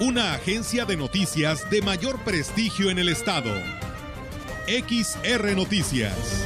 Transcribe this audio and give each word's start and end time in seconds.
una 0.00 0.34
agencia 0.34 0.84
de 0.84 0.96
noticias 0.96 1.70
de 1.70 1.80
mayor 1.80 2.18
prestigio 2.24 2.90
en 2.90 2.98
el 2.98 3.08
estado. 3.08 3.54
XR 4.66 5.54
Noticias. 5.54 6.44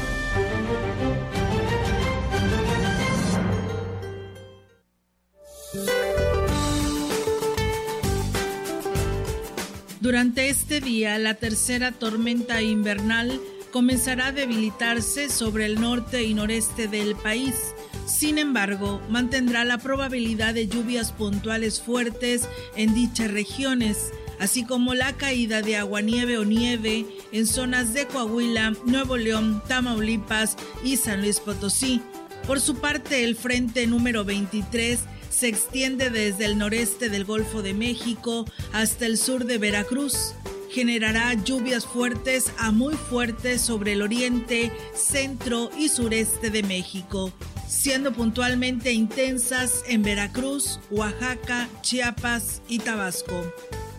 Durante 10.00 10.50
este 10.50 10.80
día, 10.80 11.18
la 11.18 11.34
tercera 11.34 11.92
tormenta 11.92 12.60
invernal 12.60 13.40
comenzará 13.72 14.26
a 14.26 14.32
debilitarse 14.32 15.30
sobre 15.30 15.64
el 15.64 15.80
norte 15.80 16.22
y 16.22 16.34
noreste 16.34 16.86
del 16.86 17.16
país 17.16 17.74
sin 18.08 18.38
embargo, 18.38 19.02
mantendrá 19.10 19.64
la 19.64 19.78
probabilidad 19.78 20.54
de 20.54 20.66
lluvias 20.66 21.12
puntuales 21.12 21.80
fuertes 21.80 22.48
en 22.74 22.94
dichas 22.94 23.30
regiones, 23.30 24.12
así 24.40 24.64
como 24.64 24.94
la 24.94 25.12
caída 25.16 25.60
de 25.60 25.76
aguanieve 25.76 26.38
o 26.38 26.44
nieve 26.44 27.04
en 27.32 27.46
zonas 27.46 27.92
de 27.92 28.06
Coahuila, 28.06 28.72
Nuevo 28.86 29.16
León, 29.18 29.62
Tamaulipas 29.68 30.56
y 30.82 30.96
San 30.96 31.20
Luis 31.20 31.38
Potosí. 31.38 32.00
Por 32.46 32.60
su 32.60 32.76
parte, 32.76 33.24
el 33.24 33.36
frente 33.36 33.86
número 33.86 34.24
23 34.24 35.00
se 35.28 35.48
extiende 35.48 36.08
desde 36.08 36.46
el 36.46 36.56
noreste 36.56 37.10
del 37.10 37.26
Golfo 37.26 37.60
de 37.60 37.74
México 37.74 38.46
hasta 38.72 39.04
el 39.04 39.18
sur 39.18 39.44
de 39.44 39.58
Veracruz. 39.58 40.34
Generará 40.70 41.34
lluvias 41.34 41.84
fuertes 41.84 42.52
a 42.58 42.70
muy 42.70 42.94
fuertes 42.94 43.60
sobre 43.60 43.92
el 43.92 44.02
oriente, 44.02 44.72
centro 44.94 45.70
y 45.78 45.88
sureste 45.88 46.50
de 46.50 46.62
México 46.62 47.32
siendo 47.68 48.12
puntualmente 48.12 48.92
intensas 48.92 49.84
en 49.86 50.02
Veracruz, 50.02 50.80
Oaxaca, 50.90 51.68
Chiapas 51.82 52.62
y 52.68 52.78
Tabasco. 52.78 53.52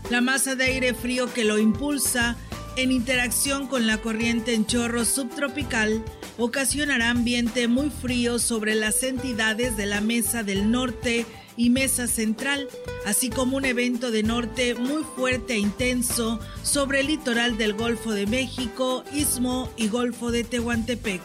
La 0.10 0.22
masa 0.22 0.56
de 0.56 0.66
aire 0.66 0.94
frío 0.94 1.32
que 1.32 1.46
lo 1.46 1.60
impulsa, 1.60 2.36
en 2.76 2.92
interacción 2.92 3.68
con 3.68 3.86
la 3.86 3.98
corriente 3.98 4.54
en 4.54 4.66
chorro 4.66 5.06
subtropical, 5.06 6.04
ocasionará 6.38 7.10
ambiente 7.10 7.68
muy 7.68 7.90
frío 7.90 8.40
sobre 8.40 8.74
las 8.74 9.04
entidades 9.04 9.78
de 9.78 9.86
la 9.86 10.02
Mesa 10.02 10.44
del 10.44 10.72
Norte 10.72 11.26
y 11.58 11.70
Mesa 11.70 12.08
Central, 12.08 12.70
así 13.06 13.30
como 13.30 13.58
un 13.58 13.66
evento 13.66 14.12
de 14.12 14.24
norte 14.24 14.76
muy 14.76 15.04
fuerte 15.16 15.56
e 15.56 15.58
intenso 15.58 16.40
sobre 16.64 17.02
el 17.02 17.08
litoral 17.08 17.58
del 17.58 17.74
Golfo 17.74 18.12
de 18.14 18.26
México, 18.26 19.04
Istmo 19.14 19.70
y 19.76 19.90
Golfo 19.90 20.32
de 20.32 20.46
Tehuantepec. 20.46 21.22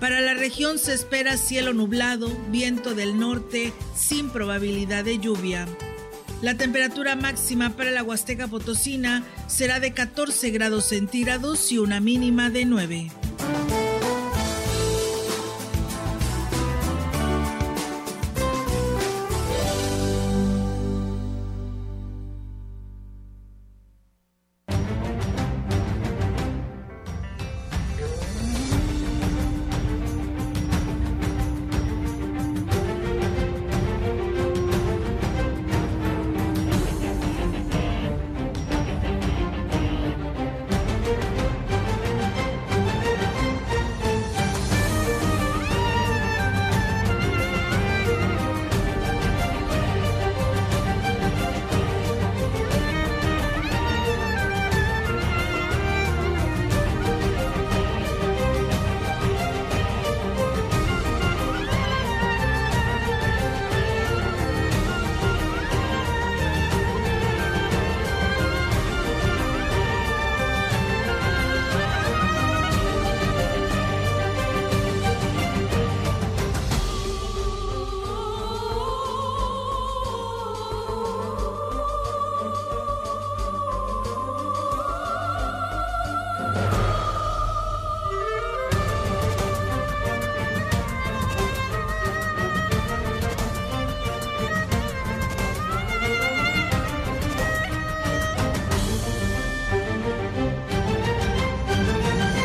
Para 0.00 0.20
la 0.20 0.34
región 0.34 0.78
se 0.78 0.94
espera 0.94 1.36
cielo 1.36 1.72
nublado, 1.72 2.30
viento 2.50 2.94
del 2.94 3.18
norte 3.18 3.72
sin 3.96 4.30
probabilidad 4.30 5.04
de 5.04 5.18
lluvia. 5.18 5.66
La 6.40 6.56
temperatura 6.56 7.16
máxima 7.16 7.70
para 7.70 7.90
la 7.90 8.04
Huasteca 8.04 8.46
Potosina 8.46 9.24
será 9.48 9.80
de 9.80 9.92
14 9.92 10.50
grados 10.50 10.84
centígrados 10.84 11.72
y 11.72 11.78
una 11.78 11.98
mínima 11.98 12.48
de 12.48 12.64
9. 12.64 13.10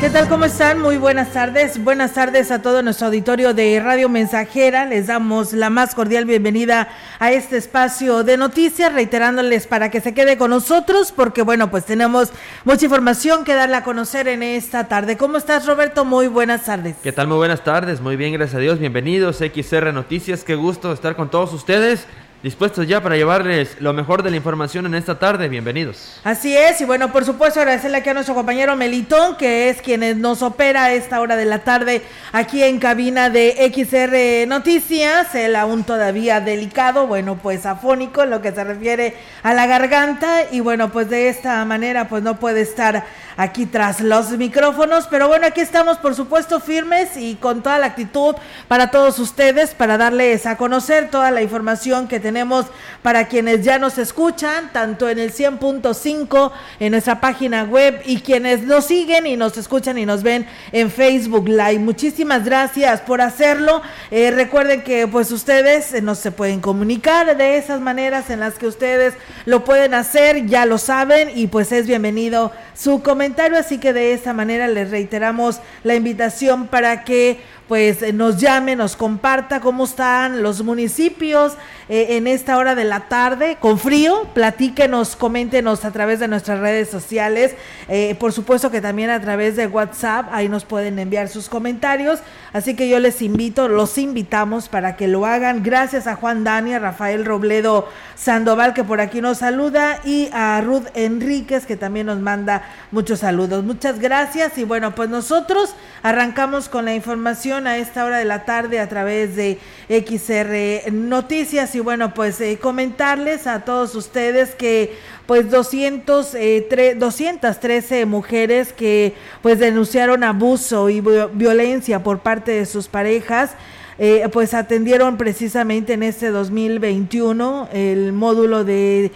Tal? 0.10 0.28
¿Cómo 0.28 0.44
están? 0.44 0.82
Muy 0.82 0.98
buenas 0.98 1.32
tardes. 1.32 1.82
Buenas 1.82 2.14
tardes 2.14 2.52
a 2.52 2.62
todo 2.62 2.84
nuestro 2.84 3.08
auditorio 3.08 3.54
de 3.54 3.80
Radio 3.80 4.10
Mensajera. 4.10 4.86
Les 4.86 5.08
damos 5.08 5.54
la 5.54 5.70
más 5.70 5.96
cordial 5.96 6.26
bienvenida 6.26 6.90
a 7.20 7.32
este 7.32 7.56
espacio 7.56 8.26
de 8.26 8.36
noticias, 8.36 8.92
reiterándoles 8.92 9.66
para 9.66 9.90
que 9.90 10.02
se 10.02 10.14
quede 10.14 10.38
con 10.38 10.50
nosotros, 10.50 11.14
porque 11.14 11.42
bueno, 11.42 11.72
pues 11.72 11.86
tenemos 11.86 12.34
mucha 12.66 12.84
información 12.84 13.46
que 13.46 13.54
darle 13.54 13.78
a 13.78 13.84
conocer 13.86 14.28
en 14.28 14.44
esta 14.44 14.90
tarde. 14.90 15.16
¿Cómo 15.16 15.38
estás, 15.38 15.66
Roberto? 15.66 16.04
Muy 16.04 16.28
buenas 16.28 16.66
tardes. 16.66 16.98
¿Qué 17.02 17.14
tal? 17.14 17.28
Muy 17.28 17.38
buenas 17.38 17.64
tardes. 17.64 18.02
Muy 18.02 18.18
bien, 18.18 18.34
gracias 18.34 18.56
a 18.56 18.60
Dios. 18.60 18.80
Bienvenidos 18.80 19.38
XR 19.38 19.94
Noticias. 19.94 20.44
Qué 20.44 20.56
gusto 20.56 20.92
estar 20.92 21.16
con 21.16 21.30
todos 21.32 21.54
ustedes 21.54 22.08
dispuestos 22.44 22.86
ya 22.86 23.02
para 23.02 23.16
llevarles 23.16 23.78
lo 23.80 23.94
mejor 23.94 24.22
de 24.22 24.30
la 24.30 24.36
información 24.36 24.86
en 24.86 24.96
esta 24.96 25.18
tarde. 25.18 25.48
Bienvenidos. 25.48 26.20
Así 26.26 26.56
es, 26.56 26.82
y 26.82 26.86
bueno, 26.86 27.10
por 27.14 27.24
supuesto 27.24 27.62
agradecerle 27.62 28.00
aquí 28.00 28.10
a 28.10 28.14
nuestro 28.14 28.36
compañero 28.36 28.76
Melitón, 28.76 29.38
que 29.38 29.70
es 29.70 29.82
quien 29.82 30.20
nos 30.20 30.42
opera 30.42 30.84
a 30.84 30.94
esta 30.94 31.22
hora 31.22 31.38
de 31.38 31.46
la 31.46 31.60
tarde 31.60 32.02
aquí 32.34 32.62
en 32.62 32.80
cabina 32.80 33.30
de 33.30 33.72
XR 33.74 34.46
Noticias, 34.50 35.34
él 35.36 35.56
aún 35.56 35.86
todavía 35.86 36.42
delicado, 36.42 37.08
bueno, 37.08 37.38
pues 37.42 37.66
afónico 37.66 38.24
en 38.24 38.32
lo 38.32 38.42
que 38.42 38.52
se 38.52 38.66
refiere 38.66 39.16
a 39.42 39.54
la 39.54 39.66
garganta, 39.66 40.42
y 40.52 40.60
bueno, 40.60 40.92
pues 40.92 41.10
de 41.10 41.30
esta 41.30 41.64
manera 41.64 42.10
pues 42.10 42.24
no 42.24 42.42
puede 42.42 42.60
estar 42.60 43.06
aquí 43.38 43.66
tras 43.66 44.02
los 44.02 44.32
micrófonos, 44.32 45.08
pero 45.10 45.30
bueno, 45.30 45.48
aquí 45.48 45.62
estamos 45.62 45.98
por 45.98 46.14
supuesto 46.14 46.60
firmes 46.60 47.16
y 47.16 47.36
con 47.36 47.64
toda 47.64 47.80
la 47.80 47.88
actitud 47.88 48.36
para 48.68 48.92
todos 48.92 49.18
ustedes, 49.20 49.74
para 49.74 49.98
darles 49.98 50.46
a 50.46 50.58
conocer 50.58 51.10
toda 51.10 51.32
la 51.32 51.42
información 51.42 52.10
que 52.10 52.20
tenemos 52.20 52.33
tenemos 52.34 52.66
para 53.04 53.28
quienes 53.28 53.64
ya 53.64 53.78
nos 53.78 54.00
escuchan, 54.00 54.74
tanto 54.74 55.08
en 55.08 55.20
el 55.20 55.32
100.5 55.32 56.52
en 56.80 56.92
nuestra 56.92 57.22
página 57.22 57.64
web 57.64 58.02
y 58.06 58.22
quienes 58.22 58.64
nos 58.64 58.86
siguen 58.86 59.28
y 59.28 59.38
nos 59.38 59.56
escuchan 59.56 60.00
y 60.00 60.06
nos 60.08 60.24
ven 60.24 60.48
en 60.72 60.90
Facebook 60.90 61.48
Live. 61.48 61.78
Muchísimas 61.78 62.44
gracias 62.44 63.02
por 63.02 63.22
hacerlo. 63.22 63.84
Eh, 64.10 64.32
recuerden 64.32 64.82
que 64.82 65.08
pues 65.08 65.32
ustedes 65.32 65.94
eh, 65.94 66.02
no 66.02 66.16
se 66.16 66.32
pueden 66.32 66.60
comunicar 66.60 67.38
de 67.38 67.58
esas 67.58 67.80
maneras 67.80 68.32
en 68.32 68.40
las 68.40 68.56
que 68.56 68.66
ustedes 68.66 69.14
lo 69.46 69.64
pueden 69.64 69.94
hacer, 69.94 70.48
ya 70.48 70.66
lo 70.66 70.80
saben 70.80 71.30
y 71.36 71.46
pues 71.46 71.72
es 71.72 71.86
bienvenido 71.86 72.52
su 72.74 73.04
comentario, 73.04 73.60
así 73.60 73.78
que 73.78 73.94
de 73.94 74.14
esta 74.14 74.34
manera 74.34 74.68
les 74.68 74.90
reiteramos 74.90 75.60
la 75.84 75.94
invitación 75.94 76.66
para 76.66 77.04
que 77.04 77.40
pues 77.68 78.14
nos 78.14 78.40
llame, 78.40 78.76
nos 78.76 78.96
comparta 78.96 79.62
cómo 79.62 79.86
están 79.86 80.44
los 80.44 80.64
municipios 80.64 81.54
eh, 81.90 82.18
en 82.18 82.28
esta 82.28 82.58
hora 82.58 82.76
de 82.76 82.84
la 82.84 83.02
tarde, 83.02 83.58
con 83.60 83.80
frío, 83.80 84.28
platíquenos, 84.34 85.16
coméntenos 85.16 85.86
a 85.86 85.92
través 85.92 86.20
de 86.20 86.28
nuestras 86.28 86.60
redes 86.60 86.90
sociales, 86.90 87.56
eh, 87.88 88.16
por 88.20 88.34
supuesto 88.34 88.70
que 88.72 88.82
también 88.82 89.10
a 89.10 89.22
través 89.22 89.56
de 89.56 89.68
WhatsApp, 89.68 90.28
ahí 90.32 90.50
nos 90.50 90.66
pueden 90.66 91.00
enviar 91.00 91.30
sus 91.30 91.50
comentarios, 91.50 92.20
así 92.54 92.76
que 92.76 92.88
yo 92.88 93.00
les 93.00 93.22
invito, 93.22 93.68
los 93.68 93.98
invitamos 93.98 94.70
para 94.70 94.96
que 94.96 95.08
lo 95.08 95.26
hagan, 95.26 95.64
gracias 95.64 96.08
a 96.08 96.16
Juan 96.16 96.44
Dani, 96.44 96.74
a 96.74 96.80
Rafael 96.80 97.26
Robledo 97.26 97.90
Sandoval 98.16 98.74
que 98.74 98.84
por 98.84 99.02
aquí 99.02 99.20
nos 99.20 99.40
saluda 99.40 100.00
y 100.06 100.30
a 100.32 100.62
Ruth 100.62 100.88
Enríquez 100.94 101.66
que 101.66 101.76
también 101.76 102.06
nos 102.06 102.20
manda 102.20 102.64
muchos 102.92 103.20
saludos, 103.20 103.64
muchas 103.64 104.00
gracias. 104.00 104.58
Y 104.58 104.64
bueno, 104.64 104.96
pues 104.96 105.10
nosotros 105.10 105.76
arrancamos 106.04 106.70
con 106.70 106.86
la 106.86 106.96
información 106.96 107.68
a 107.68 107.78
esta 107.78 108.06
hora 108.06 108.18
de 108.18 108.26
la 108.26 108.46
tarde 108.46 108.80
a 108.80 108.88
través 108.88 109.36
de 109.36 109.60
XR 109.90 110.92
Noticias. 110.92 111.76
Y 111.76 111.80
bueno, 111.80 112.14
pues 112.14 112.40
eh, 112.42 112.60
comentarles 112.62 113.48
a 113.48 113.62
todos 113.62 113.96
ustedes 113.96 114.56
que 114.56 114.98
pues 115.26 115.50
200, 115.50 116.36
eh, 116.36 116.96
213 116.98 118.06
mujeres 118.06 118.74
que 118.74 119.14
pues 119.42 119.60
denunciaron 119.60 120.24
abuso 120.24 120.90
y 120.90 121.02
violencia 121.34 122.04
por 122.04 122.20
parte 122.20 122.52
de 122.52 122.66
sus 122.66 122.88
parejas. 122.88 123.52
Eh, 124.00 124.28
pues 124.34 124.56
atendieron 124.56 125.18
precisamente 125.18 125.94
en 125.94 126.02
este 126.02 126.30
2021 126.30 127.70
el 127.72 128.12
módulo 128.12 128.64
de 128.64 129.12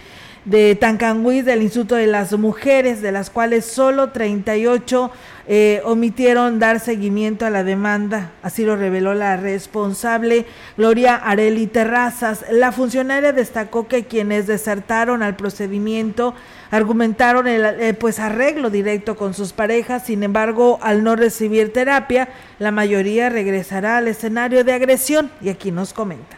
de 0.48 0.74
Tancanguis 0.76 1.44
del 1.44 1.62
Instituto 1.62 1.94
de 1.94 2.06
las 2.06 2.32
Mujeres, 2.32 3.02
de 3.02 3.12
las 3.12 3.28
cuales 3.28 3.66
solo 3.66 4.10
38 4.10 5.10
eh, 5.50 5.80
omitieron 5.84 6.58
dar 6.58 6.78
seguimiento 6.78 7.46
a 7.46 7.50
la 7.50 7.64
demanda. 7.64 8.32
Así 8.42 8.66
lo 8.66 8.76
reveló 8.76 9.14
la 9.14 9.38
responsable 9.38 10.44
Gloria 10.76 11.16
Areli 11.16 11.66
Terrazas. 11.66 12.44
La 12.50 12.70
funcionaria 12.70 13.32
destacó 13.32 13.88
que 13.88 14.04
quienes 14.04 14.46
desertaron 14.46 15.22
al 15.22 15.36
procedimiento 15.36 16.34
argumentaron 16.70 17.48
el 17.48 17.64
eh, 17.64 17.94
pues 17.94 18.18
arreglo 18.18 18.68
directo 18.68 19.16
con 19.16 19.32
sus 19.32 19.54
parejas, 19.54 20.04
sin 20.04 20.22
embargo, 20.22 20.78
al 20.82 21.02
no 21.02 21.16
recibir 21.16 21.72
terapia, 21.72 22.28
la 22.58 22.70
mayoría 22.70 23.30
regresará 23.30 23.96
al 23.96 24.08
escenario 24.08 24.64
de 24.64 24.74
agresión 24.74 25.30
y 25.40 25.48
aquí 25.48 25.72
nos 25.72 25.94
comenta 25.94 26.36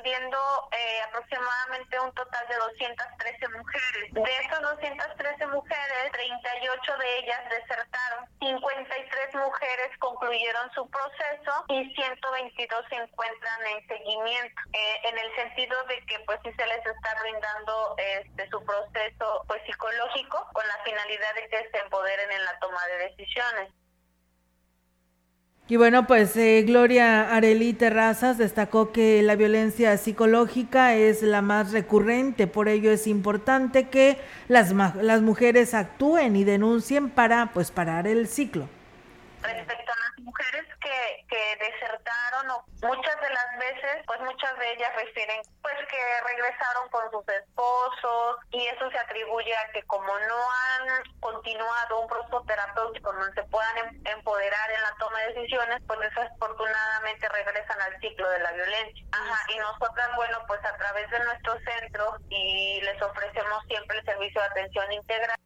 atendiendo 0.00 0.38
eh, 0.72 1.02
aproximadamente 1.08 2.00
un 2.00 2.12
total 2.12 2.48
de 2.48 2.56
213 2.56 3.48
mujeres. 3.48 4.12
De 4.12 4.36
esas 4.44 4.60
213 4.60 5.46
mujeres, 5.46 6.12
38 6.12 6.96
de 6.98 7.18
ellas 7.18 7.40
desertaron, 7.50 8.26
53 8.40 9.34
mujeres 9.34 9.98
concluyeron 9.98 10.70
su 10.72 10.88
proceso 10.90 11.64
y 11.68 11.94
122 11.94 12.84
se 12.88 12.96
encuentran 12.96 13.66
en 13.66 13.88
seguimiento, 13.88 14.62
eh, 14.72 15.00
en 15.04 15.18
el 15.18 15.34
sentido 15.36 15.82
de 15.84 16.04
que 16.06 16.18
pues 16.20 16.40
sí 16.44 16.50
se 16.56 16.66
les 16.66 16.84
está 16.86 17.20
brindando 17.20 17.94
este 17.98 18.48
su 18.48 18.64
proceso 18.64 19.44
pues 19.46 19.62
psicológico 19.66 20.48
con 20.52 20.66
la 20.66 20.78
finalidad 20.84 21.34
de 21.34 21.48
que 21.48 21.68
se 21.70 21.78
empoderen 21.78 22.32
en 22.32 22.44
la 22.44 22.58
toma 22.58 22.84
de 22.86 23.10
decisiones. 23.10 23.72
Y 25.70 25.76
bueno, 25.76 26.08
pues 26.08 26.36
eh, 26.36 26.64
Gloria 26.66 27.32
Areli 27.32 27.72
Terrazas 27.74 28.38
destacó 28.38 28.90
que 28.90 29.22
la 29.22 29.36
violencia 29.36 29.96
psicológica 29.98 30.94
es 30.94 31.22
la 31.22 31.42
más 31.42 31.70
recurrente, 31.70 32.48
por 32.48 32.68
ello 32.68 32.90
es 32.90 33.06
importante 33.06 33.88
que 33.88 34.20
las, 34.48 34.72
las 34.72 35.20
mujeres 35.20 35.72
actúen 35.74 36.34
y 36.34 36.42
denuncien 36.42 37.08
para 37.08 37.52
pues 37.54 37.70
parar 37.70 38.08
el 38.08 38.26
ciclo. 38.26 38.68
Respecto 39.42 39.92
a 39.92 40.10
las 40.10 40.18
mujeres 40.24 40.64
que, 40.82 41.24
que 41.28 41.64
desertaron, 41.64 42.50
o 42.50 42.64
muchas 42.88 43.20
de 43.20 43.30
las 43.30 43.58
veces, 43.60 44.02
pues 44.08 44.18
muchas 44.22 44.58
de 44.58 44.72
ellas 44.72 44.90
refieren 44.96 45.40
que 45.90 45.98
regresaron 46.22 46.88
con 46.90 47.10
sus 47.10 47.26
esposos 47.28 48.36
y 48.52 48.64
eso 48.66 48.88
se 48.90 48.98
atribuye 48.98 49.54
a 49.56 49.72
que 49.72 49.82
como 49.84 50.06
no 50.06 50.38
han 50.38 51.02
continuado 51.18 52.00
un 52.00 52.08
proceso 52.08 52.42
terapéutico 52.46 53.12
donde 53.12 53.34
se 53.34 53.42
puedan 53.48 53.76
em, 53.78 54.00
empoderar 54.06 54.70
en 54.70 54.82
la 54.82 54.94
toma 54.98 55.18
de 55.20 55.34
decisiones, 55.34 55.82
pues 55.86 55.98
desafortunadamente 56.00 57.28
regresan 57.28 57.80
al 57.82 58.00
ciclo 58.00 58.30
de 58.30 58.38
la 58.38 58.52
violencia. 58.52 59.04
Ajá, 59.12 59.38
y 59.52 59.58
nosotras, 59.58 60.08
bueno, 60.16 60.38
pues 60.46 60.64
a 60.64 60.76
través 60.76 61.10
de 61.10 61.24
nuestro 61.24 61.58
centro 61.60 62.16
y 62.28 62.80
les 62.82 63.02
ofrecemos 63.02 63.64
siempre 63.66 63.98
el 63.98 64.04
servicio 64.04 64.40
de 64.40 64.46
atención 64.46 64.92
integral 64.92 65.40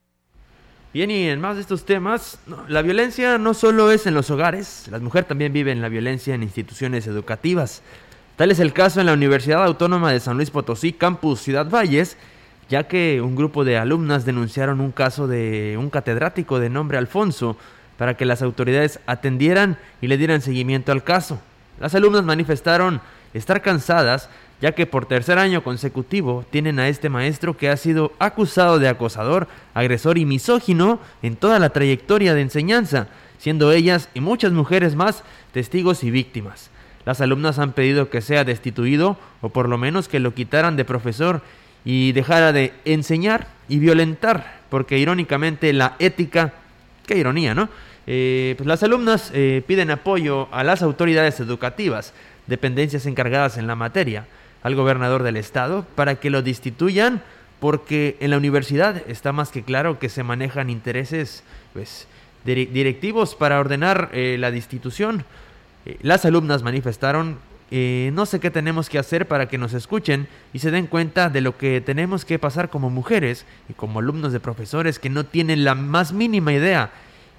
Bien, 0.95 1.11
y 1.11 1.29
en 1.29 1.41
más 1.41 1.57
de 1.57 1.63
estos 1.63 1.85
temas, 1.85 2.39
la 2.69 2.81
violencia 2.81 3.37
no 3.37 3.53
solo 3.53 3.91
es 3.91 4.07
en 4.07 4.15
los 4.15 4.31
hogares, 4.31 4.87
las 4.93 5.01
mujeres 5.01 5.27
también 5.27 5.53
viven 5.53 5.83
la 5.83 5.89
violencia 5.89 6.37
en 6.37 6.45
instituciones 6.45 7.09
educativas. 7.09 7.83
Tal 8.37 8.51
es 8.51 8.59
el 8.59 8.73
caso 8.73 8.99
en 8.99 9.07
la 9.07 9.13
Universidad 9.13 9.63
Autónoma 9.63 10.11
de 10.11 10.19
San 10.19 10.37
Luis 10.37 10.51
Potosí, 10.51 10.93
Campus 10.93 11.41
Ciudad 11.41 11.71
Valles, 11.71 12.17
ya 12.69 12.89
que 12.89 13.21
un 13.21 13.37
grupo 13.37 13.65
de 13.65 13.79
alumnas 13.79 14.25
denunciaron 14.25 14.81
un 14.81 14.91
caso 14.91 15.29
de 15.29 15.77
un 15.79 15.89
catedrático 15.89 16.59
de 16.59 16.69
nombre 16.69 16.99
Alfonso 16.99 17.57
para 17.97 18.17
que 18.17 18.25
las 18.25 18.43
autoridades 18.43 18.99
atendieran 19.07 19.79
y 20.01 20.09
le 20.09 20.17
dieran 20.17 20.41
seguimiento 20.41 20.91
al 20.91 21.05
caso. 21.05 21.41
Las 21.79 21.95
alumnas 21.95 22.25
manifestaron 22.25 23.01
estar 23.35 23.63
cansadas 23.63 24.29
ya 24.61 24.73
que 24.73 24.87
por 24.87 25.07
tercer 25.07 25.39
año 25.39 25.63
consecutivo 25.63 26.45
tienen 26.51 26.81
a 26.81 26.89
este 26.89 27.09
maestro 27.09 27.57
que 27.57 27.69
ha 27.69 27.77
sido 27.77 28.15
acusado 28.19 28.81
de 28.81 28.89
acosador, 28.89 29.47
agresor 29.75 30.19
y 30.19 30.25
misógino 30.25 30.99
en 31.23 31.37
toda 31.37 31.61
la 31.61 31.71
trayectoria 31.71 32.35
de 32.35 32.41
enseñanza, 32.41 33.07
siendo 33.39 33.71
ellas 33.71 34.09
y 34.13 34.19
muchas 34.19 34.51
mujeres 34.51 34.97
más 34.97 35.23
testigos 35.53 36.03
y 36.03 36.11
víctimas. 36.11 36.71
Las 37.07 37.21
alumnas 37.21 37.59
han 37.59 37.73
pedido 37.73 38.11
que 38.11 38.21
sea 38.21 38.45
destituido 38.45 39.19
o 39.41 39.51
por 39.51 39.69
lo 39.69 39.79
menos 39.79 40.09
que 40.09 40.21
lo 40.21 40.35
quitaran 40.35 40.77
de 40.77 40.85
profesor 40.85 41.43
y 41.85 42.13
dejara 42.13 42.53
de 42.53 42.73
enseñar 42.85 43.47
y 43.69 43.79
violentar, 43.79 44.61
porque 44.71 44.99
irónicamente 44.99 45.73
la 45.73 45.97
ética, 45.99 46.55
qué 47.07 47.19
ironía, 47.19 47.55
¿no? 47.55 47.69
Eh, 48.07 48.55
pues 48.57 48.67
las 48.67 48.83
alumnas 48.83 49.31
eh, 49.35 49.63
piden 49.67 49.91
apoyo 49.91 50.49
a 50.53 50.63
las 50.65 50.83
autoridades 50.83 51.41
educativas, 51.41 52.13
dependencias 52.47 53.07
encargadas 53.07 53.57
en 53.57 53.67
la 53.67 53.75
materia, 53.75 54.27
al 54.63 54.75
gobernador 54.75 55.23
del 55.23 55.37
estado 55.37 55.87
para 55.95 56.17
que 56.17 56.31
lo 56.31 56.43
destituyan 56.43 57.23
porque 57.61 58.17
en 58.21 58.31
la 58.31 58.37
universidad 58.37 59.03
está 59.09 59.33
más 59.33 59.51
que 59.51 59.63
claro 59.63 59.99
que 59.99 60.09
se 60.09 60.23
manejan 60.23 60.69
intereses 60.71 61.45
pues, 61.73 62.07
directivos 62.45 63.35
para 63.35 63.61
ordenar 63.61 64.11
eh, 64.13 64.37
la 64.39 64.51
destitución. 64.51 65.25
Eh, 65.87 65.99
las 66.03 66.25
alumnas 66.25 66.63
manifestaron, 66.63 67.39
eh, 67.71 68.11
no 68.15 68.27
sé 68.27 68.41
qué 68.41 68.51
tenemos 68.51 68.89
que 68.89 68.99
hacer 68.99 69.27
para 69.27 69.49
que 69.49 69.59
nos 69.59 69.75
escuchen 69.75 70.29
y 70.53 70.59
se 70.59 70.71
den 70.71 70.87
cuenta 70.87 71.31
de 71.31 71.41
lo 71.41 71.57
que 71.57 71.81
tenemos 71.81 72.25
que 72.25 72.39
pasar 72.39 72.71
como 72.71 72.91
mujeres 72.91 73.47
y 73.69 73.73
como 73.73 74.01
alumnos 74.01 74.33
de 74.33 74.41
profesores 74.41 74.99
que 74.99 75.11
no 75.11 75.25
tienen 75.25 75.65
la 75.65 75.75
más 75.75 76.13
mínima 76.13 76.53
idea, 76.53 76.91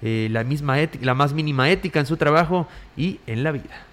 la, 0.02 0.44
misma 0.44 0.76
la 1.00 1.14
más 1.14 1.32
mínima 1.32 1.70
ética 1.70 2.00
en 2.00 2.06
su 2.06 2.16
trabajo 2.16 2.68
y 2.96 3.18
en 3.26 3.42
la 3.42 3.52
vida. 3.52 3.86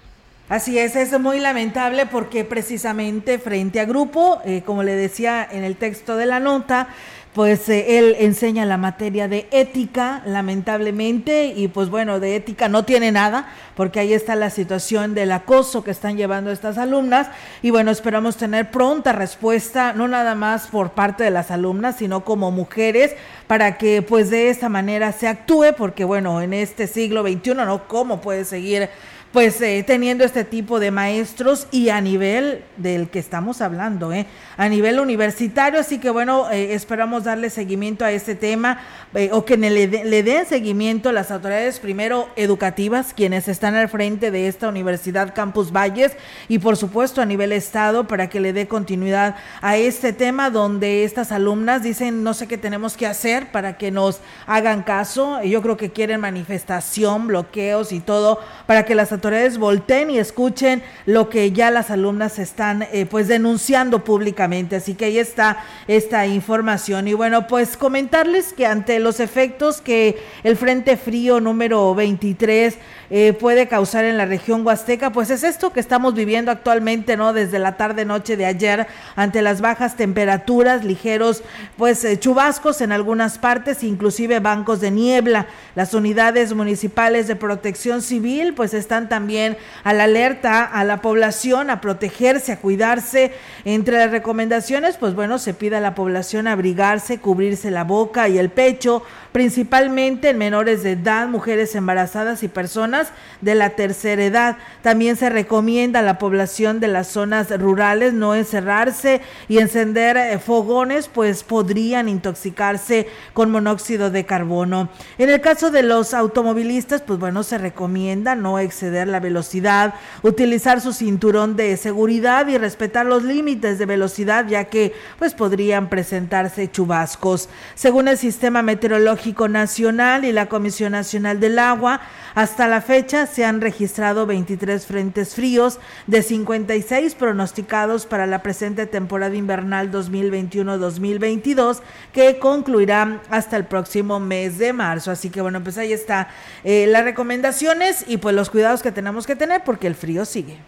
Así 0.48 0.78
es, 0.78 0.94
es 0.94 1.18
muy 1.18 1.40
lamentable 1.40 2.04
porque 2.04 2.44
precisamente 2.44 3.38
frente 3.38 3.80
a 3.80 3.86
grupo, 3.86 4.42
eh, 4.44 4.62
como 4.66 4.82
le 4.82 4.94
decía 4.94 5.46
en 5.50 5.64
el 5.64 5.76
texto 5.76 6.18
de 6.18 6.26
la 6.26 6.38
nota, 6.38 6.88
pues 7.34 7.68
eh, 7.68 7.98
él 7.98 8.16
enseña 8.20 8.64
la 8.64 8.76
materia 8.76 9.26
de 9.26 9.48
ética, 9.50 10.22
lamentablemente, 10.24 11.46
y 11.46 11.66
pues 11.66 11.90
bueno, 11.90 12.20
de 12.20 12.36
ética 12.36 12.68
no 12.68 12.84
tiene 12.84 13.10
nada, 13.10 13.48
porque 13.74 13.98
ahí 13.98 14.12
está 14.12 14.36
la 14.36 14.50
situación 14.50 15.14
del 15.14 15.32
acoso 15.32 15.82
que 15.82 15.90
están 15.90 16.16
llevando 16.16 16.52
estas 16.52 16.78
alumnas, 16.78 17.26
y 17.60 17.70
bueno, 17.70 17.90
esperamos 17.90 18.36
tener 18.36 18.70
pronta 18.70 19.12
respuesta, 19.12 19.92
no 19.92 20.06
nada 20.06 20.36
más 20.36 20.68
por 20.68 20.92
parte 20.92 21.24
de 21.24 21.32
las 21.32 21.50
alumnas, 21.50 21.96
sino 21.96 22.24
como 22.24 22.52
mujeres, 22.52 23.16
para 23.48 23.78
que 23.78 24.00
pues 24.00 24.30
de 24.30 24.48
esta 24.48 24.68
manera 24.68 25.10
se 25.10 25.26
actúe, 25.26 25.74
porque 25.76 26.04
bueno, 26.04 26.40
en 26.40 26.54
este 26.54 26.86
siglo 26.86 27.22
XXI, 27.22 27.54
¿no? 27.54 27.88
¿Cómo 27.88 28.20
puede 28.20 28.44
seguir? 28.44 28.88
Pues 29.34 29.60
eh, 29.62 29.82
teniendo 29.84 30.24
este 30.24 30.44
tipo 30.44 30.78
de 30.78 30.92
maestros 30.92 31.66
y 31.72 31.88
a 31.88 32.00
nivel 32.00 32.62
del 32.76 33.08
que 33.08 33.18
estamos 33.18 33.60
hablando, 33.60 34.12
¿eh? 34.12 34.26
a 34.56 34.68
nivel 34.68 35.00
universitario, 35.00 35.80
así 35.80 35.98
que 35.98 36.08
bueno, 36.08 36.48
eh, 36.52 36.72
esperamos 36.72 37.24
darle 37.24 37.50
seguimiento 37.50 38.04
a 38.04 38.12
este 38.12 38.36
tema 38.36 38.78
eh, 39.12 39.30
o 39.32 39.44
que 39.44 39.56
le, 39.56 39.88
le, 39.88 40.22
den 40.22 40.46
seguimiento 40.46 41.10
las 41.10 41.32
autoridades 41.32 41.80
primero 41.80 42.28
educativas, 42.36 43.12
quienes 43.12 43.48
están 43.48 43.74
al 43.74 43.88
frente 43.88 44.30
de 44.30 44.46
esta 44.46 44.68
Universidad 44.68 45.34
Campus 45.34 45.72
Valles 45.72 46.12
y 46.46 46.60
por 46.60 46.76
supuesto 46.76 47.20
a 47.20 47.26
nivel 47.26 47.50
estado 47.50 48.06
para 48.06 48.28
que 48.28 48.38
le 48.38 48.52
dé 48.52 48.68
continuidad 48.68 49.34
a 49.60 49.76
este 49.76 50.12
tema 50.12 50.50
donde 50.50 51.02
estas 51.02 51.32
alumnas 51.32 51.82
dicen 51.82 52.22
no 52.22 52.34
sé 52.34 52.46
qué 52.46 52.56
tenemos 52.56 52.96
que 52.96 53.08
hacer 53.08 53.50
para 53.50 53.78
que 53.78 53.90
nos 53.90 54.20
hagan 54.46 54.84
caso, 54.84 55.42
yo 55.42 55.60
creo 55.60 55.76
que 55.76 55.90
quieren 55.90 56.20
manifestación, 56.20 57.26
bloqueos 57.26 57.90
y 57.90 57.98
todo 57.98 58.38
para 58.66 58.84
que 58.84 58.94
las 58.94 59.10
autoridades 59.10 59.23
autoridades 59.24 59.56
volteen 59.56 60.10
y 60.10 60.18
escuchen 60.18 60.82
lo 61.06 61.30
que 61.30 61.50
ya 61.50 61.70
las 61.70 61.90
alumnas 61.90 62.38
están 62.38 62.82
eh, 62.92 63.06
pues 63.10 63.26
denunciando 63.26 64.04
públicamente. 64.04 64.76
Así 64.76 64.92
que 64.94 65.06
ahí 65.06 65.16
está 65.16 65.64
esta 65.88 66.26
información. 66.26 67.08
Y 67.08 67.14
bueno, 67.14 67.46
pues 67.46 67.78
comentarles 67.78 68.52
que 68.52 68.66
ante 68.66 68.98
los 68.98 69.20
efectos 69.20 69.80
que 69.80 70.22
el 70.42 70.58
Frente 70.58 70.98
Frío 70.98 71.40
número 71.40 71.94
23 71.94 72.76
eh, 73.10 73.32
puede 73.32 73.68
causar 73.68 74.04
en 74.04 74.18
la 74.18 74.26
región 74.26 74.66
huasteca, 74.66 75.10
pues 75.10 75.30
es 75.30 75.42
esto 75.42 75.72
que 75.72 75.80
estamos 75.80 76.14
viviendo 76.14 76.50
actualmente, 76.50 77.16
¿no? 77.16 77.32
Desde 77.32 77.58
la 77.58 77.76
tarde 77.76 78.04
noche 78.04 78.36
de 78.36 78.44
ayer, 78.44 78.86
ante 79.16 79.40
las 79.40 79.60
bajas 79.60 79.96
temperaturas, 79.96 80.84
ligeros, 80.84 81.42
pues 81.76 82.04
eh, 82.04 82.18
chubascos 82.18 82.80
en 82.80 82.92
algunas 82.92 83.38
partes, 83.38 83.84
inclusive 83.84 84.40
bancos 84.40 84.80
de 84.80 84.90
niebla. 84.90 85.46
Las 85.74 85.94
unidades 85.94 86.54
municipales 86.54 87.26
de 87.26 87.36
protección 87.36 88.02
civil, 88.02 88.52
pues 88.54 88.74
están 88.74 89.08
también 89.14 89.56
a 89.84 89.92
la 89.92 90.04
alerta 90.04 90.64
a 90.64 90.82
la 90.82 91.00
población 91.00 91.70
a 91.70 91.80
protegerse, 91.80 92.50
a 92.50 92.58
cuidarse. 92.58 93.32
Entre 93.64 93.96
las 93.96 94.10
recomendaciones, 94.10 94.96
pues 94.96 95.14
bueno, 95.14 95.38
se 95.38 95.54
pide 95.54 95.76
a 95.76 95.80
la 95.80 95.94
población 95.94 96.48
abrigarse, 96.48 97.20
cubrirse 97.20 97.70
la 97.70 97.84
boca 97.84 98.28
y 98.28 98.38
el 98.38 98.50
pecho, 98.50 99.04
principalmente 99.30 100.30
en 100.30 100.38
menores 100.38 100.82
de 100.82 100.92
edad, 100.92 101.28
mujeres 101.28 101.76
embarazadas 101.76 102.42
y 102.42 102.48
personas 102.48 103.12
de 103.40 103.54
la 103.54 103.70
tercera 103.70 104.24
edad. 104.24 104.56
También 104.82 105.14
se 105.14 105.30
recomienda 105.30 106.00
a 106.00 106.02
la 106.02 106.18
población 106.18 106.80
de 106.80 106.88
las 106.88 107.06
zonas 107.06 107.56
rurales 107.56 108.14
no 108.14 108.34
encerrarse 108.34 109.20
y 109.48 109.58
encender 109.58 110.16
eh, 110.16 110.38
fogones, 110.40 111.06
pues 111.06 111.44
podrían 111.44 112.08
intoxicarse 112.08 113.06
con 113.32 113.52
monóxido 113.52 114.10
de 114.10 114.26
carbono. 114.26 114.88
En 115.18 115.30
el 115.30 115.40
caso 115.40 115.70
de 115.70 115.84
los 115.84 116.14
automovilistas, 116.14 117.02
pues 117.02 117.20
bueno, 117.20 117.44
se 117.44 117.58
recomienda 117.58 118.34
no 118.34 118.58
exceder 118.58 119.03
la 119.08 119.20
velocidad, 119.20 119.94
utilizar 120.22 120.80
su 120.80 120.92
cinturón 120.92 121.56
de 121.56 121.76
seguridad 121.76 122.46
y 122.48 122.58
respetar 122.58 123.06
los 123.06 123.22
límites 123.22 123.78
de 123.78 123.86
velocidad, 123.86 124.46
ya 124.46 124.64
que 124.64 124.94
pues 125.18 125.34
podrían 125.34 125.88
presentarse 125.88 126.70
chubascos. 126.70 127.48
Según 127.74 128.08
el 128.08 128.18
Sistema 128.18 128.62
Meteorológico 128.62 129.48
Nacional 129.48 130.24
y 130.24 130.32
la 130.32 130.46
Comisión 130.46 130.92
Nacional 130.92 131.40
del 131.40 131.58
Agua, 131.58 132.00
hasta 132.34 132.66
la 132.66 132.80
fecha 132.80 133.26
se 133.26 133.44
han 133.44 133.60
registrado 133.60 134.26
23 134.26 134.86
frentes 134.86 135.34
fríos 135.34 135.78
de 136.06 136.22
56 136.22 137.14
pronosticados 137.14 138.06
para 138.06 138.26
la 138.26 138.42
presente 138.42 138.86
temporada 138.86 139.34
invernal 139.34 139.92
2021-2022 139.92 141.80
que 142.12 142.38
concluirá 142.38 143.20
hasta 143.30 143.56
el 143.56 143.64
próximo 143.66 144.20
mes 144.20 144.58
de 144.58 144.72
marzo. 144.72 145.10
Así 145.10 145.30
que 145.30 145.40
bueno, 145.40 145.62
pues 145.62 145.78
ahí 145.78 145.92
está 145.92 146.28
eh, 146.64 146.86
las 146.88 147.04
recomendaciones 147.04 148.04
y 148.06 148.16
pues 148.16 148.34
los 148.34 148.50
cuidados 148.50 148.82
que 148.84 148.92
tenemos 148.92 149.26
que 149.26 149.34
tener 149.34 149.64
porque 149.64 149.86
el 149.86 149.94
frío 149.94 150.24
sigue. 150.24 150.58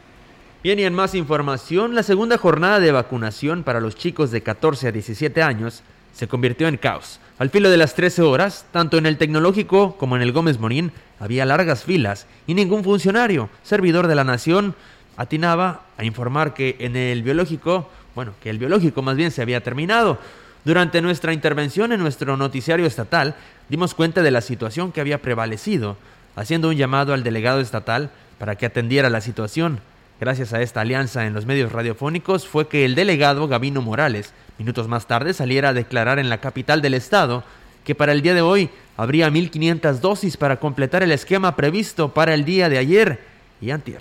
Bien, 0.64 0.78
y 0.80 0.84
en 0.84 0.94
más 0.94 1.14
información, 1.14 1.94
la 1.94 2.02
segunda 2.02 2.38
jornada 2.38 2.80
de 2.80 2.90
vacunación 2.90 3.62
para 3.62 3.78
los 3.78 3.94
chicos 3.94 4.30
de 4.30 4.42
14 4.42 4.88
a 4.88 4.92
17 4.92 5.42
años 5.42 5.82
se 6.14 6.26
convirtió 6.26 6.66
en 6.66 6.78
caos. 6.78 7.20
Al 7.38 7.50
filo 7.50 7.68
de 7.68 7.76
las 7.76 7.94
13 7.94 8.22
horas, 8.22 8.64
tanto 8.72 8.96
en 8.96 9.04
el 9.04 9.18
tecnológico 9.18 9.98
como 9.98 10.16
en 10.16 10.22
el 10.22 10.32
Gómez 10.32 10.58
Morín, 10.58 10.92
había 11.20 11.44
largas 11.44 11.84
filas 11.84 12.26
y 12.46 12.54
ningún 12.54 12.82
funcionario, 12.82 13.50
servidor 13.62 14.06
de 14.06 14.14
la 14.14 14.24
nación, 14.24 14.74
atinaba 15.18 15.82
a 15.98 16.04
informar 16.04 16.54
que 16.54 16.76
en 16.80 16.96
el 16.96 17.22
biológico, 17.22 17.90
bueno, 18.14 18.32
que 18.42 18.48
el 18.48 18.58
biológico 18.58 19.02
más 19.02 19.16
bien 19.16 19.30
se 19.30 19.42
había 19.42 19.62
terminado. 19.62 20.18
Durante 20.64 21.02
nuestra 21.02 21.34
intervención 21.34 21.92
en 21.92 22.00
nuestro 22.00 22.38
noticiario 22.38 22.86
estatal, 22.86 23.36
dimos 23.68 23.92
cuenta 23.92 24.22
de 24.22 24.30
la 24.30 24.40
situación 24.40 24.90
que 24.90 25.02
había 25.02 25.20
prevalecido, 25.20 25.98
haciendo 26.36 26.68
un 26.68 26.76
llamado 26.76 27.12
al 27.12 27.24
delegado 27.24 27.60
estatal 27.60 28.10
para 28.38 28.54
que 28.54 28.66
atendiera 28.66 29.10
la 29.10 29.20
situación. 29.20 29.80
Gracias 30.20 30.52
a 30.52 30.62
esta 30.62 30.82
alianza 30.82 31.26
en 31.26 31.34
los 31.34 31.44
medios 31.44 31.72
radiofónicos 31.72 32.46
fue 32.46 32.68
que 32.68 32.84
el 32.84 32.94
delegado 32.94 33.48
Gabino 33.48 33.82
Morales 33.82 34.32
Minutos 34.58 34.88
más 34.88 35.06
tarde 35.06 35.34
saliera 35.34 35.70
a 35.70 35.74
declarar 35.74 36.18
en 36.18 36.30
la 36.30 36.40
capital 36.40 36.80
del 36.80 36.94
estado 36.94 37.44
que 37.84 37.94
para 37.94 38.12
el 38.12 38.22
día 38.22 38.34
de 38.34 38.40
hoy 38.40 38.70
habría 38.96 39.28
1.500 39.28 40.00
dosis 40.00 40.36
para 40.36 40.58
completar 40.58 41.02
el 41.02 41.12
esquema 41.12 41.54
previsto 41.56 42.14
para 42.14 42.32
el 42.32 42.44
día 42.44 42.68
de 42.68 42.78
ayer 42.78 43.18
y 43.60 43.70
antier. 43.70 44.00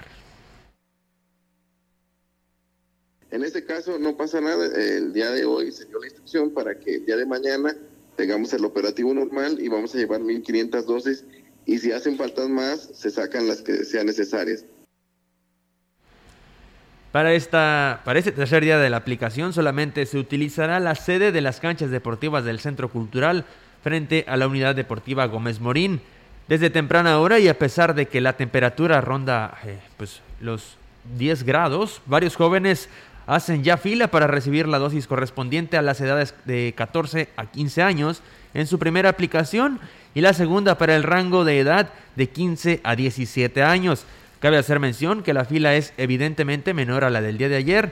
En 3.32 3.44
este 3.44 3.66
caso 3.66 4.00
no 4.00 4.16
pasa 4.16 4.40
nada, 4.40 4.66
el 4.66 5.12
día 5.12 5.30
de 5.32 5.44
hoy 5.44 5.74
se 5.74 5.86
dio 5.86 6.00
la 6.00 6.08
instrucción 6.08 6.52
para 6.52 6.80
que 6.80 6.96
el 6.96 7.06
día 7.06 7.18
de 7.18 7.26
mañana 7.26 7.76
tengamos 8.16 8.54
el 8.54 8.64
operativo 8.64 9.14
normal 9.14 9.58
y 9.60 9.68
vamos 9.68 9.94
a 9.94 9.98
llevar 9.98 10.22
1.500 10.22 10.86
dosis 10.86 11.26
y 11.66 11.80
si 11.80 11.92
hacen 11.92 12.18
faltas 12.18 12.50
más 12.50 12.90
se 12.94 13.10
sacan 13.10 13.48
las 13.48 13.62
que 13.62 13.86
sean 13.86 14.06
necesarias. 14.06 14.66
Para, 17.12 17.34
esta, 17.34 18.02
para 18.04 18.20
este 18.20 18.34
tercer 18.34 18.64
día 18.64 18.78
de 18.78 18.90
la 18.90 18.98
aplicación 18.98 19.54
solamente 19.54 20.06
se 20.06 20.18
utilizará 20.18 20.80
la 20.80 20.96
sede 20.96 21.32
de 21.32 21.42
las 21.42 21.60
canchas 21.60 21.90
deportivas 21.90 22.44
del 22.44 22.60
Centro 22.60 22.90
Cultural 22.90 23.46
frente 23.84 24.26
a 24.28 24.36
la 24.36 24.48
Unidad 24.48 24.76
Deportiva 24.76 25.26
Gómez 25.28 25.60
Morín. 25.62 26.02
Desde 26.50 26.70
temprana 26.70 27.20
hora 27.20 27.40
y 27.40 27.48
a 27.48 27.58
pesar 27.58 27.96
de 27.96 28.08
que 28.08 28.22
la 28.22 28.34
temperatura 28.34 29.02
ronda 29.02 29.58
eh, 29.64 29.80
pues, 29.98 30.22
los 30.42 30.76
10 31.18 31.44
grados, 31.44 32.02
varios 32.06 32.36
jóvenes 32.36 32.90
hacen 33.28 33.64
ya 33.64 33.78
fila 33.78 34.08
para 34.10 34.28
recibir 34.28 34.68
la 34.68 34.78
dosis 34.78 35.08
correspondiente 35.08 35.78
a 35.78 35.82
las 35.82 36.02
edades 36.02 36.36
de 36.46 36.74
14 36.76 37.30
a 37.38 37.46
15 37.46 37.82
años 37.82 38.22
en 38.54 38.68
su 38.68 38.78
primera 38.78 39.10
aplicación 39.10 39.80
y 40.16 40.22
la 40.22 40.34
segunda 40.34 40.80
para 40.80 40.96
el 40.96 41.04
rango 41.04 41.46
de 41.46 41.60
edad 41.60 41.90
de 42.16 42.30
15 42.30 42.80
a 42.84 42.96
17 42.96 43.62
años. 43.62 44.06
Cabe 44.40 44.58
hacer 44.58 44.80
mención 44.80 45.22
que 45.22 45.34
la 45.34 45.46
fila 45.46 45.76
es 45.76 45.94
evidentemente 45.98 46.74
menor 46.74 47.04
a 47.04 47.10
la 47.10 47.22
del 47.22 47.38
día 47.38 47.50
de 47.50 47.58
ayer, 47.58 47.92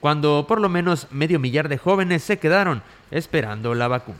cuando 0.00 0.46
por 0.48 0.60
lo 0.60 0.68
menos 0.68 1.06
medio 1.10 1.38
millar 1.38 1.68
de 1.68 1.78
jóvenes 1.78 2.24
se 2.24 2.38
quedaron 2.38 2.82
esperando 3.10 3.74
la 3.74 3.88
vacuna. 3.88 4.18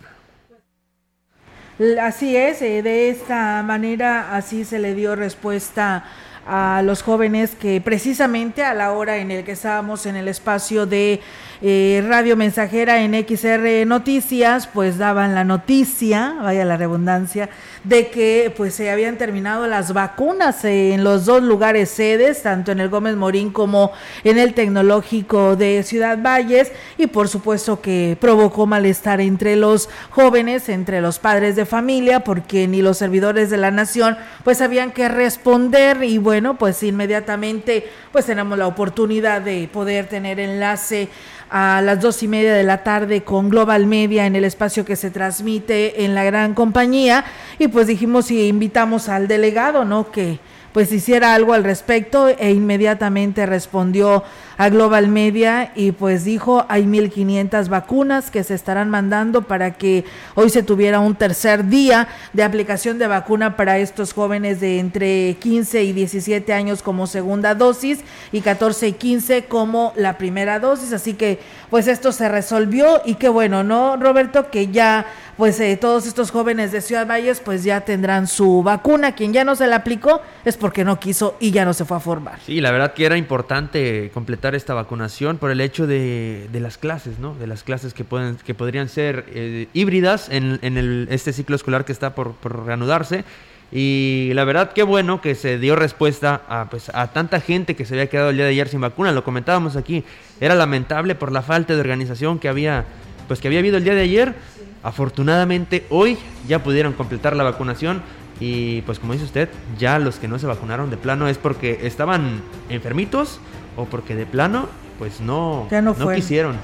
Así 2.02 2.36
es, 2.36 2.62
eh, 2.62 2.82
de 2.82 3.08
esta 3.08 3.62
manera 3.62 4.36
así 4.36 4.64
se 4.64 4.78
le 4.78 4.94
dio 4.94 5.16
respuesta 5.16 6.04
a 6.52 6.82
los 6.82 7.02
jóvenes 7.02 7.54
que 7.54 7.80
precisamente 7.80 8.64
a 8.64 8.74
la 8.74 8.90
hora 8.90 9.18
en 9.18 9.30
el 9.30 9.44
que 9.44 9.52
estábamos 9.52 10.04
en 10.04 10.16
el 10.16 10.26
espacio 10.26 10.84
de 10.84 11.20
eh, 11.62 12.04
Radio 12.08 12.36
Mensajera 12.36 13.02
en 13.02 13.14
XR 13.14 13.86
Noticias, 13.86 14.66
pues 14.66 14.98
daban 14.98 15.36
la 15.36 15.44
noticia, 15.44 16.34
vaya 16.42 16.64
la 16.64 16.76
redundancia, 16.76 17.50
de 17.84 18.08
que 18.08 18.52
pues 18.56 18.74
se 18.74 18.90
habían 18.90 19.16
terminado 19.16 19.66
las 19.66 19.92
vacunas 19.92 20.64
en 20.64 21.02
los 21.02 21.24
dos 21.24 21.42
lugares 21.42 21.90
sedes, 21.90 22.42
tanto 22.42 22.72
en 22.72 22.80
el 22.80 22.88
Gómez 22.88 23.16
Morín 23.16 23.50
como 23.50 23.92
en 24.24 24.38
el 24.38 24.54
Tecnológico 24.54 25.56
de 25.56 25.82
Ciudad 25.82 26.18
Valles, 26.22 26.72
y 26.98 27.06
por 27.06 27.28
supuesto 27.28 27.80
que 27.80 28.16
provocó 28.20 28.66
malestar 28.66 29.20
entre 29.20 29.56
los 29.56 29.88
jóvenes, 30.10 30.68
entre 30.68 31.00
los 31.00 31.18
padres 31.18 31.56
de 31.56 31.64
familia, 31.64 32.20
porque 32.20 32.68
ni 32.68 32.82
los 32.82 32.98
servidores 32.98 33.50
de 33.50 33.56
la 33.56 33.70
nación 33.70 34.16
pues 34.44 34.60
habían 34.60 34.92
que 34.92 35.08
responder 35.08 36.02
y 36.04 36.18
bueno, 36.18 36.58
pues 36.58 36.82
inmediatamente 36.82 37.88
pues 38.12 38.26
tenemos 38.26 38.58
la 38.58 38.66
oportunidad 38.66 39.40
de 39.40 39.68
poder 39.72 40.06
tener 40.06 40.38
enlace 40.38 41.08
a 41.50 41.82
las 41.82 42.00
dos 42.00 42.22
y 42.22 42.28
media 42.28 42.54
de 42.54 42.62
la 42.62 42.84
tarde 42.84 43.22
con 43.22 43.48
Global 43.48 43.86
Media 43.86 44.26
en 44.26 44.36
el 44.36 44.44
espacio 44.44 44.84
que 44.84 44.96
se 44.96 45.10
transmite 45.10 46.04
en 46.04 46.14
la 46.14 46.24
gran 46.24 46.54
compañía 46.54 47.24
y 47.58 47.68
pues 47.68 47.88
dijimos 47.88 48.30
y 48.30 48.46
invitamos 48.46 49.08
al 49.08 49.26
delegado, 49.26 49.84
¿no? 49.84 50.10
Que 50.10 50.38
pues 50.72 50.92
hiciera 50.92 51.34
algo 51.34 51.52
al 51.52 51.64
respecto 51.64 52.28
e 52.28 52.52
inmediatamente 52.52 53.46
respondió 53.46 54.22
a 54.60 54.68
Global 54.68 55.08
Media 55.08 55.72
y 55.74 55.92
pues 55.92 56.22
dijo 56.22 56.66
hay 56.68 56.84
1.500 56.84 57.70
vacunas 57.70 58.30
que 58.30 58.44
se 58.44 58.52
estarán 58.52 58.90
mandando 58.90 59.40
para 59.40 59.70
que 59.70 60.04
hoy 60.34 60.50
se 60.50 60.62
tuviera 60.62 61.00
un 61.00 61.14
tercer 61.14 61.68
día 61.68 62.08
de 62.34 62.42
aplicación 62.42 62.98
de 62.98 63.06
vacuna 63.06 63.56
para 63.56 63.78
estos 63.78 64.12
jóvenes 64.12 64.60
de 64.60 64.78
entre 64.78 65.38
15 65.40 65.82
y 65.84 65.94
17 65.94 66.52
años 66.52 66.82
como 66.82 67.06
segunda 67.06 67.54
dosis 67.54 68.00
y 68.32 68.42
14 68.42 68.88
y 68.88 68.92
15 68.92 69.44
como 69.46 69.94
la 69.96 70.18
primera 70.18 70.60
dosis. 70.60 70.92
Así 70.92 71.14
que 71.14 71.38
pues 71.70 71.88
esto 71.88 72.12
se 72.12 72.28
resolvió 72.28 73.00
y 73.06 73.14
qué 73.14 73.30
bueno, 73.30 73.64
¿no, 73.64 73.96
Roberto? 73.96 74.50
Que 74.50 74.66
ya 74.66 75.06
pues 75.38 75.58
eh, 75.60 75.78
todos 75.80 76.06
estos 76.06 76.30
jóvenes 76.30 76.70
de 76.70 76.82
Ciudad 76.82 77.06
Valles 77.06 77.40
pues 77.40 77.64
ya 77.64 77.80
tendrán 77.80 78.26
su 78.26 78.62
vacuna. 78.62 79.14
Quien 79.14 79.32
ya 79.32 79.42
no 79.42 79.56
se 79.56 79.66
la 79.66 79.76
aplicó 79.76 80.20
es 80.44 80.58
porque 80.58 80.84
no 80.84 81.00
quiso 81.00 81.38
y 81.40 81.50
ya 81.50 81.64
no 81.64 81.72
se 81.72 81.86
fue 81.86 81.96
a 81.96 82.00
formar. 82.00 82.40
Sí, 82.44 82.60
la 82.60 82.70
verdad 82.70 82.92
que 82.92 83.06
era 83.06 83.16
importante 83.16 84.10
completar 84.12 84.49
esta 84.54 84.74
vacunación 84.74 85.38
por 85.38 85.50
el 85.50 85.60
hecho 85.60 85.86
de, 85.86 86.48
las 86.52 86.78
clases, 86.78 87.18
¿no? 87.18 87.34
De 87.34 87.46
las 87.46 87.62
clases 87.62 87.94
que, 87.94 88.04
pueden, 88.04 88.36
que 88.36 88.54
podrían 88.54 88.88
ser 88.88 89.24
eh, 89.28 89.68
híbridas 89.72 90.28
en, 90.30 90.58
el, 90.62 91.08
este 91.10 91.32
ciclo 91.32 91.56
escolar 91.56 91.84
que 91.84 91.92
está 91.92 92.14
por, 92.14 92.34
reanudarse. 92.42 93.24
Y 93.72 94.32
la 94.34 94.44
verdad, 94.44 94.72
qué 94.72 94.82
bueno 94.82 95.20
que 95.20 95.34
se 95.34 95.58
dio 95.58 95.76
respuesta 95.76 96.42
a, 96.48 96.68
pues, 96.70 96.90
a 96.92 97.12
tanta 97.12 97.40
gente 97.40 97.76
que 97.76 97.84
se 97.84 97.94
había 97.94 98.08
quedado 98.08 98.30
el 98.30 98.36
día 98.36 98.44
de 98.44 98.50
ayer 98.50 98.68
sin 98.68 98.80
vacuna. 98.80 99.12
Lo 99.12 99.22
comentábamos 99.22 99.76
aquí. 99.76 100.04
Era 100.40 100.54
lamentable 100.54 101.14
por 101.14 101.30
la 101.30 101.42
falta 101.42 101.74
de 101.74 101.80
organización 101.80 102.38
que 102.38 102.48
había, 102.48 102.84
pues, 103.28 103.40
que 103.40 103.48
había 103.48 103.60
habido 103.60 103.76
el 103.76 103.84
día 103.84 103.94
de 103.94 104.02
ayer. 104.02 104.34
Afortunadamente, 104.82 105.84
hoy 105.90 106.16
ya 106.48 106.62
pudieron 106.62 106.94
completar 106.94 107.36
la 107.36 107.44
vacunación 107.44 108.02
Y 108.40 108.80
pues 108.82 108.98
como 108.98 109.12
dice 109.12 109.26
usted, 109.26 109.50
ya 109.78 109.98
los 109.98 110.16
que 110.16 110.26
no 110.26 110.38
se 110.38 110.46
vacunaron 110.46 110.88
de 110.88 110.96
plano 110.96 111.28
es 111.28 111.36
porque 111.36 111.80
estaban 111.82 112.40
enfermitos 112.70 113.38
o 113.80 113.84
porque 113.86 114.14
de 114.14 114.26
plano 114.26 114.68
pues 114.98 115.20
no, 115.20 115.66
no, 115.70 115.94
no 115.94 116.12
quisieron. 116.12 116.56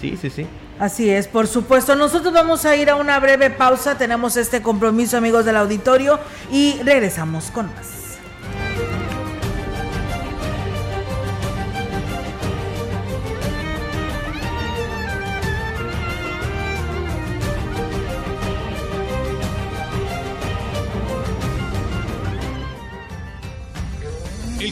Sí, 0.00 0.16
sí, 0.20 0.30
sí. 0.30 0.46
Así 0.78 1.10
es, 1.10 1.28
por 1.28 1.46
supuesto. 1.46 1.94
Nosotros 1.94 2.32
vamos 2.32 2.64
a 2.64 2.74
ir 2.74 2.88
a 2.88 2.96
una 2.96 3.20
breve 3.20 3.50
pausa. 3.50 3.98
Tenemos 3.98 4.36
este 4.36 4.62
compromiso, 4.62 5.18
amigos 5.18 5.44
del 5.44 5.56
auditorio, 5.56 6.18
y 6.50 6.80
regresamos 6.82 7.50
con 7.50 7.66
más. 7.66 7.99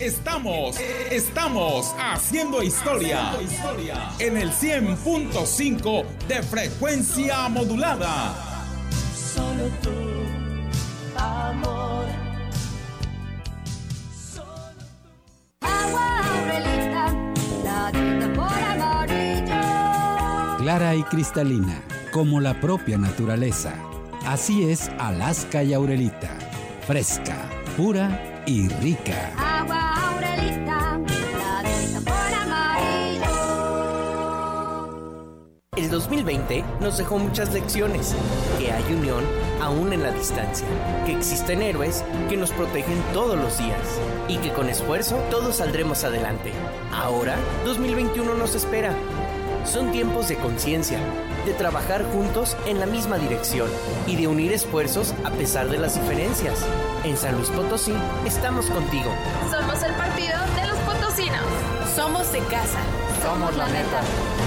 Estamos, 0.00 0.80
estamos 1.10 1.94
haciendo 1.98 2.62
historia 2.62 3.32
en 4.18 4.38
el 4.38 4.50
100.5 4.50 6.06
de 6.26 6.42
frecuencia 6.42 7.46
modulada. 7.50 8.34
Solo 9.14 9.64
tú, 9.82 9.90
amor. 11.18 12.06
Clara 20.58 20.94
y 20.94 21.02
cristalina, 21.02 21.82
como 22.10 22.40
la 22.40 22.58
propia 22.58 22.96
naturaleza. 22.96 23.74
Así 24.26 24.70
es 24.70 24.88
Alaska 24.98 25.62
y 25.62 25.74
Aurelita. 25.74 26.38
Fresca, 26.86 27.36
pura 27.76 28.42
y 28.46 28.68
rica. 28.68 29.49
El 35.80 35.88
2020 35.88 36.62
nos 36.80 36.98
dejó 36.98 37.18
muchas 37.18 37.54
lecciones, 37.54 38.14
que 38.58 38.70
hay 38.70 38.84
unión 38.92 39.24
aún 39.62 39.94
en 39.94 40.02
la 40.02 40.10
distancia, 40.10 40.66
que 41.06 41.12
existen 41.12 41.62
héroes 41.62 42.04
que 42.28 42.36
nos 42.36 42.50
protegen 42.50 43.02
todos 43.14 43.38
los 43.38 43.56
días 43.56 43.80
y 44.28 44.36
que 44.36 44.52
con 44.52 44.68
esfuerzo 44.68 45.16
todos 45.30 45.56
saldremos 45.56 46.04
adelante. 46.04 46.52
Ahora, 46.92 47.36
2021 47.64 48.34
nos 48.34 48.54
espera. 48.54 48.94
Son 49.64 49.90
tiempos 49.90 50.28
de 50.28 50.36
conciencia, 50.36 50.98
de 51.46 51.54
trabajar 51.54 52.04
juntos 52.12 52.58
en 52.66 52.78
la 52.78 52.84
misma 52.84 53.16
dirección 53.16 53.70
y 54.06 54.16
de 54.16 54.26
unir 54.26 54.52
esfuerzos 54.52 55.14
a 55.24 55.30
pesar 55.30 55.70
de 55.70 55.78
las 55.78 55.94
diferencias. 55.94 56.58
En 57.04 57.16
San 57.16 57.36
Luis 57.36 57.48
Potosí 57.48 57.94
estamos 58.26 58.66
contigo. 58.66 59.10
Somos 59.50 59.82
el 59.82 59.94
partido 59.94 60.36
de 60.56 60.66
los 60.68 60.76
potosinos. 60.80 61.46
Somos 61.96 62.30
de 62.32 62.40
casa. 62.40 62.80
Somos 63.22 63.56
la 63.56 63.66
neta. 63.68 64.02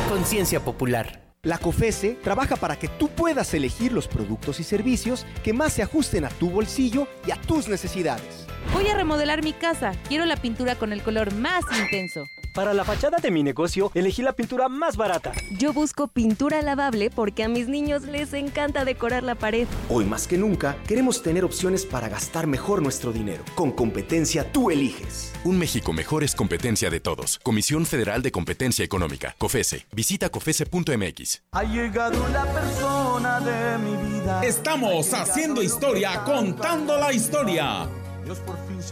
Conciencia 0.10 0.60
popular. 0.60 1.23
La 1.46 1.58
COFESE 1.58 2.18
trabaja 2.24 2.56
para 2.56 2.80
que 2.80 2.88
tú 2.88 3.10
puedas 3.10 3.54
elegir 3.54 3.92
los 3.92 4.08
productos 4.08 4.62
y 4.62 4.64
servicios 4.64 5.26
que 5.44 5.52
más 5.52 5.74
se 5.74 5.84
ajusten 5.84 6.24
a 6.24 6.30
tu 6.30 6.50
bolsillo 6.50 7.06
y 7.28 7.32
a 7.32 7.36
tus 7.36 7.68
necesidades. 7.68 8.48
Voy 8.72 8.88
a 8.88 8.96
remodelar 8.96 9.44
mi 9.44 9.52
casa. 9.52 9.92
Quiero 10.08 10.26
la 10.26 10.38
pintura 10.38 10.76
con 10.76 10.94
el 10.94 11.04
color 11.04 11.34
más 11.34 11.66
intenso. 11.78 12.30
Para 12.54 12.76
la 12.76 12.84
fachada 12.84 13.18
de 13.18 13.32
mi 13.32 13.42
negocio, 13.42 13.92
elegí 13.96 14.22
la 14.22 14.34
pintura 14.34 14.70
más 14.70 14.96
barata. 14.96 15.32
Yo 15.58 15.74
busco 15.74 16.08
pintura 16.08 16.62
lavable 16.62 17.10
porque 17.10 17.44
a 17.44 17.48
mis 17.48 17.68
niños 17.68 18.04
les 18.04 18.32
encanta 18.34 18.86
decorar 18.86 19.24
la 19.24 19.34
pared. 19.34 19.68
Hoy 19.90 20.06
más 20.06 20.28
que 20.28 20.38
nunca, 20.38 20.78
queremos 20.88 21.24
tener 21.24 21.44
opciones 21.44 21.84
para 21.84 22.10
gastar 22.10 22.46
mejor 22.46 22.84
nuestro 22.84 23.12
dinero. 23.12 23.44
Con 23.56 23.72
competencia 23.72 24.52
tú 24.52 24.70
eliges. 24.70 25.34
Un 25.44 25.58
México 25.58 25.94
mejor 25.94 26.24
es 26.24 26.36
competencia 26.36 26.92
de 26.92 27.00
todos. 27.00 27.40
Comisión 27.42 27.88
Federal 27.88 28.22
de 28.22 28.32
Competencia 28.32 28.86
Económica. 28.86 29.36
COFESE. 29.40 29.88
Visita 29.92 30.30
COFESE.mx. 30.30 31.42
Ha 31.54 31.64
llegado 31.64 32.28
la 32.30 32.46
persona 32.46 33.40
de 33.40 33.78
mi 33.80 33.96
vida. 33.96 34.46
Estamos 34.46 35.12
haciendo 35.14 35.64
historia, 35.64 36.24
contando 36.24 36.98
la 36.98 37.12
historia. 37.12 37.90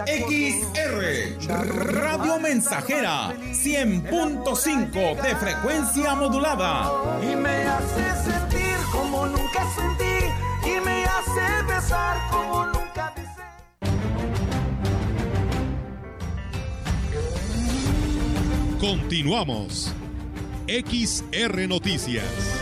XR 0.06 1.94
Radio 1.94 2.40
Mensajera 2.40 3.34
100.5 3.52 5.22
de 5.22 5.36
frecuencia 5.36 6.16
modulada. 6.16 6.92
Y 7.22 7.36
me 7.36 7.64
hace 7.64 8.30
sentir 8.30 8.76
como 8.92 9.28
nunca 9.28 9.66
sentí. 9.74 10.26
Y 10.66 10.80
me 10.86 11.06
hace 11.06 11.64
besar 11.68 12.18
como 12.30 12.66
nunca 12.66 13.14
besé. 13.16 13.42
Continuamos. 18.80 19.94
XR 20.68 21.68
Noticias. 21.68 22.61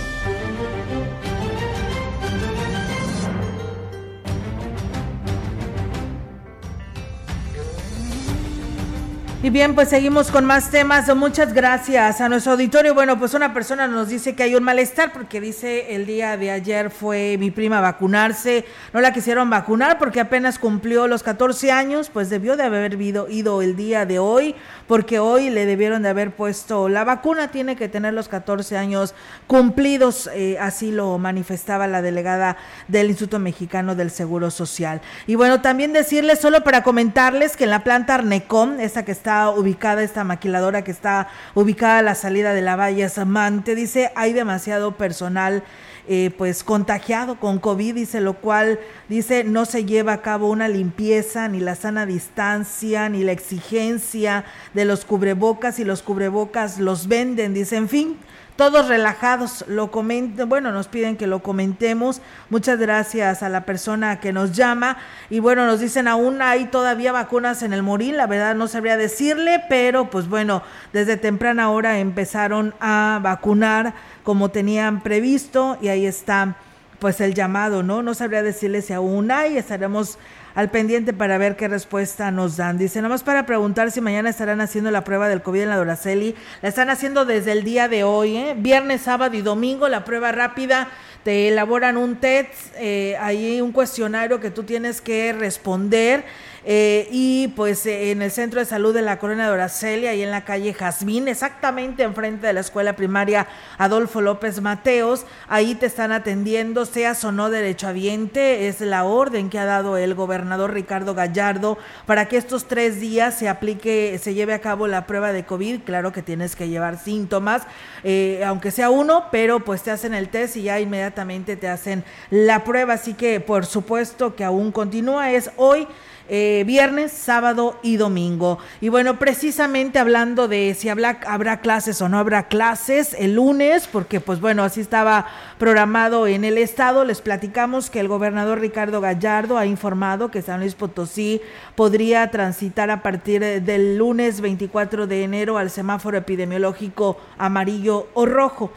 Y 9.42 9.52
bien, 9.52 9.74
pues 9.74 9.88
seguimos 9.88 10.32
con 10.32 10.44
más 10.44 10.70
temas. 10.70 11.16
Muchas 11.16 11.54
gracias 11.54 12.20
a 12.20 12.28
nuestro 12.28 12.52
auditorio. 12.52 12.94
Bueno, 12.94 13.18
pues 13.18 13.34
una 13.34 13.54
persona 13.54 13.88
nos 13.88 14.10
dice 14.10 14.36
que 14.36 14.44
hay 14.44 14.54
un 14.54 14.64
malestar 14.64 15.14
porque 15.14 15.40
dice 15.40 15.96
el 15.96 16.06
día 16.06 16.36
de 16.36 16.52
ayer 16.52 16.90
fue 16.90 17.38
mi 17.40 17.50
prima 17.50 17.78
a 17.78 17.82
vacunarse. 17.82 18.66
No 18.92 19.00
la 19.00 19.14
quisieron 19.14 19.50
vacunar 19.50 19.98
porque 19.98 20.20
apenas 20.20 20.60
cumplió 20.60 21.08
los 21.08 21.24
14 21.24 21.72
años, 21.72 22.10
pues 22.10 22.30
debió 22.30 22.58
de 22.58 22.64
haber 22.64 23.02
ido, 23.02 23.30
ido 23.30 23.62
el 23.62 23.78
día 23.78 24.06
de 24.06 24.20
hoy 24.20 24.56
porque 24.88 25.20
hoy 25.20 25.50
le 25.50 25.66
debieron 25.66 26.02
de 26.02 26.10
haber 26.10 26.32
puesto 26.32 26.90
la 26.90 27.06
vacuna. 27.06 27.48
Tiene 27.48 27.78
que 27.78 27.88
tener 27.88 28.14
los 28.14 28.28
14 28.28 28.76
años 28.76 29.16
cumplidos. 29.48 30.30
Eh, 30.34 30.58
así 30.60 30.92
lo 30.92 31.18
manifestaba 31.18 31.88
la 31.88 32.02
delegada 32.02 32.58
del 32.90 33.08
Instituto 33.08 33.40
Mexicano 33.40 33.96
del 33.96 34.12
Seguro 34.12 34.52
Social. 34.52 35.00
Y 35.28 35.36
bueno, 35.36 35.62
también 35.62 35.94
decirles, 35.94 36.42
solo 36.42 36.62
para 36.66 36.84
comentarles 36.84 37.56
que 37.56 37.64
en 37.64 37.70
la 37.70 37.86
planta 37.86 38.16
Arnecom, 38.16 38.82
esa 38.82 39.06
que 39.06 39.14
está 39.14 39.29
ubicada, 39.56 40.04
esta 40.04 40.24
maquiladora 40.24 40.84
que 40.84 40.92
está 40.92 41.28
ubicada 41.56 42.00
a 42.00 42.02
la 42.02 42.16
salida 42.16 42.54
de 42.54 42.62
la 42.62 42.76
Valle 42.76 43.08
Samante, 43.10 43.76
dice, 43.76 44.12
hay 44.16 44.34
demasiado 44.34 44.98
personal 44.98 45.64
eh, 46.12 46.32
pues 46.36 46.64
contagiado 46.64 47.40
con 47.40 47.60
COVID, 47.60 47.94
dice, 47.94 48.20
lo 48.20 48.34
cual 48.34 48.80
dice 49.10 49.44
no 49.44 49.66
se 49.66 49.86
lleva 49.86 50.14
a 50.14 50.22
cabo 50.24 50.50
una 50.50 50.68
limpieza, 50.68 51.48
ni 51.48 51.60
la 51.60 51.76
sana 51.76 52.08
distancia, 52.08 53.10
ni 53.10 53.24
la 53.24 53.32
exigencia 53.32 54.44
de 54.74 54.86
los 54.86 55.06
cubrebocas 55.06 55.78
y 55.78 55.84
los 55.84 56.02
cubrebocas 56.02 56.80
los 56.80 57.08
venden, 57.08 57.54
dice, 57.54 57.76
en 57.76 57.90
fin, 57.90 58.18
todos 58.60 58.90
relajados, 58.90 59.64
lo 59.70 59.90
comenten, 59.90 60.50
bueno, 60.50 60.74
nos 60.74 60.90
piden 60.90 61.16
que 61.16 61.28
lo 61.28 61.42
comentemos. 61.42 62.22
Muchas 62.50 62.78
gracias 62.78 63.42
a 63.42 63.48
la 63.48 63.64
persona 63.64 64.20
que 64.20 64.34
nos 64.34 64.52
llama. 64.52 64.98
Y 65.30 65.40
bueno, 65.40 65.66
nos 65.66 65.80
dicen 65.80 66.10
aún 66.10 66.42
hay 66.42 66.66
todavía 66.66 67.14
vacunas 67.14 67.64
en 67.64 67.72
el 67.72 67.84
Morín, 67.84 68.18
la 68.18 68.28
verdad 68.28 68.56
no 68.56 68.68
sabría 68.68 68.98
decirle, 68.98 69.64
pero 69.70 70.10
pues 70.10 70.28
bueno, 70.28 70.62
desde 70.92 71.16
temprana 71.16 71.72
hora 71.72 72.00
empezaron 72.00 72.74
a 72.82 73.22
vacunar 73.24 73.94
como 74.24 74.50
tenían 74.50 75.00
previsto 75.04 75.78
y 75.82 75.88
ahí 75.88 76.06
está 76.06 76.58
pues 77.00 77.22
el 77.22 77.34
llamado, 77.34 77.82
¿no? 77.82 78.04
No 78.04 78.14
sabría 78.14 78.44
decirle 78.44 78.82
si 78.82 78.92
aún 78.92 79.32
hay, 79.32 79.58
estaremos 79.58 80.18
al 80.56 80.70
pendiente 80.70 81.14
para 81.14 81.38
ver 81.38 81.56
qué 81.56 81.68
respuesta 81.68 82.32
nos 82.32 82.58
dan. 82.58 82.78
Dice, 82.78 83.02
nomás 83.02 83.24
para 83.24 83.46
preguntar 83.46 83.92
si 83.92 84.02
mañana 84.02 84.30
estarán 84.30 84.62
haciendo 84.62 84.92
la 84.92 85.04
prueba 85.04 85.30
del 85.30 85.42
COVID 85.42 85.62
en 85.62 85.70
la 85.70 85.78
Doraceli. 85.78 86.36
La 86.62 86.70
están 86.70 86.90
haciendo 86.90 87.26
desde 87.26 87.52
el 87.52 87.64
día 87.64 87.88
de 87.88 88.04
hoy, 88.04 88.38
¿eh? 88.38 88.56
viernes, 88.58 89.02
sábado 89.02 89.36
y 89.36 89.42
domingo, 89.42 89.88
la 89.88 90.06
prueba 90.06 90.32
rápida. 90.32 90.90
Te 91.24 91.50
elaboran 91.50 91.98
un 91.98 92.16
test, 92.16 92.74
eh, 92.78 93.18
ahí 93.20 93.62
un 93.62 93.72
cuestionario 93.72 94.40
que 94.40 94.52
tú 94.52 94.64
tienes 94.64 95.02
que 95.02 95.34
responder 95.34 96.24
Eh, 96.66 97.08
y 97.12 97.48
pues 97.50 97.86
eh, 97.86 98.12
en 98.12 98.22
el 98.22 98.32
centro 98.32 98.60
de 98.60 98.66
salud 98.66 98.94
de 98.94 99.02
la 99.02 99.18
Corona 99.18 99.46
de 99.46 99.52
Oracelia 99.52 100.14
y 100.14 100.24
en 100.24 100.32
la 100.32 100.44
calle 100.44 100.74
Jazmín, 100.74 101.28
exactamente 101.28 102.04
enfrente 102.04 102.48
de 102.48 102.54
la 102.54 102.60
escuela 102.60 102.94
primaria 102.94 103.48
Adolfo 103.78 104.22
López 104.22 104.62
Mateos, 104.62 105.26
ahí 105.48 105.76
te 105.76 105.86
están 105.86 106.12
atendiendo, 106.12 106.86
seas 106.86 107.24
o 107.24 107.32
no 107.32 107.50
derechohabiente, 107.50 108.68
es 108.68 108.82
la 108.82 109.06
orden 109.06 109.50
que 109.50 109.60
ha 109.60 109.66
dado 109.66 109.98
el 109.98 110.16
gobernador 110.16 110.74
Ricardo 110.74 111.14
Gallardo 111.14 111.78
para 112.06 112.28
que 112.28 112.38
estos 112.38 112.68
tres 112.68 113.00
días 113.00 113.38
se 113.38 113.48
aplique, 113.48 114.20
se 114.22 114.34
lleve 114.34 114.54
a 114.54 114.60
cabo 114.60 114.88
la 114.88 115.08
prueba 115.08 115.32
de 115.32 115.46
COVID, 115.46 115.82
claro 115.84 116.12
que 116.12 116.22
tienes 116.22 116.56
que 116.56 116.68
llevar 116.68 117.00
síntomas, 117.00 117.64
eh, 118.04 118.44
aunque 118.46 118.72
sea 118.72 118.90
uno, 118.90 119.26
pero 119.32 119.62
pues 119.62 119.82
te 119.84 119.92
hacen 119.92 120.14
el 120.14 120.30
test 120.30 120.58
y 120.58 120.64
ya 120.64 120.80
inmediatamente 120.80 121.56
te 121.56 121.70
hacen 121.70 122.04
la 122.30 122.64
prueba, 122.64 122.94
así 122.94 123.14
que 123.14 123.40
por 123.40 123.66
supuesto 123.66 124.36
que 124.36 124.44
aún 124.44 124.72
continúa, 124.72 125.32
es 125.32 125.52
hoy 125.56 125.88
eh, 126.30 126.64
viernes, 126.66 127.12
sábado 127.12 127.80
y 127.82 127.98
domingo. 127.98 128.60
Y 128.82 128.90
bueno, 128.90 129.18
precisamente 129.18 129.98
hablando 129.98 130.48
de 130.48 130.76
si 130.78 130.88
habrá 130.88 131.62
clases 131.62 132.02
o 132.02 132.08
no 132.10 132.20
habrá 132.20 132.48
clases 132.48 133.16
el 133.18 133.36
lunes, 133.36 133.88
porque 133.92 134.20
pues 134.20 134.40
bueno, 134.40 134.64
así 134.64 134.80
estaba 134.80 135.26
programado 135.58 136.28
en 136.28 136.44
el 136.44 136.58
estado, 136.58 137.04
les 137.04 137.22
platicamos 137.22 137.90
que 137.90 138.00
el 138.00 138.08
gobernador 138.08 138.60
Ricardo 138.60 139.02
Gallardo 139.02 139.58
ha 139.58 139.66
informado 139.66 140.30
que 140.30 140.42
San 140.42 140.60
Luis 140.60 140.76
Potosí 140.76 141.42
podría 141.76 142.30
transitar 142.32 142.92
a 142.92 143.02
partir 143.02 143.42
del 143.64 143.98
lunes 143.98 144.40
24 144.40 145.08
de 145.08 145.24
enero 145.24 145.58
al 145.58 145.70
semáforo 145.70 146.18
epidemiológico 146.18 147.18
amarillo 147.38 148.08
o 148.14 148.26
rojo. 148.26 148.72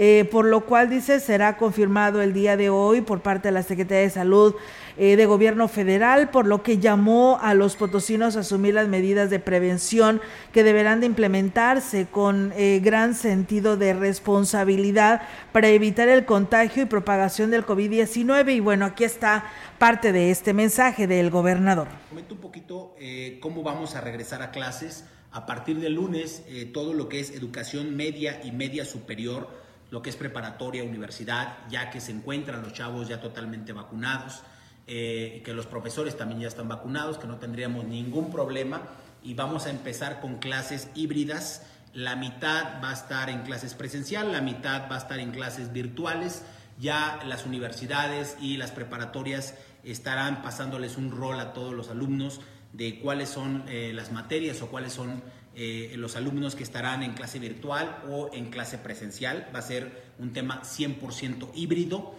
Eh, 0.00 0.28
por 0.30 0.44
lo 0.44 0.60
cual 0.60 0.88
dice 0.88 1.18
será 1.18 1.56
confirmado 1.56 2.22
el 2.22 2.32
día 2.32 2.56
de 2.56 2.70
hoy 2.70 3.00
por 3.00 3.20
parte 3.20 3.48
de 3.48 3.52
la 3.52 3.64
Secretaría 3.64 4.04
de 4.04 4.10
Salud 4.10 4.54
eh, 4.98 5.16
de 5.16 5.26
Gobierno 5.26 5.68
Federal, 5.68 6.30
por 6.30 6.46
lo 6.46 6.62
que 6.62 6.78
llamó 6.78 7.38
a 7.40 7.54
los 7.54 7.76
potosinos 7.76 8.36
a 8.36 8.40
asumir 8.40 8.74
las 8.74 8.88
medidas 8.88 9.30
de 9.30 9.38
prevención 9.38 10.20
que 10.52 10.64
deberán 10.64 11.00
de 11.00 11.06
implementarse 11.06 12.06
con 12.10 12.52
eh, 12.56 12.80
gran 12.82 13.14
sentido 13.14 13.76
de 13.76 13.94
responsabilidad 13.94 15.22
para 15.52 15.68
evitar 15.68 16.08
el 16.08 16.24
contagio 16.24 16.82
y 16.82 16.86
propagación 16.86 17.50
del 17.50 17.64
COVID-19. 17.64 18.56
Y 18.56 18.60
bueno, 18.60 18.84
aquí 18.84 19.04
está 19.04 19.44
parte 19.78 20.12
de 20.12 20.30
este 20.30 20.52
mensaje 20.52 21.06
del 21.06 21.30
gobernador. 21.30 21.88
Comento 22.08 22.34
un 22.34 22.40
poquito 22.40 22.94
cómo 23.40 23.62
vamos 23.62 23.94
a 23.94 24.00
regresar 24.00 24.42
a 24.42 24.50
clases. 24.50 25.04
A 25.30 25.46
partir 25.46 25.78
del 25.78 25.94
lunes, 25.94 26.42
todo 26.72 26.94
lo 26.94 27.08
que 27.08 27.20
es 27.20 27.30
educación 27.30 27.96
media 27.96 28.40
y 28.42 28.50
media 28.50 28.84
superior 28.84 29.48
lo 29.90 30.02
que 30.02 30.10
es 30.10 30.16
preparatoria, 30.16 30.84
universidad, 30.84 31.58
ya 31.70 31.90
que 31.90 32.00
se 32.00 32.12
encuentran 32.12 32.62
los 32.62 32.72
chavos 32.72 33.08
ya 33.08 33.20
totalmente 33.20 33.72
vacunados, 33.72 34.42
eh, 34.90 35.42
que 35.44 35.52
los 35.52 35.66
profesores 35.66 36.16
también 36.16 36.40
ya 36.40 36.48
están 36.48 36.66
vacunados, 36.66 37.18
que 37.18 37.26
no 37.26 37.36
tendríamos 37.36 37.84
ningún 37.84 38.30
problema 38.30 38.80
y 39.22 39.34
vamos 39.34 39.66
a 39.66 39.70
empezar 39.70 40.20
con 40.20 40.38
clases 40.38 40.88
híbridas. 40.94 41.66
La 41.92 42.16
mitad 42.16 42.82
va 42.82 42.90
a 42.90 42.94
estar 42.94 43.28
en 43.28 43.42
clases 43.42 43.74
presencial, 43.74 44.32
la 44.32 44.40
mitad 44.40 44.90
va 44.90 44.94
a 44.94 44.98
estar 44.98 45.18
en 45.18 45.30
clases 45.30 45.72
virtuales. 45.72 46.42
Ya 46.78 47.20
las 47.26 47.44
universidades 47.44 48.36
y 48.40 48.56
las 48.56 48.70
preparatorias 48.70 49.56
estarán 49.84 50.40
pasándoles 50.42 50.96
un 50.96 51.10
rol 51.10 51.38
a 51.38 51.52
todos 51.52 51.74
los 51.74 51.90
alumnos 51.90 52.40
de 52.72 52.98
cuáles 53.00 53.28
son 53.28 53.64
eh, 53.68 53.92
las 53.94 54.10
materias 54.10 54.62
o 54.62 54.68
cuáles 54.68 54.94
son 54.94 55.22
eh, 55.54 55.92
los 55.96 56.16
alumnos 56.16 56.54
que 56.54 56.62
estarán 56.62 57.02
en 57.02 57.14
clase 57.14 57.38
virtual 57.38 58.04
o 58.08 58.30
en 58.32 58.50
clase 58.50 58.78
presencial. 58.78 59.50
Va 59.54 59.58
a 59.58 59.62
ser 59.62 60.12
un 60.18 60.32
tema 60.32 60.62
100% 60.62 61.50
híbrido. 61.54 62.14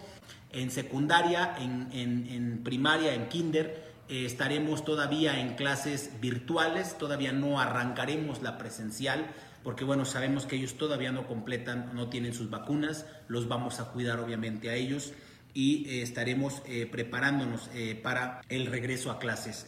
En 0.52 0.70
secundaria, 0.70 1.54
en, 1.58 2.60
primaria, 2.64 3.14
en 3.14 3.28
kinder, 3.28 3.92
eh, 4.08 4.24
estaremos 4.24 4.84
todavía 4.84 5.40
en 5.40 5.54
clases 5.54 6.10
virtuales, 6.20 6.98
todavía 6.98 7.32
no 7.32 7.60
arrancaremos 7.60 8.42
la 8.42 8.58
presencial, 8.58 9.26
porque 9.62 9.84
bueno, 9.84 10.04
sabemos 10.04 10.46
que 10.46 10.56
ellos 10.56 10.74
todavía 10.74 11.12
no 11.12 11.26
completan, 11.26 11.90
no 11.94 12.08
tienen 12.08 12.34
sus 12.34 12.50
vacunas, 12.50 13.06
los 13.28 13.46
vamos 13.46 13.78
a 13.78 13.90
cuidar 13.92 14.18
obviamente 14.18 14.70
a 14.70 14.74
ellos 14.74 15.12
y 15.54 15.88
eh, 15.88 16.02
estaremos 16.02 16.62
preparándonos 16.90 17.70
para 18.02 18.40
el 18.48 18.66
regreso 18.66 19.10
a 19.10 19.18
clases. 19.18 19.66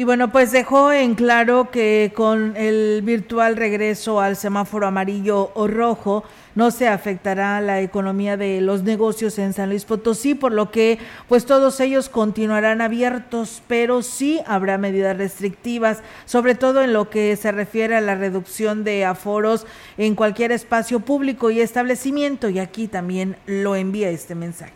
Y 0.00 0.04
bueno, 0.04 0.32
pues 0.32 0.50
dejó 0.50 0.92
en 0.92 1.14
claro 1.14 1.70
que 1.70 2.10
con 2.16 2.56
el 2.56 3.02
virtual 3.02 3.56
regreso 3.56 4.18
al 4.18 4.34
semáforo 4.34 4.86
amarillo 4.86 5.52
o 5.54 5.66
rojo 5.66 6.24
no 6.54 6.70
se 6.70 6.88
afectará 6.88 7.60
la 7.60 7.80
economía 7.80 8.36
de 8.36 8.60
los 8.60 8.82
negocios 8.82 9.38
en 9.38 9.52
San 9.52 9.68
Luis 9.68 9.84
Potosí, 9.84 10.34
por 10.34 10.52
lo 10.52 10.70
que 10.70 10.98
pues 11.28 11.46
todos 11.46 11.80
ellos 11.80 12.08
continuarán 12.08 12.80
abiertos, 12.80 13.62
pero 13.66 14.02
sí 14.02 14.40
habrá 14.46 14.78
medidas 14.78 15.16
restrictivas, 15.16 16.02
sobre 16.24 16.54
todo 16.54 16.82
en 16.82 16.92
lo 16.92 17.10
que 17.10 17.36
se 17.36 17.52
refiere 17.52 17.96
a 17.96 18.00
la 18.00 18.14
reducción 18.14 18.84
de 18.84 19.04
aforos 19.04 19.66
en 19.98 20.14
cualquier 20.14 20.52
espacio 20.52 21.00
público 21.00 21.50
y 21.50 21.60
establecimiento 21.60 22.48
y 22.48 22.58
aquí 22.58 22.88
también 22.88 23.36
lo 23.46 23.76
envía 23.76 24.10
este 24.10 24.34
mensaje. 24.34 24.72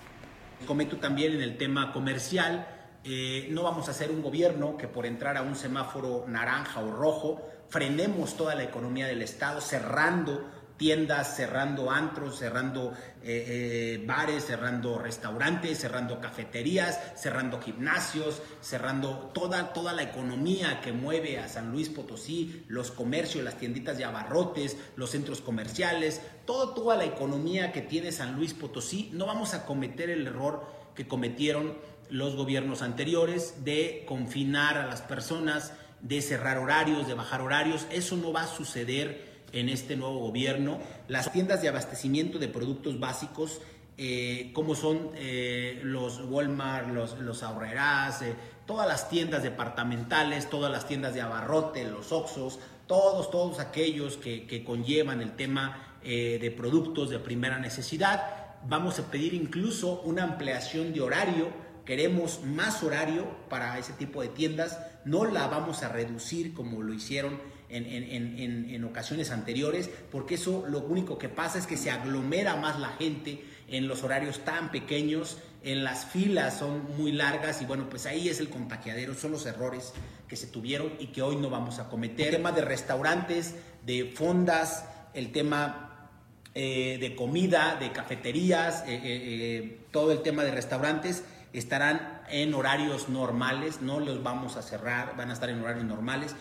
Comento 0.66 0.96
también 0.96 1.34
en 1.34 1.42
el 1.42 1.58
tema 1.58 1.92
comercial 1.92 2.66
eh, 3.06 3.48
no 3.50 3.62
vamos 3.62 3.90
a 3.90 3.92
ser 3.92 4.10
un 4.10 4.22
gobierno 4.22 4.78
que 4.78 4.88
por 4.88 5.04
entrar 5.04 5.36
a 5.36 5.42
un 5.42 5.56
semáforo 5.56 6.24
naranja 6.26 6.80
o 6.80 6.90
rojo 6.90 7.42
frenemos 7.68 8.34
toda 8.34 8.54
la 8.54 8.62
economía 8.62 9.06
del 9.06 9.20
Estado 9.20 9.60
cerrando 9.60 10.42
tiendas, 10.76 11.36
cerrando 11.36 11.90
antros, 11.90 12.38
cerrando 12.38 12.92
eh, 13.22 14.00
eh, 14.02 14.04
bares, 14.06 14.44
cerrando 14.44 14.98
restaurantes, 14.98 15.78
cerrando 15.78 16.20
cafeterías, 16.20 16.98
cerrando 17.16 17.60
gimnasios, 17.60 18.42
cerrando 18.60 19.30
toda, 19.32 19.72
toda 19.72 19.92
la 19.92 20.02
economía 20.02 20.80
que 20.80 20.92
mueve 20.92 21.38
a 21.38 21.48
San 21.48 21.70
Luis 21.70 21.88
Potosí, 21.88 22.64
los 22.68 22.90
comercios, 22.90 23.44
las 23.44 23.58
tienditas 23.58 23.98
de 23.98 24.04
abarrotes, 24.04 24.76
los 24.96 25.10
centros 25.10 25.40
comerciales, 25.40 26.20
todo, 26.44 26.74
toda 26.74 26.96
la 26.96 27.04
economía 27.04 27.72
que 27.72 27.80
tiene 27.80 28.10
San 28.12 28.34
Luis 28.36 28.52
Potosí. 28.54 29.10
No 29.12 29.26
vamos 29.26 29.54
a 29.54 29.66
cometer 29.66 30.10
el 30.10 30.26
error 30.26 30.66
que 30.94 31.06
cometieron 31.06 31.76
los 32.10 32.36
gobiernos 32.36 32.82
anteriores 32.82 33.64
de 33.64 34.04
confinar 34.06 34.76
a 34.76 34.86
las 34.86 35.02
personas, 35.02 35.72
de 36.00 36.20
cerrar 36.20 36.58
horarios, 36.58 37.06
de 37.06 37.14
bajar 37.14 37.40
horarios. 37.40 37.86
Eso 37.90 38.16
no 38.16 38.32
va 38.32 38.42
a 38.42 38.46
suceder 38.46 39.33
en 39.54 39.68
este 39.68 39.96
nuevo 39.96 40.18
gobierno. 40.18 40.78
Las 41.08 41.32
tiendas 41.32 41.62
de 41.62 41.68
abastecimiento 41.68 42.38
de 42.38 42.48
productos 42.48 43.00
básicos, 43.00 43.60
eh, 43.96 44.50
como 44.52 44.74
son 44.74 45.10
eh, 45.14 45.80
los 45.82 46.20
Walmart, 46.20 46.88
los, 46.88 47.18
los 47.20 47.42
ahorrerás, 47.42 48.22
eh, 48.22 48.34
todas 48.66 48.88
las 48.88 49.08
tiendas 49.08 49.42
departamentales, 49.42 50.50
todas 50.50 50.70
las 50.70 50.86
tiendas 50.86 51.14
de 51.14 51.22
abarrote, 51.22 51.84
los 51.84 52.12
Oxos, 52.12 52.58
todos, 52.86 53.30
todos 53.30 53.60
aquellos 53.60 54.16
que, 54.16 54.46
que 54.46 54.64
conllevan 54.64 55.20
el 55.20 55.36
tema 55.36 55.80
de 56.04 56.54
productos 56.54 57.08
de 57.08 57.18
primera 57.18 57.58
necesidad. 57.58 58.58
Vamos 58.68 58.98
a 58.98 59.10
pedir 59.10 59.32
incluso 59.32 60.02
una 60.02 60.22
ampliación 60.22 60.92
de 60.92 61.00
horario 61.00 61.48
queremos 61.84 62.40
más 62.44 62.82
horario 62.82 63.26
para 63.48 63.78
ese 63.78 63.92
tipo 63.92 64.22
de 64.22 64.28
tiendas, 64.28 64.78
no 65.04 65.24
la 65.24 65.46
vamos 65.46 65.82
a 65.82 65.88
reducir 65.88 66.54
como 66.54 66.82
lo 66.82 66.94
hicieron 66.94 67.38
en, 67.74 68.84
ocasiones 68.84 69.30
anteriores, 69.30 69.90
porque 70.10 70.36
eso 70.36 70.64
lo 70.68 70.80
único 70.80 71.18
que 71.18 71.28
pasa 71.28 71.58
es 71.58 71.66
que 71.66 71.76
se 71.76 71.90
aglomera 71.90 72.56
más 72.56 72.78
la 72.78 72.90
gente 72.90 73.44
en 73.68 73.88
los 73.88 74.02
horarios 74.04 74.44
tan 74.44 74.70
pequeños, 74.70 75.38
en 75.62 75.82
las 75.82 76.04
filas 76.06 76.58
son 76.58 76.96
muy 76.96 77.12
largas 77.12 77.62
y 77.62 77.64
bueno, 77.64 77.88
pues 77.88 78.06
ahí 78.06 78.28
es 78.28 78.38
el 78.40 78.50
contagiadero, 78.50 79.14
son 79.14 79.32
los 79.32 79.46
errores 79.46 79.92
que 80.28 80.36
se 80.36 80.46
tuvieron 80.46 80.92
y 80.98 81.06
que 81.08 81.22
hoy 81.22 81.36
no 81.36 81.50
vamos 81.50 81.78
a 81.78 81.88
cometer. 81.88 82.26
El 82.28 82.36
tema 82.36 82.52
de 82.52 82.62
restaurantes, 82.62 83.54
de 83.84 84.12
fondas, 84.14 84.84
el 85.14 85.32
tema 85.32 86.10
eh, 86.54 86.98
de 87.00 87.16
comida, 87.16 87.76
de 87.80 87.92
cafeterías, 87.92 88.84
eh, 88.86 89.00
eh, 89.02 89.86
todo 89.90 90.12
el 90.12 90.22
tema 90.22 90.44
de 90.44 90.52
restaurantes 90.52 91.24
estarán 91.52 92.22
en 92.28 92.52
horarios 92.52 93.08
normales, 93.08 93.80
no 93.80 94.00
los 94.00 94.22
vamos 94.22 94.56
a 94.56 94.62
cerrar, 94.62 95.16
van 95.16 95.30
a 95.30 95.32
estar 95.32 95.48
en 95.48 95.60
horarios 95.60 95.84
normales, 95.84 96.34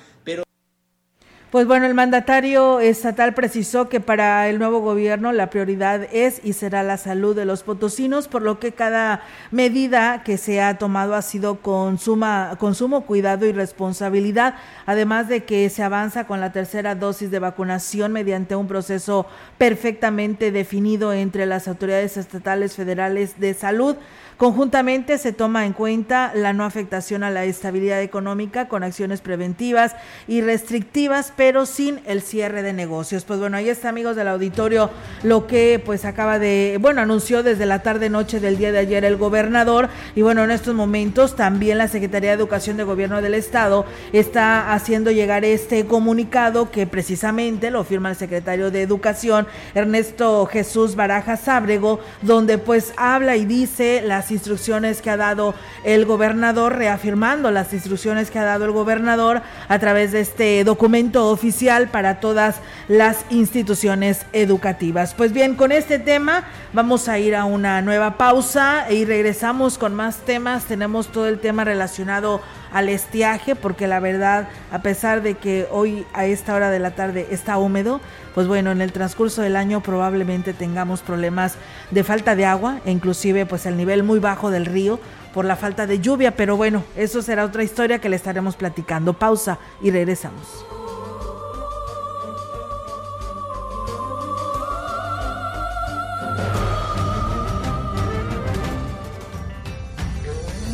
pues 1.53 1.67
bueno, 1.67 1.85
el 1.85 1.93
mandatario 1.93 2.79
estatal 2.79 3.35
precisó 3.35 3.87
que 3.87 3.99
para 3.99 4.49
el 4.49 4.57
nuevo 4.57 4.79
gobierno 4.79 5.31
la 5.31 5.51
prioridad 5.51 6.07
es 6.11 6.43
y 6.43 6.53
será 6.53 6.81
la 6.81 6.97
salud 6.97 7.35
de 7.35 7.45
los 7.45 7.61
potosinos, 7.61 8.27
por 8.27 8.41
lo 8.41 8.57
que 8.57 8.71
cada 8.71 9.21
medida 9.51 10.23
que 10.23 10.39
se 10.39 10.61
ha 10.61 10.79
tomado 10.79 11.13
ha 11.13 11.21
sido 11.21 11.57
con, 11.57 11.99
suma, 11.99 12.55
con 12.57 12.73
sumo 12.73 13.05
cuidado 13.05 13.45
y 13.45 13.51
responsabilidad, 13.51 14.55
además 14.87 15.27
de 15.27 15.43
que 15.43 15.69
se 15.69 15.83
avanza 15.83 16.25
con 16.25 16.41
la 16.41 16.51
tercera 16.51 16.95
dosis 16.95 17.29
de 17.29 17.37
vacunación 17.37 18.13
mediante 18.13 18.55
un 18.55 18.67
proceso 18.67 19.27
perfectamente 19.59 20.51
definido 20.51 21.13
entre 21.13 21.45
las 21.45 21.67
autoridades 21.67 22.17
estatales 22.17 22.75
federales 22.75 23.39
de 23.39 23.53
salud. 23.53 23.95
Conjuntamente 24.37 25.17
se 25.17 25.33
toma 25.33 25.65
en 25.65 25.73
cuenta 25.73 26.31
la 26.35 26.53
no 26.53 26.65
afectación 26.65 27.23
a 27.23 27.29
la 27.29 27.45
estabilidad 27.45 28.01
económica 28.01 28.67
con 28.67 28.83
acciones 28.83 29.21
preventivas 29.21 29.95
y 30.27 30.41
restrictivas, 30.41 31.33
pero 31.35 31.65
sin 31.65 32.01
el 32.05 32.21
cierre 32.21 32.63
de 32.63 32.73
negocios. 32.73 33.23
Pues 33.25 33.39
bueno, 33.39 33.57
ahí 33.57 33.69
está 33.69 33.89
amigos 33.89 34.15
del 34.15 34.27
auditorio 34.27 34.89
lo 35.23 35.47
que 35.47 35.81
pues 35.83 36.05
acaba 36.05 36.39
de, 36.39 36.77
bueno, 36.81 37.01
anunció 37.01 37.43
desde 37.43 37.65
la 37.65 37.83
tarde 37.83 38.09
noche 38.09 38.39
del 38.39 38.57
día 38.57 38.71
de 38.71 38.79
ayer 38.79 39.05
el 39.05 39.17
gobernador 39.17 39.89
y 40.15 40.21
bueno, 40.21 40.43
en 40.43 40.51
estos 40.51 40.73
momentos 40.73 41.35
también 41.35 41.77
la 41.77 41.87
Secretaría 41.87 42.31
de 42.31 42.35
Educación 42.35 42.77
de 42.77 42.83
Gobierno 42.83 43.21
del 43.21 43.33
Estado 43.33 43.85
está 44.11 44.73
haciendo 44.73 45.11
llegar 45.11 45.45
este 45.45 45.85
comunicado 45.85 46.71
que 46.71 46.87
precisamente 46.87 47.71
lo 47.71 47.83
firma 47.83 48.09
el 48.09 48.15
secretario 48.15 48.71
de 48.71 48.81
Educación 48.81 49.47
Ernesto 49.75 50.45
Jesús 50.45 50.95
Baraja 50.95 51.37
Sábrego, 51.37 51.99
donde 52.21 52.57
pues 52.57 52.93
habla 52.97 53.35
y 53.35 53.45
dice 53.45 54.01
instrucciones 54.31 55.01
que 55.01 55.09
ha 55.09 55.17
dado 55.17 55.55
el 55.83 56.05
gobernador, 56.05 56.75
reafirmando 56.77 57.51
las 57.51 57.73
instrucciones 57.73 58.31
que 58.31 58.39
ha 58.39 58.43
dado 58.43 58.65
el 58.65 58.71
gobernador 58.71 59.41
a 59.67 59.79
través 59.79 60.11
de 60.11 60.21
este 60.21 60.63
documento 60.63 61.29
oficial 61.29 61.89
para 61.89 62.19
todas 62.19 62.57
las 62.87 63.25
instituciones 63.29 64.25
educativas. 64.33 65.13
Pues 65.13 65.33
bien, 65.33 65.55
con 65.55 65.71
este 65.71 65.99
tema 65.99 66.43
vamos 66.73 67.07
a 67.07 67.19
ir 67.19 67.35
a 67.35 67.45
una 67.45 67.81
nueva 67.81 68.17
pausa 68.17 68.91
y 68.91 69.05
regresamos 69.05 69.77
con 69.77 69.93
más 69.93 70.17
temas. 70.17 70.65
Tenemos 70.65 71.07
todo 71.07 71.27
el 71.27 71.39
tema 71.39 71.63
relacionado 71.63 72.41
al 72.73 72.89
estiaje, 72.89 73.55
porque 73.55 73.87
la 73.87 73.99
verdad, 73.99 74.49
a 74.71 74.81
pesar 74.81 75.21
de 75.21 75.35
que 75.35 75.67
hoy 75.71 76.05
a 76.13 76.25
esta 76.25 76.55
hora 76.55 76.69
de 76.71 76.79
la 76.79 76.91
tarde 76.91 77.27
está 77.31 77.57
húmedo, 77.57 78.01
pues 78.33 78.47
bueno, 78.47 78.71
en 78.71 78.81
el 78.81 78.91
transcurso 78.91 79.41
del 79.41 79.55
año 79.55 79.81
probablemente 79.81 80.53
tengamos 80.53 81.01
problemas 81.01 81.55
de 81.91 82.03
falta 82.03 82.35
de 82.35 82.45
agua, 82.45 82.79
e 82.85 82.91
inclusive 82.91 83.45
pues 83.45 83.65
el 83.65 83.77
nivel 83.77 84.03
muy 84.03 84.19
bajo 84.19 84.49
del 84.49 84.65
río 84.65 84.99
por 85.33 85.45
la 85.45 85.55
falta 85.55 85.87
de 85.87 85.99
lluvia, 85.99 86.35
pero 86.35 86.57
bueno, 86.57 86.83
eso 86.95 87.21
será 87.21 87.45
otra 87.45 87.63
historia 87.63 87.99
que 87.99 88.09
le 88.09 88.15
estaremos 88.15 88.55
platicando. 88.55 89.13
Pausa 89.13 89.57
y 89.81 89.91
regresamos. 89.91 90.65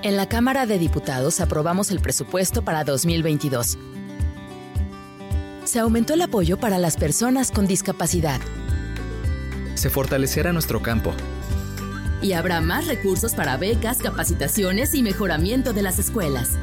En 0.04 0.16
la 0.16 0.30
Cámara 0.30 0.68
de 0.68 0.78
Diputados 0.78 1.42
aprobamos 1.42 1.90
el 1.90 2.02
presupuesto 2.02 2.64
para 2.64 2.84
2022 2.84 3.80
se 5.66 5.80
aumentó 5.80 6.14
el 6.14 6.22
apoyo 6.22 6.58
para 6.58 6.78
las 6.78 6.96
personas 6.96 7.52
con 7.52 7.68
discapacidad. 7.68 8.40
Se 9.76 9.90
fortalecerá 9.90 10.52
nuestro 10.52 10.82
campo. 10.82 11.14
Y 12.22 12.34
habrá 12.34 12.62
más 12.62 12.88
recursos 12.88 13.36
para 13.36 13.58
becas, 13.58 14.00
capacitaciones 14.00 14.96
y 14.96 15.04
mejoramiento 15.04 15.74
de 15.74 15.84
las 15.84 16.00
escuelas. 16.00 16.58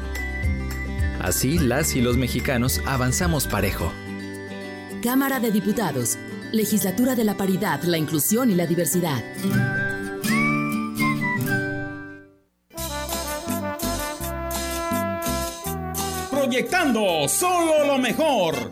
Así 1.21 1.57
las 1.57 1.95
y 1.95 2.01
los 2.01 2.17
mexicanos 2.17 2.81
avanzamos 2.85 3.47
parejo. 3.47 3.93
Cámara 5.01 5.39
de 5.39 5.51
Diputados, 5.51 6.17
Legislatura 6.51 7.15
de 7.15 7.23
la 7.23 7.37
Paridad, 7.37 7.81
la 7.83 7.97
Inclusión 7.97 8.51
y 8.51 8.55
la 8.55 8.65
Diversidad. 8.65 9.23
Proyectando 16.29 17.27
solo 17.29 17.87
lo 17.87 17.97
mejor 17.97 18.71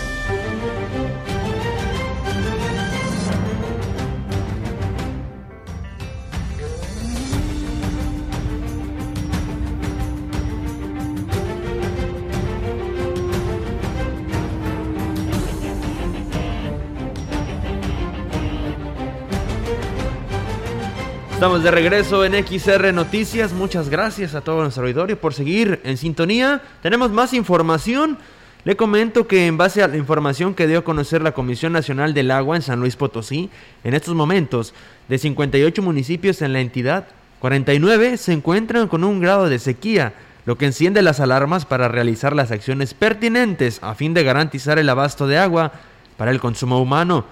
Estamos 21.41 21.63
de 21.63 21.71
regreso 21.71 22.23
en 22.23 22.33
XR 22.33 22.93
Noticias. 22.93 23.51
Muchas 23.51 23.89
gracias 23.89 24.35
a 24.35 24.41
todo 24.41 24.61
nuestro 24.61 24.83
auditorio 24.83 25.19
por 25.19 25.33
seguir 25.33 25.81
en 25.83 25.97
sintonía. 25.97 26.61
Tenemos 26.83 27.09
más 27.09 27.33
información. 27.33 28.19
Le 28.63 28.75
comento 28.75 29.25
que 29.25 29.47
en 29.47 29.57
base 29.57 29.81
a 29.81 29.87
la 29.87 29.97
información 29.97 30.53
que 30.53 30.67
dio 30.67 30.77
a 30.77 30.83
conocer 30.83 31.23
la 31.23 31.31
Comisión 31.31 31.73
Nacional 31.73 32.13
del 32.13 32.29
Agua 32.29 32.57
en 32.57 32.61
San 32.61 32.79
Luis 32.79 32.95
Potosí, 32.95 33.49
en 33.83 33.95
estos 33.95 34.13
momentos, 34.13 34.75
de 35.09 35.17
58 35.17 35.81
municipios 35.81 36.43
en 36.43 36.53
la 36.53 36.59
entidad, 36.59 37.07
49 37.39 38.17
se 38.17 38.33
encuentran 38.33 38.87
con 38.87 39.03
un 39.03 39.19
grado 39.19 39.49
de 39.49 39.57
sequía, 39.57 40.13
lo 40.45 40.59
que 40.59 40.67
enciende 40.67 41.01
las 41.01 41.19
alarmas 41.19 41.65
para 41.65 41.87
realizar 41.87 42.35
las 42.35 42.51
acciones 42.51 42.93
pertinentes 42.93 43.79
a 43.81 43.95
fin 43.95 44.13
de 44.13 44.23
garantizar 44.23 44.77
el 44.77 44.89
abasto 44.89 45.25
de 45.25 45.39
agua 45.39 45.71
para 46.17 46.29
el 46.29 46.39
consumo 46.39 46.79
humano. 46.79 47.25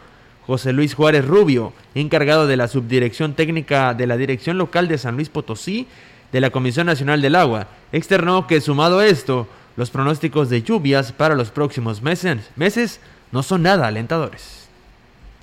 José 0.50 0.74
Luis 0.74 0.96
Juárez 0.96 1.28
Rubio, 1.28 1.74
encargado 1.94 2.48
de 2.48 2.58
la 2.58 2.68
Subdirección 2.68 3.36
Técnica 3.36 3.94
de 3.94 4.08
la 4.08 4.18
Dirección 4.18 4.58
Local 4.58 4.88
de 4.88 4.98
San 4.98 5.14
Luis 5.14 5.30
Potosí 5.30 5.86
de 6.32 6.42
la 6.42 6.50
Comisión 6.50 6.88
Nacional 6.88 7.22
del 7.22 7.36
Agua, 7.36 7.68
externó 7.92 8.48
que 8.48 8.60
sumado 8.60 8.98
a 8.98 9.06
esto, 9.06 9.48
los 9.76 9.92
pronósticos 9.92 10.50
de 10.50 10.64
lluvias 10.64 11.12
para 11.12 11.36
los 11.36 11.52
próximos 11.52 12.02
meses, 12.02 12.50
meses 12.56 13.00
no 13.32 13.44
son 13.44 13.62
nada 13.62 13.86
alentadores 13.86 14.59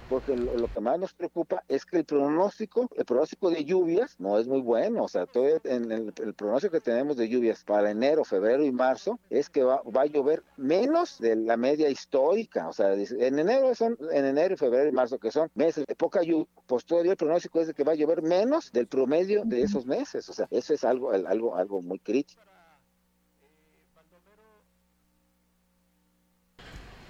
porque 0.09 0.37
lo, 0.37 0.69
que 0.69 0.81
más 0.81 0.99
nos 0.99 1.13
preocupa 1.15 1.63
es 1.69 1.85
que 1.85 1.99
el 1.99 2.05
pronóstico, 2.05 2.89
el 2.97 3.05
pronóstico 3.05 3.51
de 3.51 3.65
lluvias 3.65 4.17
no 4.19 4.39
es 4.39 4.47
muy 4.47 4.61
bueno, 4.61 5.05
o 5.05 5.09
sea, 5.09 5.27
todo 5.27 5.47
en 5.65 5.93
el, 5.93 6.13
pronóstico 6.35 6.73
que 6.73 6.81
tenemos 6.81 7.17
de 7.17 7.29
lluvias 7.29 7.65
para 7.65 7.91
enero, 7.91 8.25
febrero 8.25 8.65
y 8.65 8.73
marzo 8.73 9.19
es 9.31 9.51
que 9.51 9.63
va, 9.63 9.83
va, 9.83 10.03
a 10.03 10.07
llover 10.07 10.43
menos 10.57 11.19
de 11.19 11.37
la 11.37 11.57
media 11.57 11.89
histórica, 11.89 12.69
o 12.69 12.73
sea, 12.73 12.95
en 12.95 13.39
enero 13.39 13.75
son 13.75 13.97
en 14.13 14.25
enero, 14.25 14.57
febrero 14.57 14.89
y 14.89 14.93
marzo 14.93 15.19
que 15.19 15.31
son 15.31 15.51
meses 15.55 15.85
de 15.87 15.95
poca 15.95 16.23
lluvia, 16.23 16.47
pues 16.67 16.85
todavía 16.85 17.13
el 17.13 17.17
pronóstico 17.17 17.61
es 17.61 17.69
de 17.69 17.75
que 17.75 17.85
va 17.85 17.93
a 17.93 17.97
llover 17.97 18.23
menos 18.23 18.73
del 18.73 18.87
promedio 18.87 19.43
de 19.45 19.63
esos 19.63 19.87
meses, 19.87 20.29
o 20.29 20.33
sea, 20.33 20.47
eso 20.51 20.75
es 20.75 20.85
algo 20.85 21.11
algo 21.11 21.57
algo 21.57 21.83
muy 21.83 21.99
crítico. 21.99 22.43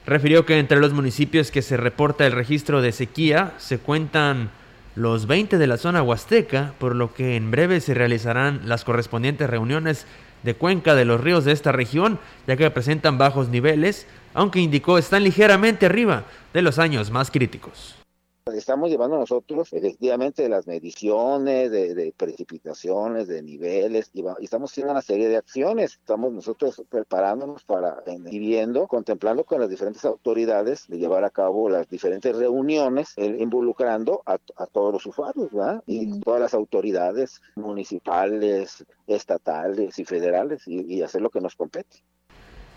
Refirió 0.07 0.47
que 0.47 0.59
entre 0.59 0.81
los 0.81 0.93
municipios 0.93 1.51
que 1.51 1.63
se 1.63 1.77
reporta 1.77 2.27
el 2.27 2.33
registro 2.33 2.81
de 2.81 2.93
sequía 2.93 3.55
se 3.59 3.79
cuentan 3.79 4.51
los 4.95 5.27
20 5.27 5.59
de 5.59 5.67
la 5.67 5.77
zona 5.77 6.03
huasteca, 6.03 6.73
por 6.79 6.95
lo 6.95 7.13
que 7.13 7.37
en 7.37 7.51
breve 7.51 7.81
se 7.81 7.93
realizarán 7.93 8.63
las 8.65 8.85
correspondientes 8.85 9.51
reuniones 9.51 10.07
de 10.43 10.55
cuenca 10.55 10.95
de 10.95 11.05
los 11.05 11.21
ríos 11.21 11.45
de 11.45 11.53
esta 11.53 11.73
región, 11.73 12.19
ya 12.47 12.57
que 12.57 12.71
presentan 12.71 13.19
bajos 13.19 13.49
niveles, 13.49 14.07
aunque 14.33 14.61
indicó 14.61 14.97
están 14.97 15.25
ligeramente 15.25 15.87
arriba 15.87 16.25
de 16.55 16.63
los 16.63 16.79
años 16.79 17.11
más 17.11 17.31
críticos. 17.31 18.06
Estamos 18.55 18.91
llevando 18.91 19.19
nosotros 19.19 19.73
efectivamente 19.73 20.49
las 20.49 20.69
mediciones 20.69 21.69
de, 21.73 22.15
precipitaciones, 22.17 23.27
de 23.27 23.43
niveles, 23.43 24.11
y, 24.15 24.25
estamos 24.41 24.71
haciendo 24.71 24.93
una 24.93 25.03
serie 25.03 25.29
de 25.29 25.37
acciones. 25.37 25.95
Estamos 25.95 26.33
nosotros 26.33 26.81
preparándonos 26.89 27.65
para, 27.65 28.05
y 28.07 28.39
viendo, 28.39 28.87
contemplando 28.87 29.43
con 29.43 29.61
las 29.61 29.69
diferentes 29.69 30.05
autoridades 30.05 30.87
de 30.87 30.99
llevar 30.99 31.25
a 31.25 31.31
cabo 31.31 31.69
las 31.69 31.89
diferentes 31.89 32.37
reuniones, 32.37 33.15
eh, 33.17 33.37
involucrando 33.41 34.23
a, 34.25 34.39
todos 34.39 34.93
los 34.93 35.07
usuarios, 35.07 35.51
¿verdad? 35.51 35.83
Y 35.85 36.21
todas 36.21 36.41
las 36.41 36.55
autoridades 36.55 37.43
municipales, 37.57 38.87
estatales 39.09 39.99
y 39.99 40.05
federales, 40.05 40.63
y 40.69 41.03
hacer 41.03 41.21
lo 41.21 41.31
que 41.31 41.41
nos 41.41 41.57
compete. 41.57 42.05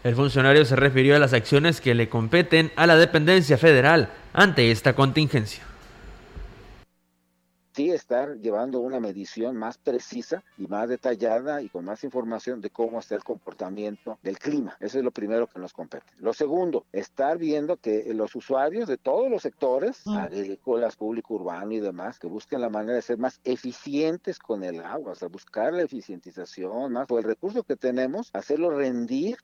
El 0.02 0.16
funcionario 0.16 0.64
se 0.64 0.78
refirió 0.78 1.18
a 1.18 1.20
las 1.20 1.34
acciones 1.34 1.82
que 1.82 1.94
le 1.94 2.08
competen 2.08 2.72
a 2.78 2.88
la 2.88 2.96
dependencia 2.96 3.58
federal 3.58 4.10
ante 4.32 4.72
esta 4.72 4.96
contingencia. 4.96 5.62
Sí, 7.74 7.92
estar 7.92 8.38
llevando 8.38 8.80
una 8.80 9.02
medición 9.02 9.58
más 9.58 9.78
precisa 9.78 10.42
y 10.58 10.68
más 10.68 10.88
detallada 10.88 11.62
y 11.62 11.68
con 11.68 11.84
más 11.84 12.04
información 12.06 12.62
de 12.62 12.70
cómo 12.70 13.00
está 13.00 13.16
el 13.16 13.24
comportamiento 13.24 14.18
del 14.24 14.40
clima. 14.40 14.76
Eso 14.80 15.00
es 15.00 15.04
lo 15.04 15.12
primero 15.12 15.48
que 15.48 15.60
nos 15.60 15.74
compete. 15.74 16.06
Lo 16.20 16.34
segundo, 16.34 16.86
estar 16.94 17.38
viendo 17.38 17.76
que 17.76 18.12
los 18.14 18.36
usuarios 18.36 18.88
de 18.88 18.98
todos 18.98 19.30
los 19.30 19.42
sectores, 19.42 20.08
agrícolas, 20.08 20.96
público 20.96 21.34
urbano 21.34 21.74
y 21.74 21.80
demás, 21.80 22.20
que 22.20 22.28
busquen 22.28 22.62
la 22.62 22.70
manera 22.70 22.96
de 22.96 23.02
ser 23.02 23.18
más 23.18 23.40
eficientes 23.44 24.40
con 24.40 24.64
el 24.64 24.80
agua, 24.80 25.12
o 25.12 25.16
sea, 25.16 25.28
buscar 25.28 25.74
la 25.74 25.84
eficientización, 25.84 26.94
más 26.94 27.06
por 27.06 27.20
el 27.20 27.26
recurso 27.26 27.64
que 27.64 27.76
tenemos, 27.76 28.30
hacerlo 28.34 28.72
rendir 28.72 29.38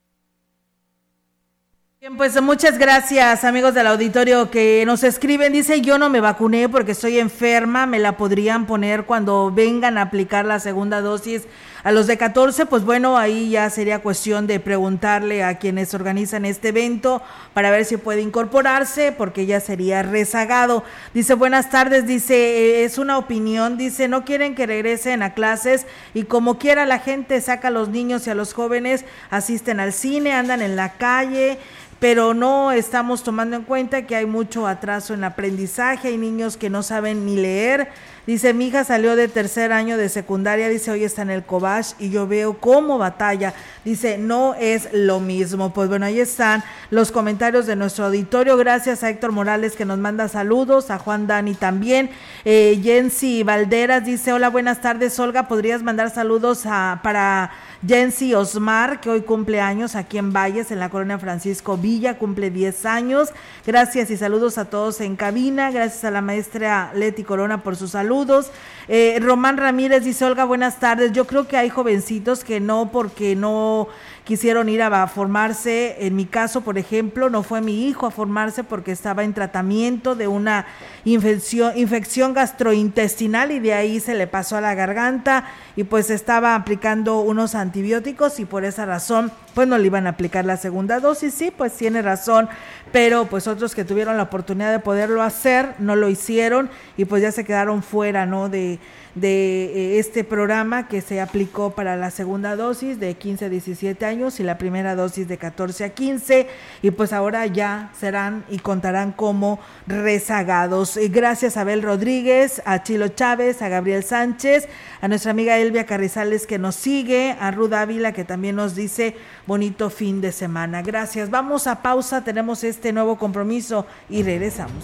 Bien, 2.06 2.18
pues 2.18 2.40
muchas 2.40 2.78
gracias 2.78 3.44
amigos 3.44 3.74
del 3.74 3.88
auditorio 3.88 4.52
que 4.52 4.84
nos 4.86 5.04
escriben. 5.04 5.52
Dice, 5.52 5.82
yo 5.82 5.98
no 5.98 6.08
me 6.08 6.22
vacuné 6.22 6.70
porque 6.70 6.92
estoy 6.92 7.18
enferma, 7.18 7.88
me 7.88 7.98
la 7.98 8.16
podrían 8.16 8.68
poner 8.68 9.06
cuando 9.06 9.50
vengan 9.52 9.98
a 9.98 10.04
aplicar 10.04 10.46
la 10.46 10.60
segunda 10.60 11.02
dosis 11.02 11.48
a 11.86 11.92
los 11.92 12.08
de 12.08 12.18
14. 12.18 12.66
Pues 12.66 12.84
bueno, 12.84 13.16
ahí 13.16 13.52
ya 13.52 13.70
sería 13.70 14.00
cuestión 14.00 14.48
de 14.48 14.60
preguntarle 14.60 15.44
a 15.44 15.60
quienes 15.60 15.94
organizan 15.94 16.44
este 16.44 16.70
evento 16.70 17.22
para 17.54 17.70
ver 17.70 17.86
si 17.86 17.96
puede 17.96 18.22
incorporarse 18.22 19.12
porque 19.12 19.46
ya 19.46 19.60
sería 19.60 20.02
rezagado. 20.02 20.84
Dice, 21.14 21.36
buenas 21.36 21.70
tardes, 21.70 22.08
dice, 22.08 22.36
eh, 22.36 22.84
es 22.86 22.98
una 22.98 23.20
opinión, 23.20 23.78
dice, 23.78 24.08
no 24.08 24.26
quieren 24.26 24.56
que 24.56 24.66
regresen 24.66 25.22
a 25.22 25.36
clases 25.36 25.86
y 26.16 26.24
como 26.24 26.58
quiera 26.58 26.88
la 26.88 26.98
gente 26.98 27.40
saca 27.40 27.68
a 27.68 27.72
los 27.72 27.90
niños 27.90 28.26
y 28.26 28.32
a 28.32 28.36
los 28.36 28.54
jóvenes, 28.54 29.06
asisten 29.30 29.80
al 29.80 29.94
cine, 29.94 30.34
andan 30.34 30.64
en 30.64 30.76
la 30.76 30.94
calle 30.94 31.60
pero 32.00 32.34
no 32.34 32.72
estamos 32.72 33.24
tomando 33.24 33.56
en 33.56 33.64
cuenta 33.64 34.06
que 34.06 34.16
hay 34.16 34.26
mucho 34.26 34.68
atraso 34.68 35.14
en 35.14 35.24
aprendizaje, 35.24 36.10
hay 36.10 36.18
niños 36.18 36.58
que 36.58 36.70
no 36.70 36.84
saben 36.84 37.26
ni 37.26 37.36
leer. 37.36 37.88
Dice, 38.28 38.54
mi 38.54 38.68
hija 38.68 38.84
salió 38.84 39.16
de 39.16 39.28
tercer 39.28 39.72
año 39.72 39.98
de 39.98 40.10
secundaria, 40.10 40.68
dice, 40.68 40.90
hoy 40.90 41.04
está 41.04 41.22
en 41.22 41.30
el 41.30 41.44
Cobach 41.44 41.94
y 42.00 42.10
yo 42.10 42.26
veo 42.28 42.58
cómo 42.60 42.98
batalla. 42.98 43.54
Dice, 43.84 44.18
no 44.18 44.56
es 44.56 44.90
lo 44.94 45.20
mismo. 45.20 45.74
Pues 45.74 45.90
bueno, 45.90 46.08
ahí 46.08 46.20
están 46.20 46.64
los 46.90 47.12
comentarios 47.12 47.68
de 47.68 47.76
nuestro 47.76 48.06
auditorio. 48.06 48.58
Gracias 48.58 49.04
a 49.04 49.10
Héctor 49.10 49.32
Morales 49.32 49.76
que 49.76 49.86
nos 49.86 50.00
manda 50.00 50.28
saludos, 50.28 50.90
a 50.90 50.98
Juan 50.98 51.28
Dani 51.28 51.54
también. 51.54 52.10
Eh, 52.46 52.80
Jensi 52.82 53.44
Valderas 53.44 54.06
dice, 54.06 54.34
hola, 54.34 54.50
buenas 54.50 54.82
tardes, 54.82 55.20
Olga, 55.20 55.48
¿podrías 55.48 55.84
mandar 55.84 56.10
saludos 56.10 56.64
a, 56.66 57.02
para 57.04 57.52
Jensi 57.88 58.34
Osmar, 58.34 59.00
que 59.00 59.10
hoy 59.10 59.22
cumple 59.22 59.62
años 59.62 59.96
aquí 59.96 60.18
en 60.18 60.34
Valles, 60.34 60.72
en 60.72 60.80
la 60.80 60.90
colonia 60.90 61.20
Francisco 61.20 61.78
Villa, 61.78 62.18
cumple 62.18 62.50
10 62.50 62.86
años. 62.86 63.30
Gracias 63.66 64.10
y 64.10 64.18
saludos 64.18 64.58
a 64.58 64.66
todos 64.66 65.02
en 65.02 65.16
cabina. 65.16 65.70
Gracias 65.70 66.04
a 66.04 66.12
la 66.12 66.22
maestra 66.22 66.92
Leti 66.96 67.24
Corona 67.24 67.62
por 67.62 67.76
sus 67.76 67.92
saludos. 67.92 68.50
Eh, 68.88 69.20
Román 69.22 69.58
Ramírez 69.58 70.04
dice, 70.04 70.26
Olga, 70.26 70.46
buenas 70.46 70.80
tardes. 70.80 71.12
Yo 71.12 71.26
creo 71.26 71.48
que 71.48 71.58
hay 71.58 71.70
jovencitos 71.70 72.44
que 72.44 72.60
no, 72.60 72.92
porque 72.92 73.36
no 73.36 73.88
quisieron 74.26 74.68
ir 74.68 74.82
a 74.82 75.08
formarse. 75.08 75.96
En 76.00 76.16
mi 76.16 76.26
caso, 76.26 76.62
por 76.62 76.78
ejemplo, 76.78 77.30
no 77.30 77.44
fue 77.44 77.62
mi 77.62 77.88
hijo 77.88 78.08
a 78.08 78.12
formarse 78.12 78.64
porque 78.64 78.92
estaba 78.92 79.24
en 79.24 79.34
tratamiento 79.34 80.16
de 80.16 80.28
una 80.28 80.66
infección, 81.06 81.78
infección 81.78 82.34
gastrointestinal 82.34 83.52
y 83.52 83.60
de 83.60 83.74
ahí 83.74 84.00
se 84.00 84.16
le 84.16 84.28
pasó 84.28 84.58
a 84.58 84.62
la 84.62 84.74
garganta 84.74 85.46
y 85.76 85.84
pues 85.84 86.10
estaba 86.10 86.56
aplicando 86.56 87.22
unos 87.22 87.56
antibióticos 87.56 88.40
y 88.40 88.46
por 88.46 88.66
esa 88.66 88.86
razón 88.86 89.32
pues 89.54 89.68
no 89.68 89.78
le 89.78 89.86
iban 89.86 90.08
a 90.08 90.12
aplicar 90.12 90.44
la 90.44 90.58
segunda 90.58 91.00
dosis. 91.00 91.34
Sí, 91.34 91.54
pues 91.56 91.74
tiene 91.74 92.02
razón, 92.02 92.50
pero 92.92 93.26
pues 93.28 93.48
otros 93.48 93.76
que 93.76 93.86
tuvieron 93.86 94.18
la 94.18 94.24
oportunidad 94.24 94.72
de 94.72 94.80
poderlo 94.80 95.22
hacer 95.22 95.76
no 95.80 95.96
lo 95.96 96.10
hicieron 96.10 96.70
y 96.98 97.06
pues 97.06 97.22
ya 97.22 97.32
se 97.32 97.46
quedaron 97.46 97.84
fuera, 97.84 98.26
¿no? 98.26 98.50
De 98.50 98.80
de 99.16 99.96
eh, 99.96 100.00
este 100.00 100.24
programa 100.26 100.88
que 100.88 101.02
se 101.02 101.22
aplicó 101.22 101.72
para 101.72 101.96
la 101.96 102.12
segunda 102.12 102.56
dosis 102.56 103.00
de 103.00 103.16
15 103.16 103.46
a 103.46 103.50
17 103.50 104.06
años 104.06 104.40
y 104.40 104.44
la 104.44 104.58
primera 104.58 104.96
dosis 104.96 105.28
de 105.28 105.38
14 105.38 105.86
a 105.86 105.90
15 105.90 106.48
y 106.82 106.92
pues 106.92 107.14
ahora 107.14 107.46
ya 107.48 107.92
serán 107.98 108.44
y 108.50 108.60
contarán 108.60 109.14
como 109.14 109.60
rezagados. 109.88 111.00
Gracias 111.10 111.56
a 111.58 111.62
Abel 111.62 111.82
Rodríguez, 111.82 112.62
a 112.66 112.84
Chilo 112.84 113.08
Chávez, 113.08 113.62
a 113.62 113.70
Gabriel 113.70 114.04
Sánchez, 114.04 114.68
a 115.02 115.08
nuestra 115.08 115.32
amiga 115.32 115.58
Elvia 115.58 115.86
Carrizales 115.86 116.46
que 116.46 116.60
nos 116.60 116.76
sigue, 116.76 117.36
a 117.40 117.52
Ruth 117.52 117.74
Ávila 117.74 118.12
que 118.12 118.26
también 118.26 118.58
nos 118.58 118.76
dice 118.76 119.16
bonito 119.48 119.90
fin 119.90 120.20
de 120.20 120.34
semana. 120.34 120.82
Gracias. 120.82 121.30
Vamos 121.30 121.68
a 121.68 121.82
pausa, 121.82 122.24
tenemos 122.24 122.64
este 122.64 122.92
nuevo 122.92 123.18
compromiso 123.18 123.86
y 124.10 124.24
regresamos. 124.24 124.84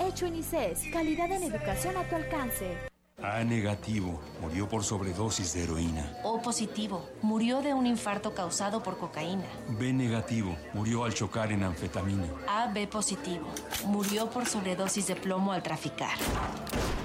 hecho 0.00 0.26
en 0.26 0.36
ICES, 0.36 0.90
calidad 0.92 1.30
en 1.32 1.42
educación 1.42 1.96
a 1.96 2.08
tu 2.08 2.16
alcance. 2.16 2.76
A 3.22 3.42
negativo, 3.44 4.20
murió 4.42 4.68
por 4.68 4.84
sobredosis 4.84 5.54
de 5.54 5.64
heroína. 5.64 6.18
O 6.22 6.42
positivo, 6.42 7.08
murió 7.22 7.62
de 7.62 7.72
un 7.72 7.86
infarto 7.86 8.34
causado 8.34 8.82
por 8.82 8.98
cocaína. 8.98 9.46
B 9.78 9.92
negativo, 9.92 10.54
murió 10.74 11.04
al 11.04 11.14
chocar 11.14 11.50
en 11.50 11.64
anfetamina. 11.64 12.26
A 12.46 12.68
B 12.68 12.86
positivo, 12.86 13.46
murió 13.86 14.28
por 14.28 14.44
sobredosis 14.46 15.06
de 15.06 15.16
plomo 15.16 15.52
al 15.52 15.62
traficar. 15.62 16.16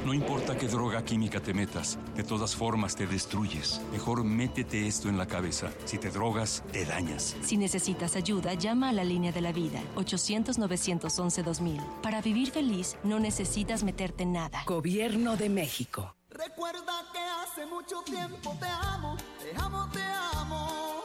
No 0.05 0.13
importa 0.15 0.57
qué 0.57 0.67
droga 0.67 1.05
química 1.05 1.39
te 1.39 1.53
metas, 1.53 1.99
de 2.15 2.23
todas 2.23 2.55
formas 2.55 2.95
te 2.95 3.05
destruyes. 3.05 3.79
Mejor 3.91 4.23
métete 4.23 4.87
esto 4.87 5.09
en 5.09 5.17
la 5.17 5.27
cabeza. 5.27 5.69
Si 5.85 5.99
te 5.99 6.09
drogas, 6.09 6.63
te 6.71 6.85
dañas. 6.85 7.35
Si 7.43 7.55
necesitas 7.55 8.15
ayuda, 8.15 8.55
llama 8.55 8.89
a 8.89 8.93
la 8.93 9.03
línea 9.03 9.31
de 9.31 9.41
la 9.41 9.51
vida, 9.51 9.79
800-911-2000. 9.95 12.01
Para 12.01 12.19
vivir 12.21 12.49
feliz, 12.51 12.97
no 13.03 13.19
necesitas 13.19 13.83
meterte 13.83 14.23
en 14.23 14.33
nada. 14.33 14.63
Gobierno 14.65 15.37
de 15.37 15.49
México. 15.49 16.15
Recuerda 16.31 17.05
que 17.13 17.19
hace 17.19 17.67
mucho 17.67 18.01
tiempo 18.03 18.57
te 18.59 18.65
amo, 18.65 19.15
te 19.39 19.55
amo, 19.55 19.87
te 19.91 20.01
amo. 20.01 21.03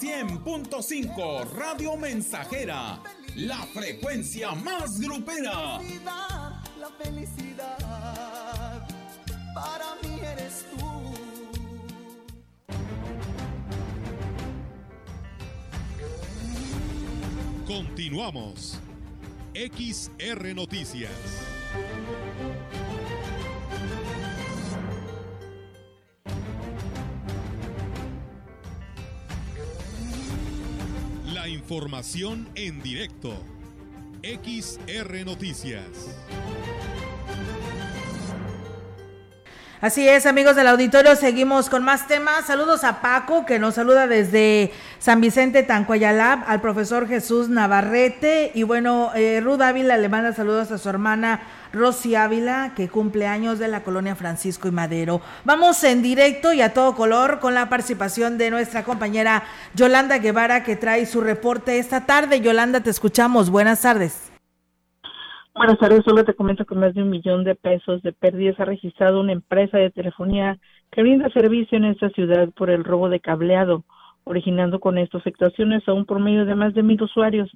100.5 0.00 1.50
Radio 1.50 1.96
Mensajera, 1.96 3.00
la 3.34 3.58
frecuencia 3.74 4.52
más 4.52 5.00
grupera. 5.00 5.80
La 6.78 6.90
felicidad, 7.02 7.78
para 9.56 9.94
mí 10.02 10.20
eres 10.20 10.66
tú. 10.70 10.86
Continuamos. 17.66 18.78
XR 19.54 20.54
Noticias. 20.54 21.10
La 31.32 31.48
información 31.48 32.46
en 32.56 32.82
directo. 32.82 33.32
XR 34.22 35.24
Noticias. 35.24 35.86
Así 39.82 40.08
es, 40.08 40.24
amigos 40.24 40.56
del 40.56 40.68
auditorio, 40.68 41.16
seguimos 41.16 41.68
con 41.68 41.84
más 41.84 42.06
temas. 42.06 42.46
Saludos 42.46 42.82
a 42.82 43.02
Paco, 43.02 43.44
que 43.44 43.58
nos 43.58 43.74
saluda 43.74 44.06
desde 44.06 44.72
San 44.98 45.20
Vicente 45.20 45.62
Tancuayalab, 45.64 46.44
al 46.46 46.62
profesor 46.62 47.06
Jesús 47.06 47.50
Navarrete. 47.50 48.52
Y 48.54 48.62
bueno, 48.62 49.10
eh, 49.14 49.40
Ruth 49.42 49.60
Ávila 49.60 49.98
le 49.98 50.08
manda 50.08 50.32
saludos 50.32 50.72
a 50.72 50.78
su 50.78 50.88
hermana 50.88 51.42
Rosy 51.74 52.14
Ávila, 52.14 52.72
que 52.74 52.88
cumple 52.88 53.26
años 53.26 53.58
de 53.58 53.68
la 53.68 53.82
colonia 53.82 54.16
Francisco 54.16 54.66
y 54.66 54.70
Madero. 54.70 55.20
Vamos 55.44 55.84
en 55.84 56.00
directo 56.00 56.54
y 56.54 56.62
a 56.62 56.72
todo 56.72 56.94
color 56.94 57.38
con 57.38 57.52
la 57.52 57.68
participación 57.68 58.38
de 58.38 58.50
nuestra 58.50 58.82
compañera 58.82 59.44
Yolanda 59.74 60.16
Guevara, 60.16 60.64
que 60.64 60.76
trae 60.76 61.04
su 61.04 61.20
reporte 61.20 61.78
esta 61.78 62.06
tarde. 62.06 62.40
Yolanda, 62.40 62.80
te 62.80 62.88
escuchamos. 62.88 63.50
Buenas 63.50 63.82
tardes. 63.82 64.35
Buenas 65.56 65.78
tardes, 65.78 66.04
solo 66.04 66.22
te 66.22 66.34
comento 66.34 66.66
que 66.66 66.74
más 66.74 66.92
de 66.92 67.02
un 67.02 67.08
millón 67.08 67.42
de 67.42 67.54
pesos 67.54 68.02
de 68.02 68.12
pérdidas 68.12 68.60
ha 68.60 68.66
registrado 68.66 69.20
una 69.20 69.32
empresa 69.32 69.78
de 69.78 69.90
telefonía 69.90 70.58
que 70.92 71.00
brinda 71.00 71.30
servicio 71.30 71.78
en 71.78 71.86
esta 71.86 72.10
ciudad 72.10 72.50
por 72.50 72.68
el 72.68 72.84
robo 72.84 73.08
de 73.08 73.20
cableado, 73.20 73.82
originando 74.24 74.80
con 74.80 74.98
esto 74.98 75.16
afectaciones 75.16 75.88
a 75.88 75.94
un 75.94 76.04
promedio 76.04 76.44
de 76.44 76.54
más 76.54 76.74
de 76.74 76.82
mil 76.82 77.02
usuarios 77.02 77.50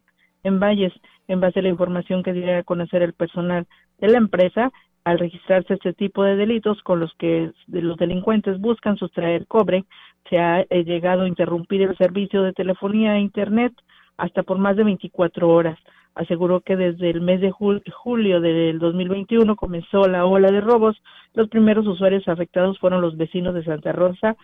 en 0.45 0.59
Valles, 0.59 0.95
en 1.29 1.41
base 1.41 1.59
a 1.59 1.63
la 1.63 1.69
información 1.69 2.23
que 2.23 2.33
dio 2.33 2.57
a 2.57 2.63
conocer 2.63 3.03
el 3.03 3.13
personal 3.13 3.67
de 3.99 4.09
la 4.09 4.17
empresa, 4.17 4.73
al 5.05 5.19
registrarse 5.19 5.75
este 5.75 5.93
tipo 5.93 6.25
de 6.25 6.37
delitos 6.37 6.81
con 6.83 7.01
los 7.01 7.13
que 7.19 7.53
los 7.69 7.99
delincuentes 7.99 8.59
buscan 8.63 8.97
sustraer 8.97 9.47
cobre, 9.47 9.85
se 10.31 10.39
ha 10.39 10.63
eh, 10.63 10.85
llegado 10.85 11.25
a 11.25 11.29
interrumpir 11.29 11.83
el 11.83 11.99
servicio 11.99 12.45
de 12.45 12.55
telefonía 12.55 13.17
e 13.17 13.21
internet 13.21 13.75
hasta 14.17 14.43
por 14.43 14.57
más 14.57 14.75
de 14.79 14.85
24 14.85 15.51
horas 15.51 15.79
aseguró 16.15 16.61
que 16.61 16.77
desde 16.77 17.11
el 17.11 17.21
mes 17.21 17.41
de 17.41 17.51
julio 17.51 18.41
del 18.41 18.79
2021 18.79 19.57
comenzó 19.57 20.07
la 20.07 20.27
ola 20.27 20.51
de 20.51 20.61
robos. 20.61 21.01
Los 21.35 21.49
primeros 21.49 21.87
usuarios 21.87 22.27
afectados 22.29 22.79
fueron 22.79 23.01
los 23.01 23.17
vecinos 23.17 23.55
de 23.55 23.65
Santa 23.65 23.93
Rosa, 23.93 24.37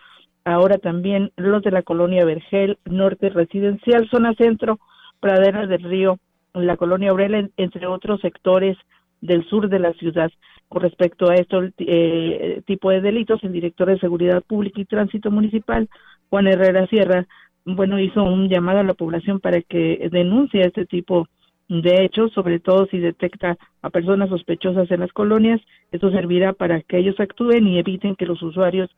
ahora 0.45 0.77
también 0.77 1.31
los 1.35 1.61
de 1.63 1.71
la 1.71 1.81
colonia 1.81 2.25
Vergel, 2.25 2.77
Norte 2.85 3.29
Residencial, 3.29 4.09
Zona 4.09 4.33
Centro, 4.35 4.79
Praderas 5.19 5.67
del 5.67 5.83
Río, 5.83 6.19
la 6.53 6.77
colonia 6.77 7.13
Obrela, 7.13 7.47
entre 7.57 7.87
otros 7.87 8.21
sectores 8.21 8.77
del 9.21 9.45
sur 9.45 9.69
de 9.69 9.79
la 9.79 9.93
ciudad. 9.93 10.31
Con 10.69 10.81
respecto 10.81 11.29
a 11.29 11.35
este 11.35 11.73
eh, 11.79 12.61
tipo 12.65 12.89
de 12.89 13.01
delitos, 13.01 13.43
el 13.43 13.53
director 13.53 13.87
de 13.87 13.99
Seguridad 13.99 14.41
Pública 14.41 14.81
y 14.81 14.85
Tránsito 14.85 15.31
Municipal, 15.31 15.89
Juan 16.29 16.47
Herrera 16.47 16.87
Sierra, 16.87 17.25
bueno, 17.65 17.99
hizo 17.99 18.23
un 18.23 18.49
llamado 18.49 18.79
a 18.79 18.83
la 18.83 18.93
población 18.93 19.39
para 19.39 19.61
que 19.61 20.07
denuncie 20.11 20.61
este 20.61 20.85
tipo 20.85 21.27
de 21.69 22.05
hechos, 22.05 22.31
sobre 22.33 22.59
todo 22.59 22.85
si 22.87 22.99
detecta 22.99 23.57
a 23.81 23.89
personas 23.89 24.29
sospechosas 24.29 24.89
en 24.91 25.01
las 25.01 25.11
colonias. 25.11 25.61
Esto 25.91 26.11
servirá 26.11 26.53
para 26.53 26.81
que 26.81 26.97
ellos 26.97 27.19
actúen 27.19 27.67
y 27.67 27.79
eviten 27.79 28.15
que 28.15 28.25
los 28.25 28.41
usuarios 28.41 28.89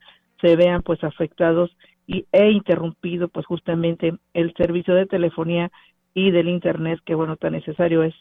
se 0.42 0.56
vean 0.56 0.82
pues 0.84 1.04
afectados 1.04 1.76
y 2.08 2.26
e 2.32 2.52
interrumpido 2.52 3.28
pues 3.28 3.46
justamente 3.46 4.14
el 4.34 4.54
servicio 4.56 4.96
de 4.96 5.06
telefonía 5.06 5.72
y 6.14 6.32
del 6.32 6.50
internet 6.50 7.00
que 7.06 7.16
bueno 7.16 7.38
tan 7.38 7.54
necesario 7.54 8.04
es 8.04 8.16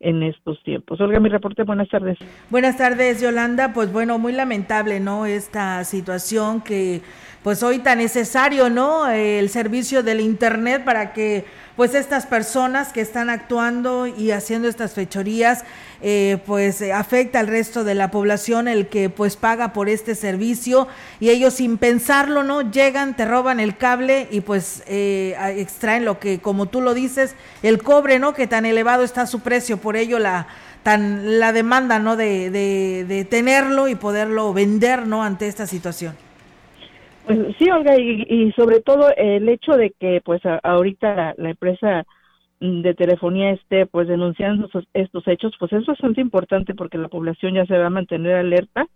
en 0.00 0.22
estos 0.22 0.62
tiempos. 0.62 1.00
Olga, 1.00 1.18
mi 1.20 1.28
reporte, 1.28 1.62
buenas 1.62 1.88
tardes. 1.88 2.18
Buenas 2.50 2.76
tardes, 2.76 3.22
Yolanda. 3.22 3.72
Pues 3.72 3.92
bueno, 3.92 4.18
muy 4.18 4.32
lamentable, 4.32 5.00
¿no? 5.00 5.24
Esta 5.24 5.82
situación 5.84 6.60
que 6.60 7.00
pues 7.42 7.62
hoy 7.62 7.78
tan 7.78 7.98
necesario, 7.98 8.70
¿no? 8.70 9.08
El 9.08 9.48
servicio 9.48 10.02
del 10.02 10.20
Internet 10.20 10.84
para 10.84 11.12
que 11.12 11.44
pues 11.76 11.94
estas 11.94 12.26
personas 12.26 12.92
que 12.92 13.00
están 13.00 13.30
actuando 13.30 14.06
y 14.06 14.30
haciendo 14.30 14.68
estas 14.68 14.92
fechorías, 14.92 15.64
eh, 16.02 16.38
pues 16.46 16.82
afecta 16.82 17.40
al 17.40 17.48
resto 17.48 17.82
de 17.82 17.94
la 17.94 18.10
población 18.10 18.68
el 18.68 18.88
que 18.88 19.10
pues 19.10 19.36
paga 19.36 19.72
por 19.72 19.88
este 19.88 20.14
servicio 20.14 20.86
y 21.18 21.30
ellos 21.30 21.54
sin 21.54 21.78
pensarlo, 21.78 22.44
¿no? 22.44 22.70
Llegan, 22.70 23.16
te 23.16 23.24
roban 23.24 23.58
el 23.58 23.76
cable 23.76 24.28
y 24.30 24.40
pues 24.40 24.82
eh, 24.86 25.36
extraen 25.56 26.04
lo 26.04 26.20
que, 26.20 26.38
como 26.38 26.66
tú 26.66 26.80
lo 26.80 26.94
dices, 26.94 27.34
el 27.62 27.82
cobre, 27.82 28.18
¿no? 28.18 28.34
Que 28.34 28.46
tan 28.46 28.66
elevado 28.66 29.02
está 29.02 29.26
su 29.26 29.40
precio, 29.40 29.78
por 29.78 29.96
ello 29.96 30.18
la 30.18 30.46
tan 30.84 31.40
la 31.40 31.52
demanda, 31.52 31.98
¿no? 31.98 32.16
De, 32.16 32.50
de, 32.50 33.04
de 33.08 33.24
tenerlo 33.24 33.88
y 33.88 33.94
poderlo 33.94 34.52
vender, 34.52 35.06
¿no? 35.06 35.24
Ante 35.24 35.48
esta 35.48 35.66
situación. 35.66 36.14
Pues 37.26 37.56
sí, 37.58 37.70
Olga, 37.70 37.96
y, 37.98 38.52
sobre 38.52 38.80
todo 38.80 39.08
el 39.16 39.48
hecho 39.48 39.72
de 39.72 39.94
que 39.98 40.20
pues 40.22 40.42
ahorita 40.62 41.34
la, 41.38 41.50
empresa 41.50 42.04
de 42.60 42.94
telefonía 42.94 43.52
esté 43.52 43.86
pues 43.86 44.08
denunciando 44.08 44.68
estos, 44.92 45.28
hechos, 45.28 45.54
pues 45.58 45.72
es 45.72 45.86
bastante 45.86 46.20
importante 46.20 46.74
porque 46.74 46.98
la 46.98 47.08
población 47.08 47.54
ya 47.54 47.64
se 47.66 47.78
va 47.78 47.86
a 47.86 47.90
mantener 47.90 48.36
alerta 48.36 48.86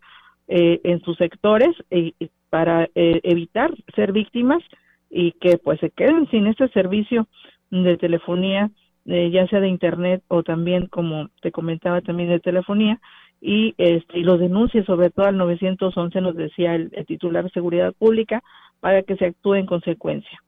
eh, 0.46 0.80
en 0.84 1.00
sus 1.02 1.16
sectores 1.16 1.70
y, 1.90 2.14
para 2.50 2.84
eh, 2.94 3.20
evitar 3.22 3.70
ser 3.94 4.12
víctimas 4.12 4.62
y 5.10 5.32
que 5.32 5.56
pues 5.56 5.80
se 5.80 5.90
queden 5.90 6.28
sin 6.30 6.46
este 6.46 6.68
servicio 6.68 7.28
de 7.70 7.96
telefonía, 7.96 8.70
eh, 9.06 9.30
ya 9.30 9.46
sea 9.48 9.60
de 9.60 9.68
internet 9.68 10.22
o 10.28 10.42
también 10.42 10.86
como 10.86 11.28
te 11.40 11.50
comentaba 11.50 12.02
también 12.02 12.28
de 12.28 12.40
telefonía, 12.40 13.00
y, 13.40 13.74
este, 13.78 14.18
y 14.18 14.22
los 14.22 14.40
denuncie 14.40 14.84
sobre 14.84 15.10
todo 15.10 15.26
al 15.26 15.36
911 15.36 16.20
nos 16.20 16.36
decía 16.36 16.74
el, 16.74 16.90
titular 17.06 17.44
de 17.44 17.50
seguridad 17.50 17.92
pública 17.92 18.42
para 18.80 19.02
que 19.02 19.16
se 19.16 19.26
actúe 19.26 19.54
en 19.54 19.66
consecuencia. 19.66 20.42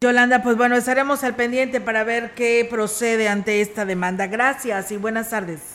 Yolanda, 0.00 0.42
pues 0.42 0.56
bueno, 0.56 0.74
estaremos 0.76 1.22
al 1.22 1.36
pendiente 1.36 1.80
para 1.80 2.02
ver 2.02 2.32
qué 2.34 2.66
procede 2.68 3.28
ante 3.28 3.60
esta 3.60 3.84
demanda. 3.84 4.26
Gracias 4.26 4.90
y 4.90 4.96
buenas 4.96 5.30
tardes. 5.30 5.74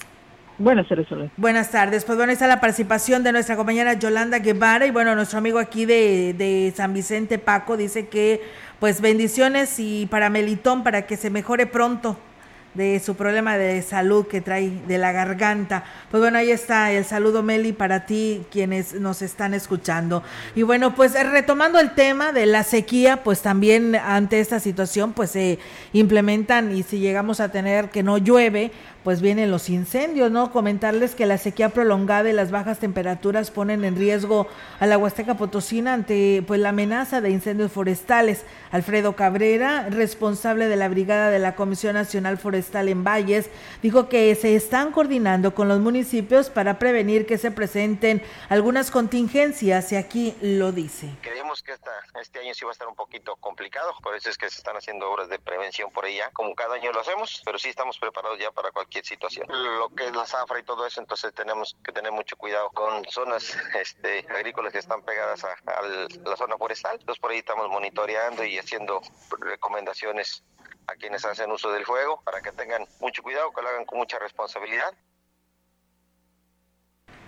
Buenas 0.59 0.87
tardes, 0.87 1.07
Buenas 1.37 1.71
tardes. 1.71 2.03
Pues 2.03 2.17
bueno, 2.17 2.33
está 2.33 2.47
la 2.47 2.59
participación 2.59 3.23
de 3.23 3.31
nuestra 3.31 3.55
compañera 3.55 3.93
Yolanda 3.93 4.39
Guevara 4.39 4.87
y 4.87 4.91
bueno, 4.91 5.13
nuestro 5.13 5.37
amigo 5.37 5.59
aquí 5.59 5.85
de, 5.85 6.33
de 6.33 6.73
San 6.75 6.93
Vicente 6.93 7.37
Paco 7.37 7.77
dice 7.77 8.09
que 8.09 8.41
pues 8.79 8.99
bendiciones 8.99 9.79
y 9.79 10.07
para 10.07 10.31
Melitón 10.31 10.83
para 10.83 11.05
que 11.05 11.15
se 11.15 11.29
mejore 11.29 11.67
pronto 11.67 12.17
de 12.77 12.99
su 12.99 13.15
problema 13.15 13.57
de 13.57 13.81
salud 13.81 14.27
que 14.27 14.39
trae 14.39 14.71
de 14.87 14.97
la 14.99 15.11
garganta. 15.11 15.83
Pues 16.11 16.21
bueno, 16.21 16.37
ahí 16.37 16.51
está 16.51 16.91
el 16.91 17.03
saludo 17.03 17.41
Meli 17.41 17.73
para 17.73 18.05
ti 18.05 18.43
quienes 18.51 18.93
nos 18.93 19.23
están 19.23 19.55
escuchando. 19.55 20.23
Y 20.55 20.61
bueno, 20.61 20.93
pues 20.95 21.15
eh, 21.15 21.23
retomando 21.23 21.79
el 21.79 21.95
tema 21.95 22.31
de 22.31 22.45
la 22.45 22.63
sequía, 22.63 23.23
pues 23.23 23.41
también 23.41 23.95
ante 23.95 24.39
esta 24.39 24.59
situación 24.59 25.13
pues 25.13 25.31
se 25.31 25.57
implementan 25.91 26.75
y 26.75 26.83
si 26.83 26.99
llegamos 26.99 27.39
a 27.39 27.49
tener 27.49 27.89
que 27.89 28.03
no 28.03 28.19
llueve, 28.19 28.71
pues 29.07 29.21
vienen 29.21 29.51
los 29.51 29.69
incendios, 29.69 30.31
¿no? 30.31 30.51
Comentarles 30.51 31.15
que 31.15 31.25
la 31.25 31.37
sequía 31.37 31.69
prolongada 31.69 32.29
y 32.29 32.33
las 32.33 32.51
bajas 32.51 32.79
temperaturas 32.79 33.51
ponen 33.51 33.85
en 33.85 33.95
riesgo 33.95 34.49
a 34.81 34.85
la 34.85 34.97
Huasteca 34.97 35.37
Potosina 35.37 35.93
ante 35.93 36.43
pues 36.45 36.59
la 36.59 36.69
amenaza 36.69 37.21
de 37.21 37.29
incendios 37.29 37.71
forestales. 37.71 38.43
Alfredo 38.69 39.15
Cabrera, 39.15 39.87
responsable 39.89 40.67
de 40.67 40.75
la 40.75 40.89
brigada 40.89 41.29
de 41.29 41.39
la 41.39 41.55
Comisión 41.55 41.93
Nacional 41.93 42.37
Forestal 42.37 42.89
en 42.89 43.05
Valles, 43.05 43.49
dijo 43.81 44.09
que 44.09 44.35
se 44.35 44.57
están 44.57 44.91
coordinando 44.91 45.55
con 45.55 45.69
los 45.69 45.79
municipios 45.79 46.49
para 46.49 46.77
prevenir 46.77 47.25
que 47.25 47.37
se 47.37 47.49
presenten 47.49 48.21
algunas 48.49 48.91
contingencias 48.91 49.89
y 49.93 49.95
aquí 49.95 50.35
lo 50.41 50.73
dice. 50.73 51.09
Creemos 51.21 51.63
que 51.63 51.71
este 52.21 52.39
año 52.39 52.53
sí 52.53 52.65
va 52.65 52.71
a 52.71 52.73
estar 52.73 52.89
un 52.89 52.95
poquito 52.95 53.37
complicado, 53.37 53.93
por 54.03 54.17
eso 54.17 54.29
es 54.29 54.37
que 54.37 54.49
se 54.49 54.57
están 54.57 54.75
haciendo 54.75 55.09
obras 55.09 55.29
de 55.29 55.39
prevención 55.39 55.89
por 55.91 56.05
ella, 56.05 56.29
como 56.33 56.53
cada 56.55 56.75
año 56.75 56.91
lo 56.91 56.99
hacemos, 56.99 57.41
pero 57.45 57.57
sí 57.57 57.69
estamos 57.69 57.97
preparados 57.99 58.37
ya 58.37 58.51
para 58.51 58.71
cualquier 58.71 58.96
situación. 59.05 59.47
Lo 59.49 59.89
que 59.89 60.07
es 60.07 60.15
la 60.15 60.25
zafra 60.25 60.59
y 60.59 60.63
todo 60.63 60.85
eso, 60.85 60.99
entonces 60.99 61.33
tenemos 61.33 61.75
que 61.83 61.91
tener 61.91 62.11
mucho 62.11 62.35
cuidado 62.37 62.69
con 62.71 63.03
zonas 63.05 63.55
este, 63.81 64.25
agrícolas 64.29 64.73
que 64.73 64.79
están 64.79 65.01
pegadas 65.03 65.43
a, 65.43 65.55
la 66.25 66.37
zona 66.37 66.57
forestal. 66.57 66.97
Entonces 66.99 67.19
por 67.19 67.31
ahí 67.31 67.39
estamos 67.39 67.69
monitoreando 67.69 68.43
y 68.43 68.57
haciendo 68.57 69.01
recomendaciones 69.39 70.43
a 70.87 70.95
quienes 70.95 71.25
hacen 71.25 71.51
uso 71.51 71.71
del 71.71 71.85
fuego 71.85 72.21
para 72.23 72.41
que 72.41 72.51
tengan 72.51 72.85
mucho 72.99 73.21
cuidado, 73.21 73.51
que 73.51 73.61
lo 73.61 73.69
hagan 73.69 73.85
con 73.85 73.99
mucha 73.99 74.19
responsabilidad. 74.19 74.93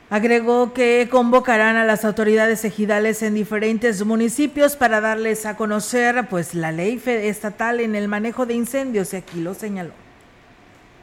Agregó 0.10 0.74
que 0.74 1.08
convocarán 1.12 1.76
a 1.76 1.86
las 1.86 2.04
autoridades 2.04 2.66
ejidales 2.66 3.22
en 3.22 3.36
diferentes 3.36 4.04
municipios 4.04 4.76
para 4.76 5.02
darles 5.02 5.46
a 5.46 5.56
conocer 5.56 6.28
pues 6.28 6.56
la 6.56 6.72
ley 6.72 7.00
estatal 7.06 7.80
en 7.80 7.96
el 7.96 8.08
manejo 8.08 8.48
de 8.48 8.56
incendios 8.56 9.14
y 9.14 9.18
aquí 9.18 9.40
lo 9.40 9.54
señaló 9.54 10.09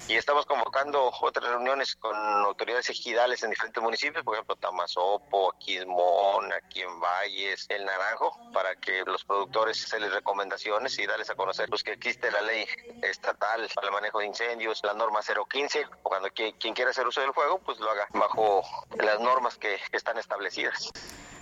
y 0.09 0.15
estamos 0.15 0.47
convocando 0.47 1.11
otras 1.21 1.51
reuniones 1.51 1.97
con 1.97 2.15
autoridades 2.17 2.89
ejidales 2.91 3.43
en 3.43 3.51
diferentes 3.51 3.83
municipios, 3.83 4.23
por 4.23 4.35
ejemplo, 4.35 4.55
Tamazopo, 4.57 5.53
aquí 5.53 5.79
en 5.79 5.89
Mon, 5.89 6.53
aquí 6.53 6.83
en 6.83 7.01
Valles, 7.01 7.67
El 7.69 7.85
Naranjo, 7.85 8.39
para 8.53 8.77
que 8.77 9.03
los 9.05 9.25
productores 9.25 9.79
se 9.79 9.99
les 9.99 10.13
recomendaciones 10.13 10.97
y 10.99 11.07
darles 11.07 11.31
a 11.31 11.35
conocer 11.35 11.69
pues, 11.69 11.83
que 11.83 11.93
existe 11.93 12.31
la 12.31 12.41
ley 12.43 12.65
estatal 13.03 13.69
para 13.75 13.89
el 13.89 13.93
manejo 13.93 14.21
de 14.21 14.27
incendios, 14.27 14.81
la 14.85 14.95
norma 14.95 15.21
015, 15.21 15.87
o 16.03 16.09
cuando 16.09 16.29
quien, 16.31 16.75
quiera 16.75 16.91
hacer 16.91 17.07
uso 17.07 17.21
del 17.21 17.33
fuego, 17.33 17.59
pues 17.59 17.79
lo 17.81 17.91
haga 17.91 18.07
bajo 18.13 18.63
las 18.99 19.19
normas 19.19 19.59
que 19.59 19.77
están 19.93 20.19
establecidas. 20.19 20.93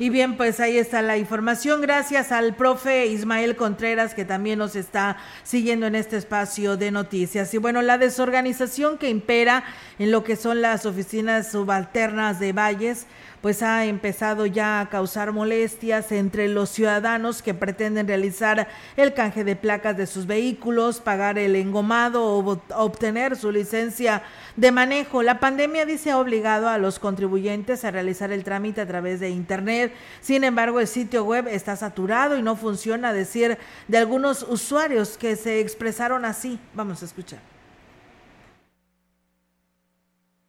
Y 0.00 0.10
bien, 0.10 0.36
pues 0.36 0.60
ahí 0.60 0.78
está 0.78 1.02
la 1.02 1.16
información. 1.16 1.80
Gracias 1.80 2.30
al 2.30 2.54
profe 2.54 3.06
Ismael 3.06 3.56
Contreras 3.56 4.14
que 4.14 4.24
también 4.24 4.60
nos 4.60 4.76
está 4.76 5.16
siguiendo 5.42 5.86
en 5.86 5.96
este 5.96 6.16
espacio 6.16 6.76
de 6.76 6.92
noticias. 6.92 7.52
Y 7.52 7.58
bueno, 7.58 7.82
la 7.82 7.98
desorganización 7.98 8.96
que 8.98 9.10
impera 9.10 9.64
en 9.98 10.12
lo 10.12 10.22
que 10.22 10.36
son 10.36 10.62
las 10.62 10.86
oficinas 10.86 11.50
subalternas 11.50 12.38
de 12.38 12.52
Valles 12.52 13.06
pues 13.40 13.62
ha 13.62 13.84
empezado 13.84 14.46
ya 14.46 14.80
a 14.80 14.88
causar 14.88 15.32
molestias 15.32 16.12
entre 16.12 16.48
los 16.48 16.70
ciudadanos 16.70 17.42
que 17.42 17.54
pretenden 17.54 18.08
realizar 18.08 18.68
el 18.96 19.14
canje 19.14 19.44
de 19.44 19.56
placas 19.56 19.96
de 19.96 20.06
sus 20.06 20.26
vehículos, 20.26 21.00
pagar 21.00 21.38
el 21.38 21.56
engomado 21.56 22.24
o 22.24 22.60
obtener 22.74 23.36
su 23.36 23.52
licencia 23.52 24.22
de 24.56 24.72
manejo. 24.72 25.22
La 25.22 25.40
pandemia 25.40 25.86
dice 25.86 26.10
ha 26.10 26.18
obligado 26.18 26.68
a 26.68 26.78
los 26.78 26.98
contribuyentes 26.98 27.84
a 27.84 27.90
realizar 27.90 28.32
el 28.32 28.44
trámite 28.44 28.80
a 28.80 28.86
través 28.86 29.20
de 29.20 29.30
internet. 29.30 29.92
Sin 30.20 30.44
embargo, 30.44 30.80
el 30.80 30.88
sitio 30.88 31.24
web 31.24 31.46
está 31.48 31.76
saturado 31.76 32.36
y 32.36 32.42
no 32.42 32.56
funciona, 32.56 33.10
a 33.10 33.12
decir 33.12 33.58
de 33.86 33.98
algunos 33.98 34.42
usuarios 34.42 35.16
que 35.16 35.36
se 35.36 35.60
expresaron 35.60 36.24
así. 36.24 36.58
Vamos 36.74 37.02
a 37.02 37.06
escuchar. 37.06 37.57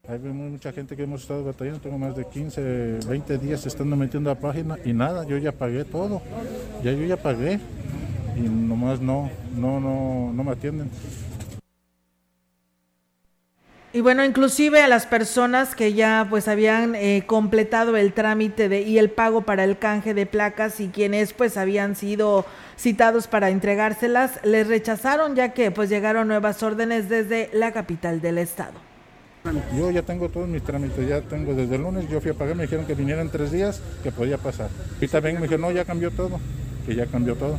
Hay 0.09 0.17
mucha 0.17 0.71
gente 0.71 0.95
que 0.95 1.03
hemos 1.03 1.21
estado 1.21 1.43
batallando, 1.43 1.81
tengo 1.81 1.99
más 1.99 2.15
de 2.15 2.25
15, 2.25 2.97
20 3.07 3.37
días 3.37 3.63
estando 3.67 3.95
metiendo 3.95 4.31
la 4.31 4.39
página 4.39 4.75
y 4.83 4.91
nada, 4.91 5.23
yo 5.23 5.37
ya 5.37 5.51
pagué 5.51 5.85
todo, 5.85 6.23
ya 6.83 6.91
yo 6.93 7.05
ya 7.05 7.15
pagué 7.15 7.59
y 8.35 8.39
nomás 8.39 8.99
no, 9.01 9.29
no, 9.55 9.79
no, 9.79 10.33
no 10.33 10.43
me 10.43 10.51
atienden. 10.51 10.89
Y 13.93 14.01
bueno, 14.01 14.25
inclusive 14.25 14.81
a 14.81 14.87
las 14.87 15.05
personas 15.05 15.75
que 15.75 15.93
ya 15.93 16.25
pues 16.27 16.47
habían 16.47 16.95
eh, 16.95 17.25
completado 17.27 17.95
el 17.95 18.13
trámite 18.13 18.67
de, 18.67 18.81
y 18.81 18.97
el 18.97 19.11
pago 19.11 19.41
para 19.41 19.63
el 19.63 19.77
canje 19.77 20.15
de 20.15 20.25
placas 20.25 20.79
y 20.79 20.87
quienes 20.87 21.33
pues 21.33 21.55
habían 21.55 21.95
sido 21.95 22.47
citados 22.79 23.27
para 23.27 23.51
entregárselas, 23.51 24.39
les 24.43 24.65
rechazaron 24.65 25.35
ya 25.35 25.53
que 25.53 25.69
pues 25.69 25.87
llegaron 25.87 26.27
nuevas 26.27 26.63
órdenes 26.63 27.09
desde 27.09 27.51
la 27.53 27.71
capital 27.73 28.21
del 28.21 28.39
estado. 28.39 28.88
Yo 29.77 29.89
ya 29.89 30.01
tengo 30.01 30.27
todos 30.27 30.49
mis 30.49 30.61
trámites, 30.61 31.07
ya 31.07 31.21
tengo 31.21 31.53
desde 31.53 31.75
el 31.75 31.83
lunes, 31.83 32.09
yo 32.09 32.19
fui 32.19 32.31
a 32.31 32.33
pagar, 32.33 32.55
me 32.55 32.63
dijeron 32.63 32.85
que 32.85 32.93
vinieran 32.93 33.29
tres 33.29 33.51
días, 33.51 33.81
que 34.03 34.11
podía 34.11 34.37
pasar. 34.37 34.69
Y 34.99 35.07
también 35.07 35.35
me 35.35 35.43
dijeron, 35.43 35.61
no, 35.61 35.71
ya 35.71 35.85
cambió 35.85 36.11
todo, 36.11 36.39
que 36.85 36.93
ya 36.93 37.05
cambió 37.05 37.35
todo. 37.35 37.57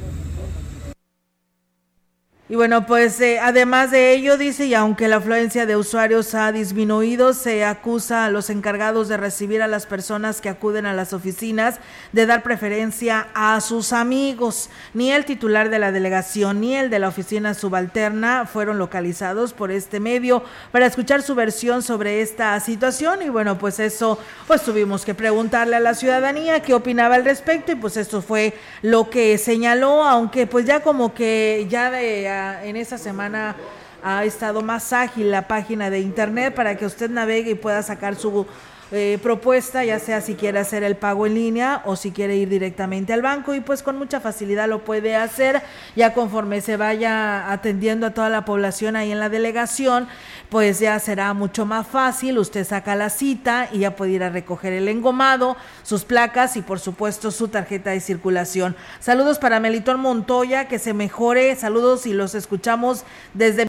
Y 2.51 2.57
bueno, 2.57 2.85
pues 2.85 3.21
eh, 3.21 3.39
además 3.39 3.93
de 3.93 4.13
ello, 4.13 4.37
dice, 4.37 4.67
y 4.67 4.75
aunque 4.75 5.07
la 5.07 5.19
afluencia 5.19 5.67
de 5.67 5.77
usuarios 5.77 6.35
ha 6.35 6.51
disminuido, 6.51 7.33
se 7.33 7.65
acusa 7.65 8.25
a 8.25 8.29
los 8.29 8.51
encargados 8.51 9.07
de 9.07 9.17
recibir 9.17 9.63
a 9.63 9.69
las 9.69 9.87
personas 9.87 10.41
que 10.41 10.49
acuden 10.49 10.85
a 10.85 10.93
las 10.93 11.13
oficinas 11.13 11.79
de 12.11 12.27
dar 12.27 12.43
preferencia 12.43 13.29
a 13.35 13.61
sus 13.61 13.93
amigos. 13.93 14.69
Ni 14.95 15.13
el 15.13 15.27
titular 15.27 15.71
de 15.71 15.79
la 15.79 15.93
delegación 15.93 16.61
ni 16.61 16.75
el 16.75 16.91
de 16.91 16.99
la 16.99 17.07
oficina 17.07 17.55
subalterna 17.55 18.47
fueron 18.47 18.79
localizados 18.79 19.53
por 19.53 19.71
este 19.71 20.01
medio 20.01 20.43
para 20.73 20.87
escuchar 20.87 21.23
su 21.23 21.37
versión 21.37 21.85
sobre 21.85 22.21
esta 22.21 22.59
situación. 22.59 23.23
Y 23.23 23.29
bueno, 23.29 23.59
pues 23.59 23.79
eso, 23.79 24.19
pues 24.49 24.63
tuvimos 24.63 25.05
que 25.05 25.15
preguntarle 25.15 25.77
a 25.77 25.81
la 25.81 25.95
ciudadanía 25.95 26.63
qué 26.63 26.75
opinaba 26.75 27.15
al 27.15 27.25
respecto 27.25 27.71
y 27.71 27.77
pues 27.77 27.97
esto 27.97 28.21
fue 28.23 28.55
lo 28.83 29.09
que 29.09 29.39
señaló, 29.39 30.03
aunque 30.03 30.49
pues 30.49 30.67
ya 30.67 30.81
como 30.81 31.15
que 31.15 31.69
ya 31.71 31.93
de 31.93 32.40
en 32.63 32.77
esta 32.77 32.99
semana 32.99 33.57
ha 34.03 34.25
estado 34.25 34.63
más 34.63 34.93
ágil 34.93 35.31
la 35.31 35.47
página 35.47 35.91
de 35.91 36.01
internet 36.01 36.55
para 36.55 36.77
que 36.77 36.87
usted 36.87 37.11
navegue 37.11 37.51
y 37.51 37.55
pueda 37.55 37.83
sacar 37.83 38.17
su 38.17 38.47
eh, 38.93 39.19
propuesta, 39.23 39.85
ya 39.85 39.99
sea 39.99 40.21
si 40.21 40.35
quiere 40.35 40.59
hacer 40.59 40.83
el 40.83 40.97
pago 40.97 41.27
en 41.27 41.35
línea 41.35 41.83
o 41.85 41.97
si 41.97 42.11
quiere 42.11 42.37
ir 42.37 42.49
directamente 42.49 43.13
al 43.13 43.23
banco 43.23 43.55
y 43.55 43.61
pues 43.61 43.83
con 43.83 43.97
mucha 43.97 44.21
facilidad 44.21 44.69
lo 44.69 44.85
puede 44.85 45.15
hacer 45.15 45.63
ya 45.95 46.13
conforme 46.13 46.61
se 46.61 46.77
vaya 46.77 47.53
atendiendo 47.53 48.07
a 48.07 48.11
toda 48.11 48.29
la 48.29 48.45
población 48.45 48.97
ahí 48.97 49.13
en 49.13 49.21
la 49.21 49.29
delegación 49.29 50.09
pues 50.51 50.81
ya 50.81 50.99
será 50.99 51.33
mucho 51.33 51.65
más 51.65 51.87
fácil, 51.87 52.37
usted 52.39 52.67
saca 52.67 52.97
la 52.97 53.09
cita 53.09 53.69
y 53.73 53.81
ya 53.81 53.95
puede 53.95 54.13
ir 54.13 54.25
a 54.25 54.31
recoger 54.31 54.73
el 54.73 54.89
engomado, 54.89 55.57
sus 55.85 56.05
placas 56.05 56.57
y 56.57 56.63
por 56.63 56.81
supuesto 56.81 57.31
su 57.31 57.49
tarjeta 57.49 57.91
de 57.91 58.01
circulación. 58.01 58.75
Saludos 58.99 59.39
para 59.39 59.61
Melitón 59.61 60.01
Montoya, 60.01 60.67
que 60.67 60.81
se 60.81 60.93
mejore, 60.93 61.55
saludos 61.55 62.05
y 62.07 62.13
los 62.13 62.35
escuchamos 62.35 63.05
desde, 63.33 63.67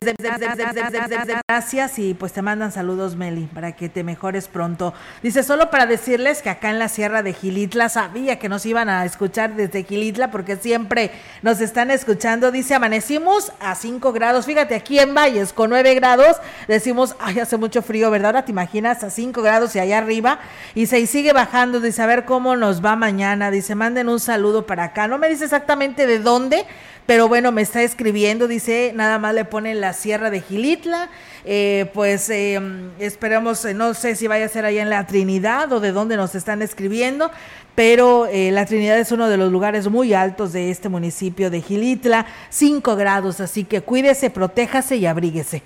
gracias 1.48 2.00
y 2.00 2.16
pues 2.16 2.34
te 2.34 2.42
mandan 2.42 2.72
saludos 2.72 3.16
Meli 3.16 3.48
para 3.54 3.74
que 3.74 3.88
te 3.88 4.04
mejores 4.04 4.48
pronto. 4.48 4.94
Dice 5.24 5.44
solo 5.44 5.70
para 5.70 5.86
decirles 5.86 6.42
que 6.42 6.50
acá 6.50 6.70
en 6.70 6.80
la 6.80 6.90
sierra 6.90 7.24
de 7.24 7.34
Gilitla 7.34 7.90
sabía 7.90 8.40
que 8.40 8.50
nos 8.50 8.66
iban 8.66 8.90
a 8.90 9.06
escuchar 9.06 9.56
desde 9.56 9.84
Gilitla 9.84 10.32
porque 10.32 10.56
siempre 10.56 11.12
nos 11.42 11.62
están 11.62 11.92
escuchando. 11.92 12.52
Dice 12.52 12.76
amanecimos 12.76 13.52
a 13.60 13.76
5 13.76 14.14
grados, 14.14 14.46
fíjate 14.46 14.76
aquí 14.76 15.00
en 15.00 15.14
Valles 15.14 15.54
con 15.54 15.70
9 15.70 15.96
grados 15.96 16.38
decimos, 16.68 17.16
ay, 17.20 17.40
hace 17.40 17.58
mucho 17.58 17.82
frío, 17.82 18.10
¿verdad? 18.12 18.28
Ahora 18.28 18.46
te 18.46 18.52
imaginas 18.52 19.04
a 19.04 19.10
5 19.10 19.42
grados 19.42 19.76
y 19.76 19.80
allá 19.80 19.98
arriba 19.98 20.40
y 20.76 20.86
se 20.88 21.06
sigue 21.08 21.34
bajando, 21.34 21.80
dice, 21.80 22.02
a 22.02 22.06
ver 22.06 22.26
cómo 22.26 22.56
nos 22.56 22.84
va 22.84 22.96
mañana, 22.96 23.52
dice, 23.52 23.76
manden 23.76 24.10
un 24.10 24.20
saludo 24.20 24.66
para 24.66 24.86
acá. 24.86 25.08
No 25.08 25.18
me 25.18 25.30
dice 25.30 25.46
exactamente 25.46 26.08
de 26.08 26.20
dónde, 26.20 26.66
pero 27.12 27.28
bueno, 27.28 27.52
me 27.52 27.62
está 27.62 27.84
escribiendo, 27.84 28.48
dice, 28.48 28.94
nada 28.96 29.20
más 29.20 29.36
le 29.36 29.44
pone 29.44 29.76
la 29.76 29.92
Sierra 29.92 30.30
de 30.30 30.40
Gilitla, 30.40 31.10
eh, 31.44 31.92
pues 31.94 32.30
eh, 32.30 32.58
esperamos, 33.00 33.66
eh, 33.66 33.74
no 33.74 33.94
sé 33.96 34.16
si 34.16 34.28
vaya 34.28 34.46
a 34.46 34.48
ser 34.48 34.64
allá 34.64 34.82
en 34.82 34.90
la 34.90 35.06
Trinidad 35.06 35.70
o 35.74 35.82
de 35.82 35.92
dónde 35.92 36.16
nos 36.16 36.36
están 36.36 36.62
escribiendo, 36.62 37.30
pero 37.76 38.30
la 38.32 38.66
Trinidad 38.66 38.98
es 38.98 39.12
uno 39.12 39.28
de 39.28 39.36
los 39.36 39.52
lugares 39.52 39.90
muy 39.90 40.14
altos 40.14 40.54
de 40.54 40.72
este 40.72 40.88
municipio 40.88 41.50
de 41.50 41.62
Gilitla, 41.62 42.28
5 42.50 42.96
grados, 42.96 43.42
así 43.42 43.66
que 43.66 43.82
cuídese, 43.82 44.30
protéjase 44.30 44.96
y 44.96 45.06
abríguese. 45.06 45.64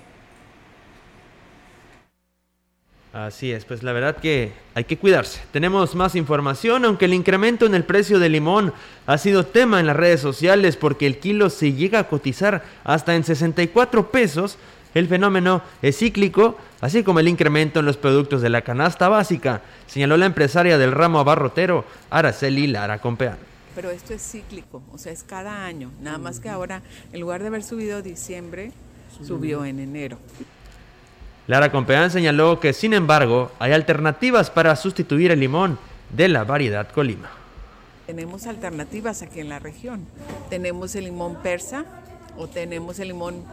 Así 3.16 3.50
es, 3.50 3.64
pues 3.64 3.82
la 3.82 3.94
verdad 3.94 4.18
que 4.18 4.52
hay 4.74 4.84
que 4.84 4.98
cuidarse. 4.98 5.40
Tenemos 5.50 5.94
más 5.94 6.14
información, 6.16 6.84
aunque 6.84 7.06
el 7.06 7.14
incremento 7.14 7.64
en 7.64 7.74
el 7.74 7.82
precio 7.82 8.18
del 8.18 8.32
limón 8.32 8.74
ha 9.06 9.16
sido 9.16 9.46
tema 9.46 9.80
en 9.80 9.86
las 9.86 9.96
redes 9.96 10.20
sociales 10.20 10.76
porque 10.76 11.06
el 11.06 11.18
kilo 11.18 11.48
se 11.48 11.72
llega 11.72 11.98
a 11.98 12.08
cotizar 12.08 12.62
hasta 12.84 13.16
en 13.16 13.24
64 13.24 14.10
pesos. 14.10 14.58
El 14.92 15.08
fenómeno 15.08 15.62
es 15.80 15.96
cíclico, 15.96 16.58
así 16.82 17.02
como 17.02 17.18
el 17.20 17.28
incremento 17.28 17.80
en 17.80 17.86
los 17.86 17.96
productos 17.96 18.42
de 18.42 18.50
la 18.50 18.60
canasta 18.60 19.08
básica, 19.08 19.62
señaló 19.86 20.18
la 20.18 20.26
empresaria 20.26 20.76
del 20.76 20.92
ramo 20.92 21.18
abarrotero, 21.18 21.86
Araceli 22.10 22.66
Lara 22.66 22.98
Compeán. 22.98 23.38
Pero 23.74 23.90
esto 23.90 24.12
es 24.12 24.20
cíclico, 24.30 24.82
o 24.92 24.98
sea, 24.98 25.12
es 25.12 25.22
cada 25.22 25.64
año. 25.64 25.90
Nada 26.02 26.18
más 26.18 26.38
que 26.38 26.50
ahora, 26.50 26.82
en 27.14 27.20
lugar 27.20 27.40
de 27.40 27.46
haber 27.46 27.62
subido 27.62 28.02
diciembre, 28.02 28.72
subió 29.26 29.64
en 29.64 29.80
enero. 29.80 30.18
Lara 31.48 31.70
Compeán 31.70 32.10
señaló 32.10 32.58
que, 32.58 32.72
sin 32.72 32.92
embargo, 32.92 33.52
hay 33.60 33.70
alternativas 33.70 34.50
para 34.50 34.74
sustituir 34.74 35.30
el 35.30 35.38
limón 35.38 35.78
de 36.10 36.26
la 36.26 36.42
variedad 36.42 36.88
Colima. 36.90 37.30
Tenemos 38.04 38.48
alternativas 38.48 39.22
aquí 39.22 39.38
en 39.38 39.48
la 39.48 39.60
región. 39.60 40.06
Tenemos 40.50 40.96
el 40.96 41.04
limón 41.04 41.36
persa 41.42 41.84
o 42.36 42.48
tenemos 42.48 42.98
el 42.98 43.08
limón 43.08 43.44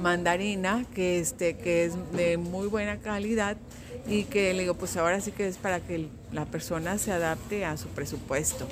mandarina, 0.00 0.86
que, 0.94 1.20
este, 1.20 1.58
que 1.58 1.84
es 1.84 1.92
de 2.12 2.38
muy 2.38 2.68
buena 2.68 2.96
calidad 2.96 3.58
y 4.06 4.24
que 4.24 4.54
le 4.54 4.60
digo, 4.60 4.74
pues 4.74 4.96
ahora 4.96 5.20
sí 5.20 5.30
que 5.30 5.46
es 5.46 5.58
para 5.58 5.80
que 5.80 6.08
la 6.32 6.46
persona 6.46 6.96
se 6.96 7.12
adapte 7.12 7.66
a 7.66 7.76
su 7.76 7.88
presupuesto. 7.88 8.66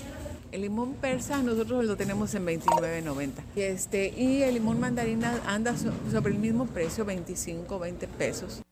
El 0.52 0.62
limón 0.62 0.94
persa 0.94 1.42
nosotros 1.42 1.84
lo 1.84 1.96
tenemos 1.96 2.34
en 2.34 2.46
29.90 2.46 3.30
este, 3.56 4.08
y 4.08 4.42
el 4.42 4.54
limón 4.54 4.80
mandarina 4.80 5.38
anda 5.46 5.74
sobre 5.76 6.32
el 6.32 6.38
mismo 6.38 6.64
precio, 6.64 7.04
25, 7.04 7.78
20 7.78 8.08
pesos. 8.08 8.62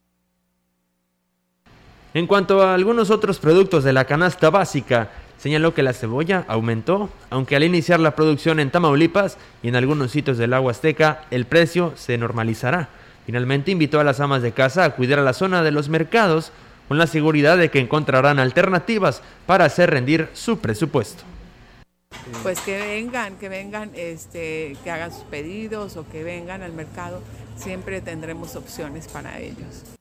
En 2.14 2.26
cuanto 2.26 2.62
a 2.62 2.74
algunos 2.74 3.10
otros 3.10 3.38
productos 3.38 3.84
de 3.84 3.92
la 3.92 4.06
canasta 4.06 4.48
básica, 4.48 5.10
señaló 5.36 5.74
que 5.74 5.82
la 5.82 5.92
cebolla 5.92 6.44
aumentó, 6.48 7.10
aunque 7.28 7.54
al 7.54 7.64
iniciar 7.64 8.00
la 8.00 8.16
producción 8.16 8.60
en 8.60 8.70
Tamaulipas 8.70 9.36
y 9.62 9.68
en 9.68 9.76
algunos 9.76 10.10
sitios 10.10 10.38
del 10.38 10.54
agua 10.54 10.72
azteca, 10.72 11.26
el 11.30 11.44
precio 11.44 11.92
se 11.96 12.16
normalizará. 12.16 12.88
Finalmente 13.26 13.72
invitó 13.72 14.00
a 14.00 14.04
las 14.04 14.20
amas 14.20 14.40
de 14.40 14.52
casa 14.52 14.84
a 14.84 14.94
cuidar 14.94 15.18
a 15.18 15.22
la 15.22 15.34
zona 15.34 15.62
de 15.62 15.70
los 15.70 15.90
mercados 15.90 16.50
con 16.88 16.96
la 16.96 17.06
seguridad 17.06 17.58
de 17.58 17.70
que 17.70 17.78
encontrarán 17.78 18.38
alternativas 18.38 19.20
para 19.46 19.66
hacer 19.66 19.90
rendir 19.90 20.30
su 20.32 20.58
presupuesto. 20.58 21.24
Pues 22.42 22.58
que 22.60 22.78
vengan, 22.78 23.36
que 23.36 23.50
vengan, 23.50 23.90
este, 23.94 24.78
que 24.82 24.90
hagan 24.90 25.12
sus 25.12 25.24
pedidos 25.24 25.98
o 25.98 26.08
que 26.08 26.24
vengan 26.24 26.62
al 26.62 26.72
mercado, 26.72 27.22
siempre 27.56 28.00
tendremos 28.00 28.56
opciones 28.56 29.08
para 29.08 29.38
ellos. 29.40 29.97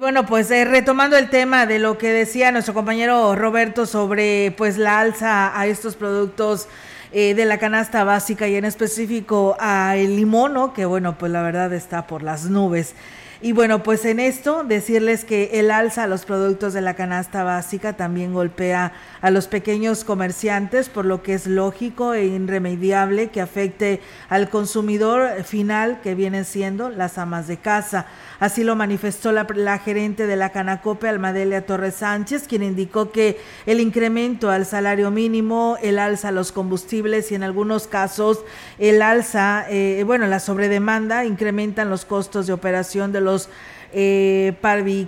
Bueno, 0.00 0.24
pues 0.24 0.50
eh, 0.50 0.64
retomando 0.64 1.18
el 1.18 1.28
tema 1.28 1.66
de 1.66 1.78
lo 1.78 1.98
que 1.98 2.08
decía 2.08 2.50
nuestro 2.52 2.72
compañero 2.72 3.36
Roberto 3.36 3.84
sobre 3.84 4.50
pues 4.56 4.78
la 4.78 4.98
alza 4.98 5.60
a 5.60 5.66
estos 5.66 5.94
productos 5.94 6.68
eh, 7.12 7.34
de 7.34 7.44
la 7.44 7.58
canasta 7.58 8.02
básica 8.02 8.48
y 8.48 8.56
en 8.56 8.64
específico 8.64 9.58
a 9.60 9.98
el 9.98 10.16
limón, 10.16 10.54
¿no? 10.54 10.72
que 10.72 10.86
bueno, 10.86 11.18
pues 11.18 11.30
la 11.30 11.42
verdad 11.42 11.74
está 11.74 12.06
por 12.06 12.22
las 12.22 12.46
nubes. 12.46 12.94
Y 13.42 13.52
bueno, 13.52 13.82
pues 13.82 14.04
en 14.04 14.20
esto 14.20 14.64
decirles 14.64 15.24
que 15.24 15.58
el 15.60 15.70
alza 15.70 16.02
a 16.02 16.06
los 16.06 16.26
productos 16.26 16.74
de 16.74 16.82
la 16.82 16.92
canasta 16.92 17.42
básica 17.42 17.94
también 17.94 18.34
golpea 18.34 18.92
a 19.22 19.30
los 19.30 19.48
pequeños 19.48 20.04
comerciantes, 20.04 20.90
por 20.90 21.06
lo 21.06 21.22
que 21.22 21.32
es 21.32 21.46
lógico 21.46 22.12
e 22.12 22.26
irremediable 22.26 23.28
que 23.28 23.40
afecte 23.40 24.02
al 24.28 24.50
consumidor 24.50 25.42
final 25.42 26.02
que 26.02 26.14
vienen 26.14 26.44
siendo 26.44 26.90
las 26.90 27.16
amas 27.16 27.48
de 27.48 27.56
casa. 27.56 28.04
Así 28.40 28.62
lo 28.62 28.76
manifestó 28.76 29.32
la, 29.32 29.46
la 29.54 29.78
gerente 29.78 30.26
de 30.26 30.36
la 30.36 30.50
Canacope, 30.50 31.08
Almadelia 31.08 31.64
Torres 31.64 31.94
Sánchez, 31.94 32.44
quien 32.46 32.62
indicó 32.62 33.10
que 33.10 33.40
el 33.64 33.80
incremento 33.80 34.50
al 34.50 34.66
salario 34.66 35.10
mínimo, 35.10 35.78
el 35.82 35.98
alza 35.98 36.28
a 36.28 36.32
los 36.32 36.52
combustibles 36.52 37.32
y 37.32 37.36
en 37.36 37.42
algunos 37.42 37.86
casos 37.86 38.40
el 38.78 39.00
alza, 39.00 39.64
eh, 39.70 40.02
bueno, 40.04 40.26
la 40.26 40.40
sobredemanda 40.40 41.24
incrementan 41.24 41.88
los 41.88 42.04
costos 42.04 42.46
de 42.46 42.52
operación 42.52 43.12
de 43.12 43.22
los 43.22 43.29
eh, 43.92 44.54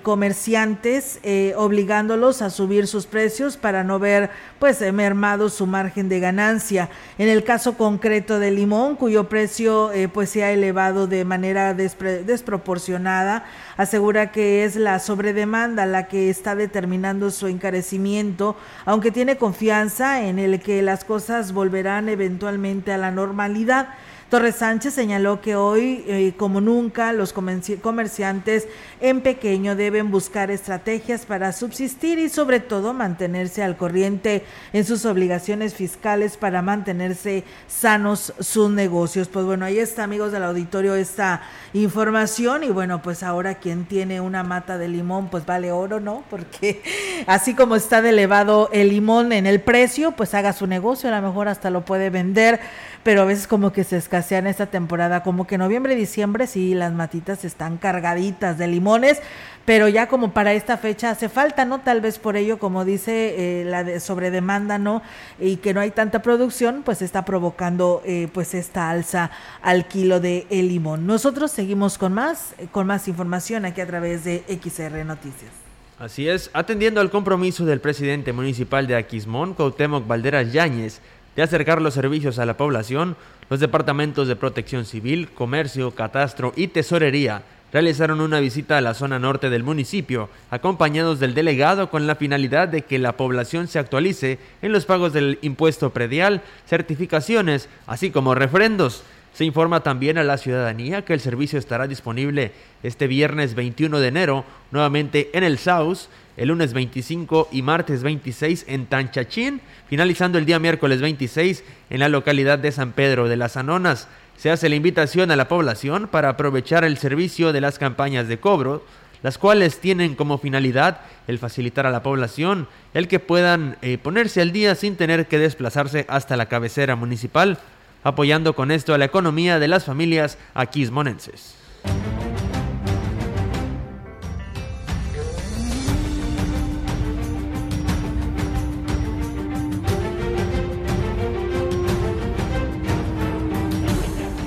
comerciantes 0.02 1.20
eh, 1.22 1.54
obligándolos 1.56 2.42
a 2.42 2.50
subir 2.50 2.86
sus 2.88 3.06
precios 3.06 3.56
para 3.56 3.84
no 3.84 4.00
ver 4.00 4.30
pues 4.58 4.80
mermado 4.92 5.48
su 5.48 5.66
margen 5.66 6.08
de 6.08 6.18
ganancia. 6.18 6.88
En 7.18 7.28
el 7.28 7.44
caso 7.44 7.76
concreto 7.76 8.38
del 8.38 8.56
limón, 8.56 8.96
cuyo 8.96 9.28
precio 9.28 9.92
eh, 9.92 10.08
pues 10.08 10.30
se 10.30 10.42
ha 10.42 10.50
elevado 10.50 11.06
de 11.06 11.24
manera 11.24 11.74
desproporcionada, 11.74 13.44
asegura 13.76 14.32
que 14.32 14.64
es 14.64 14.74
la 14.76 14.98
sobredemanda 14.98 15.86
la 15.86 16.08
que 16.08 16.30
está 16.30 16.56
determinando 16.56 17.30
su 17.30 17.46
encarecimiento, 17.46 18.56
aunque 18.84 19.10
tiene 19.10 19.36
confianza 19.36 20.22
en 20.22 20.38
el 20.38 20.60
que 20.60 20.82
las 20.82 21.04
cosas 21.04 21.52
volverán 21.52 22.08
eventualmente 22.08 22.92
a 22.92 22.98
la 22.98 23.10
normalidad. 23.10 23.90
Torres 24.32 24.56
Sánchez 24.56 24.94
señaló 24.94 25.42
que 25.42 25.56
hoy, 25.56 26.04
eh, 26.06 26.32
como 26.38 26.62
nunca, 26.62 27.12
los 27.12 27.34
comerciantes 27.34 28.66
en 29.02 29.20
pequeño 29.20 29.76
deben 29.76 30.10
buscar 30.10 30.50
estrategias 30.50 31.26
para 31.26 31.52
subsistir 31.52 32.18
y 32.18 32.30
sobre 32.30 32.58
todo 32.58 32.94
mantenerse 32.94 33.62
al 33.62 33.76
corriente 33.76 34.46
en 34.72 34.86
sus 34.86 35.04
obligaciones 35.04 35.74
fiscales 35.74 36.38
para 36.38 36.62
mantenerse 36.62 37.44
sanos 37.68 38.32
sus 38.40 38.70
negocios. 38.70 39.28
Pues 39.28 39.44
bueno, 39.44 39.66
ahí 39.66 39.78
está, 39.78 40.04
amigos 40.04 40.32
del 40.32 40.44
auditorio, 40.44 40.94
esta 40.94 41.42
información 41.74 42.64
y 42.64 42.70
bueno, 42.70 43.02
pues 43.02 43.22
ahora 43.22 43.56
quien 43.56 43.84
tiene 43.84 44.22
una 44.22 44.42
mata 44.42 44.78
de 44.78 44.88
limón, 44.88 45.28
pues 45.28 45.44
vale 45.44 45.72
oro, 45.72 46.00
¿no? 46.00 46.24
Porque 46.30 46.82
así 47.26 47.54
como 47.54 47.76
está 47.76 48.00
de 48.00 48.08
elevado 48.08 48.70
el 48.72 48.88
limón 48.88 49.30
en 49.32 49.44
el 49.44 49.60
precio, 49.60 50.12
pues 50.12 50.32
haga 50.32 50.54
su 50.54 50.66
negocio, 50.66 51.10
a 51.10 51.20
lo 51.20 51.28
mejor 51.28 51.48
hasta 51.48 51.68
lo 51.68 51.84
puede 51.84 52.08
vender 52.08 52.60
pero 53.02 53.22
a 53.22 53.24
veces 53.24 53.46
como 53.46 53.72
que 53.72 53.84
se 53.84 53.96
escasean 53.96 54.46
esta 54.46 54.66
temporada, 54.66 55.22
como 55.22 55.46
que 55.46 55.58
noviembre, 55.58 55.96
diciembre 55.96 56.46
sí 56.46 56.74
las 56.74 56.92
matitas 56.92 57.44
están 57.44 57.78
cargaditas 57.78 58.58
de 58.58 58.68
limones, 58.68 59.20
pero 59.64 59.88
ya 59.88 60.08
como 60.08 60.32
para 60.32 60.52
esta 60.52 60.76
fecha 60.76 61.10
hace 61.10 61.28
falta, 61.28 61.64
¿no? 61.64 61.80
Tal 61.80 62.00
vez 62.00 62.18
por 62.18 62.36
ello, 62.36 62.58
como 62.58 62.84
dice 62.84 63.60
eh, 63.60 63.64
la 63.64 63.84
de 63.84 64.00
sobredemanda, 64.00 64.78
¿no? 64.78 65.02
Y 65.40 65.56
que 65.56 65.74
no 65.74 65.80
hay 65.80 65.90
tanta 65.90 66.22
producción, 66.22 66.82
pues 66.84 67.02
está 67.02 67.24
provocando 67.24 68.02
eh, 68.04 68.28
pues 68.32 68.54
esta 68.54 68.90
alza 68.90 69.30
al 69.62 69.86
kilo 69.86 70.20
de 70.20 70.46
el 70.50 70.68
limón. 70.68 71.06
Nosotros 71.06 71.50
seguimos 71.50 71.98
con 71.98 72.12
más, 72.12 72.54
con 72.70 72.86
más 72.86 73.08
información 73.08 73.64
aquí 73.64 73.80
a 73.80 73.86
través 73.86 74.24
de 74.24 74.44
XR 74.48 75.04
Noticias. 75.04 75.50
Así 75.98 76.28
es, 76.28 76.50
atendiendo 76.52 77.00
al 77.00 77.10
compromiso 77.10 77.64
del 77.64 77.80
presidente 77.80 78.32
municipal 78.32 78.88
de 78.88 78.96
Aquismón, 78.96 79.54
Cuauhtémoc 79.54 80.04
Valderas 80.04 80.52
Yáñez, 80.52 81.00
de 81.36 81.42
acercar 81.42 81.80
los 81.80 81.94
servicios 81.94 82.38
a 82.38 82.46
la 82.46 82.56
población, 82.56 83.16
los 83.48 83.60
departamentos 83.60 84.28
de 84.28 84.36
protección 84.36 84.84
civil, 84.84 85.30
comercio, 85.30 85.92
catastro 85.92 86.52
y 86.56 86.68
tesorería 86.68 87.42
realizaron 87.72 88.20
una 88.20 88.38
visita 88.38 88.76
a 88.76 88.82
la 88.82 88.94
zona 88.94 89.18
norte 89.18 89.48
del 89.48 89.62
municipio, 89.62 90.28
acompañados 90.50 91.18
del 91.20 91.34
delegado 91.34 91.88
con 91.88 92.06
la 92.06 92.16
finalidad 92.16 92.68
de 92.68 92.82
que 92.82 92.98
la 92.98 93.16
población 93.16 93.66
se 93.66 93.78
actualice 93.78 94.38
en 94.60 94.72
los 94.72 94.84
pagos 94.84 95.14
del 95.14 95.38
impuesto 95.40 95.90
predial, 95.90 96.42
certificaciones, 96.66 97.68
así 97.86 98.10
como 98.10 98.34
refrendos. 98.34 99.02
Se 99.32 99.46
informa 99.46 99.82
también 99.82 100.18
a 100.18 100.24
la 100.24 100.36
ciudadanía 100.36 101.06
que 101.06 101.14
el 101.14 101.20
servicio 101.20 101.58
estará 101.58 101.88
disponible 101.88 102.52
este 102.82 103.06
viernes 103.06 103.54
21 103.54 103.98
de 103.98 104.08
enero, 104.08 104.44
nuevamente 104.70 105.30
en 105.32 105.42
el 105.42 105.56
SAUS, 105.56 106.10
el 106.36 106.48
lunes 106.48 106.72
25 106.72 107.48
y 107.52 107.62
martes 107.62 108.02
26 108.02 108.64
en 108.68 108.86
Tanchachín, 108.86 109.60
finalizando 109.88 110.38
el 110.38 110.46
día 110.46 110.58
miércoles 110.58 111.00
26 111.00 111.64
en 111.90 112.00
la 112.00 112.08
localidad 112.08 112.58
de 112.58 112.72
San 112.72 112.92
Pedro 112.92 113.28
de 113.28 113.36
las 113.36 113.56
Anonas. 113.56 114.08
Se 114.36 114.50
hace 114.50 114.68
la 114.68 114.76
invitación 114.76 115.30
a 115.30 115.36
la 115.36 115.48
población 115.48 116.08
para 116.10 116.30
aprovechar 116.30 116.84
el 116.84 116.98
servicio 116.98 117.52
de 117.52 117.60
las 117.60 117.78
campañas 117.78 118.28
de 118.28 118.40
cobro, 118.40 118.84
las 119.22 119.38
cuales 119.38 119.78
tienen 119.78 120.14
como 120.14 120.38
finalidad 120.38 121.00
el 121.28 121.38
facilitar 121.38 121.86
a 121.86 121.90
la 121.90 122.02
población 122.02 122.66
el 122.92 123.08
que 123.08 123.20
puedan 123.20 123.76
eh, 123.82 123.98
ponerse 123.98 124.40
al 124.40 124.52
día 124.52 124.74
sin 124.74 124.96
tener 124.96 125.26
que 125.26 125.38
desplazarse 125.38 126.06
hasta 126.08 126.36
la 126.36 126.46
cabecera 126.46 126.96
municipal, 126.96 127.58
apoyando 128.02 128.54
con 128.54 128.70
esto 128.70 128.94
a 128.94 128.98
la 128.98 129.04
economía 129.04 129.58
de 129.58 129.68
las 129.68 129.84
familias 129.84 130.38
aquismonenses. 130.54 131.54